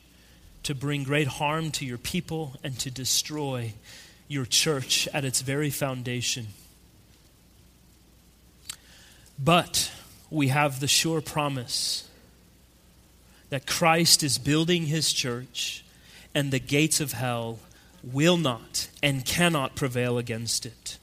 to 0.62 0.76
bring 0.76 1.04
great 1.04 1.30
harm 1.30 1.72
to 1.72 1.84
your 1.84 1.98
people 1.98 2.58
and 2.64 2.78
to 2.78 2.92
destroy 2.92 3.74
your 4.28 4.46
church 4.46 5.08
at 5.16 5.26
its 5.26 5.42
very 5.42 5.72
foundation. 5.72 6.50
But 9.40 9.90
we 10.34 10.48
have 10.48 10.80
the 10.80 10.88
sure 10.88 11.22
promise 11.22 12.10
that 13.50 13.68
Christ 13.68 14.24
is 14.24 14.40
building 14.40 14.88
his 14.88 15.14
church 15.14 15.86
and 16.34 16.50
the 16.50 16.60
gates 16.60 17.00
of 17.00 17.12
hell 17.12 17.60
will 18.02 18.38
not 18.38 18.90
and 19.04 19.24
cannot 19.24 19.76
prevail 19.76 20.18
against 20.18 20.66
it. 20.66 20.98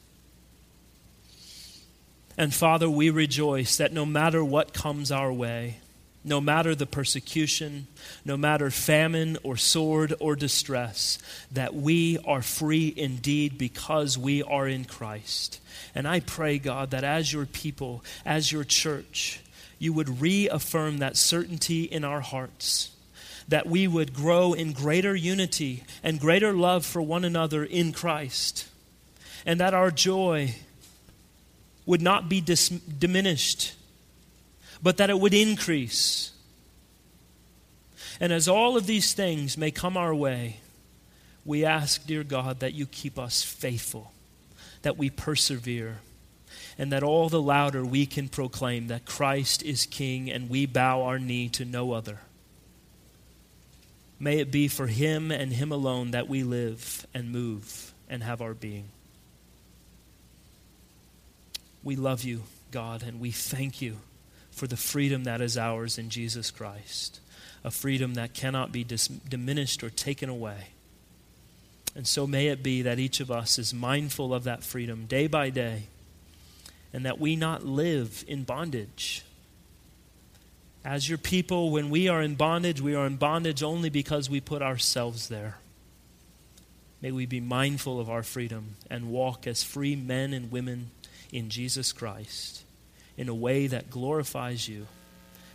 And 2.37 2.53
Father, 2.53 2.91
we 2.91 3.09
rejoice 3.09 3.77
that 3.77 3.93
no 3.93 4.05
matter 4.05 4.45
what 4.45 4.75
comes 4.75 5.13
our 5.13 5.33
way, 5.33 5.79
no 6.23 6.41
matter 6.41 6.75
the 6.75 6.87
persecution, 6.87 7.87
no 8.25 8.37
matter 8.37 8.71
famine 8.71 9.39
or 9.43 9.57
sword 9.57 10.15
or 10.21 10.37
distress, 10.37 11.19
that 11.51 11.75
we 11.75 12.19
are 12.27 12.43
free 12.43 12.93
indeed 12.95 13.57
because 13.57 14.19
we 14.19 14.43
are 14.43 14.69
in 14.69 14.85
Christ. 14.85 15.61
And 15.95 16.07
I 16.07 16.21
pray, 16.21 16.59
God, 16.59 16.91
that 16.91 17.05
as 17.05 17.33
your 17.33 17.47
people, 17.47 18.05
as 18.25 18.53
your 18.53 18.65
church, 18.65 19.41
you 19.79 19.93
would 19.95 20.21
reaffirm 20.21 20.99
that 20.99 21.17
certainty 21.17 21.85
in 21.85 22.05
our 22.05 22.21
hearts, 22.21 22.91
that 23.49 23.67
we 23.67 23.89
would 23.89 24.13
grow 24.13 24.53
in 24.53 24.73
greater 24.73 25.17
unity 25.17 25.85
and 26.03 26.21
greater 26.21 26.53
love 26.53 26.85
for 26.85 27.01
one 27.01 27.25
another 27.25 27.65
in 27.65 27.93
Christ, 27.93 28.69
and 29.47 29.59
that 29.59 29.73
our 29.73 29.91
joy 29.91 30.55
would 31.87 32.03
not 32.03 32.29
be 32.29 32.43
dis- 32.43 32.69
diminished 32.69 33.75
but 34.83 34.97
that 34.97 35.11
it 35.11 35.19
would 35.19 35.35
increase. 35.35 36.33
And 38.21 38.33
as 38.33 38.49
all 38.49 38.77
of 38.77 38.87
these 38.87 39.13
things 39.13 39.57
may 39.57 39.71
come 39.71 39.97
our 39.97 40.15
way, 40.15 40.61
we 41.45 41.65
ask, 41.65 42.07
dear 42.07 42.23
God, 42.23 42.61
that 42.61 42.75
you 42.75 42.87
keep 42.87 43.19
us 43.19 43.43
faithful, 43.43 44.13
that 44.83 44.99
we 44.99 45.11
persevere, 45.11 45.99
and 46.79 46.93
that 46.93 47.03
all 47.03 47.29
the 47.29 47.41
louder 47.41 47.85
we 47.85 48.07
can 48.07 48.29
proclaim 48.29 48.89
that 48.89 49.07
Christ 49.07 49.63
is 49.63 49.87
King 49.87 50.31
and 50.31 50.51
we 50.51 50.67
bow 50.67 51.03
our 51.03 51.19
knee 51.19 51.49
to 51.51 51.65
no 51.65 51.93
other. 51.93 52.19
May 54.19 54.39
it 54.39 54.51
be 54.51 54.69
for 54.69 54.87
Him 54.87 55.31
and 55.31 55.53
Him 55.53 55.73
alone 55.73 56.11
that 56.11 56.29
we 56.29 56.43
live 56.43 57.07
and 57.15 57.33
move 57.33 57.95
and 58.09 58.23
have 58.23 58.43
our 58.43 58.55
being. 58.55 58.89
We 61.83 61.97
love 61.97 62.23
you, 62.23 62.43
God, 62.71 63.03
and 63.03 63.19
we 63.19 63.31
thank 63.31 63.81
you 63.81 63.97
for 64.61 64.67
the 64.67 64.77
freedom 64.77 65.25
that 65.25 65.41
is 65.41 65.57
ours 65.57 65.97
in 65.97 66.11
Jesus 66.11 66.51
Christ, 66.51 67.19
a 67.65 67.71
freedom 67.71 68.13
that 68.13 68.35
cannot 68.35 68.73
be 68.73 68.85
dis- 68.85 69.09
diminished 69.09 69.83
or 69.83 69.89
taken 69.89 70.29
away. 70.29 70.67
And 71.95 72.07
so 72.07 72.27
may 72.27 72.49
it 72.49 72.63
be 72.63 72.83
that 72.83 72.99
each 72.99 73.21
of 73.21 73.31
us 73.31 73.59
is 73.59 73.73
mindful 73.73 74.35
of 74.35 74.45
that 74.45 74.63
freedom 74.63 75.07
day 75.07 75.29
by 75.29 75.49
day, 75.49 75.85
and 76.93 77.07
that 77.07 77.19
we 77.19 77.37
not 77.37 77.65
live 77.65 78.23
in 78.29 78.43
bondage. 78.43 79.25
As 80.85 81.09
your 81.09 81.17
people, 81.17 81.71
when 81.71 81.89
we 81.89 82.09
are 82.09 82.21
in 82.21 82.35
bondage, 82.35 82.83
we 82.83 82.95
are 82.95 83.07
in 83.07 83.17
bondage 83.17 83.63
only 83.63 83.89
because 83.89 84.29
we 84.29 84.43
put 84.43 84.61
ourselves 84.61 85.29
there. 85.29 85.57
May 87.01 87.13
we 87.13 87.25
be 87.25 87.41
mindful 87.41 87.99
of 87.99 88.11
our 88.11 88.23
freedom 88.23 88.77
and 88.91 89.09
walk 89.09 89.47
as 89.47 89.63
free 89.63 89.97
men 89.97 90.35
and 90.35 90.53
women 90.53 90.91
in 91.33 91.49
Jesus 91.49 91.95
Christ 91.95 92.65
in 93.21 93.29
a 93.29 93.35
way 93.35 93.67
that 93.67 93.91
glorifies 93.91 94.67
you 94.67 94.87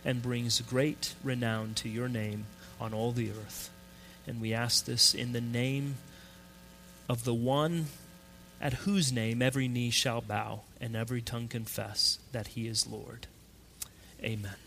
and 0.04 0.22
brings 0.22 0.60
great 0.60 1.14
renown 1.24 1.74
to 1.74 1.88
your 1.88 2.08
name 2.08 2.46
on 2.80 2.94
all 2.94 3.10
the 3.10 3.28
earth. 3.28 3.70
And 4.24 4.40
we 4.40 4.54
ask 4.54 4.84
this 4.84 5.12
in 5.12 5.32
the 5.32 5.40
name 5.40 5.96
of 7.08 7.24
the 7.24 7.34
one 7.34 7.86
at 8.60 8.72
whose 8.72 9.10
name 9.10 9.42
every 9.42 9.66
knee 9.66 9.90
shall 9.90 10.20
bow 10.20 10.60
and 10.80 10.94
every 10.94 11.20
tongue 11.20 11.48
confess 11.48 12.20
that 12.30 12.46
he 12.46 12.68
is 12.68 12.86
Lord. 12.86 13.26
Amen. 14.22 14.65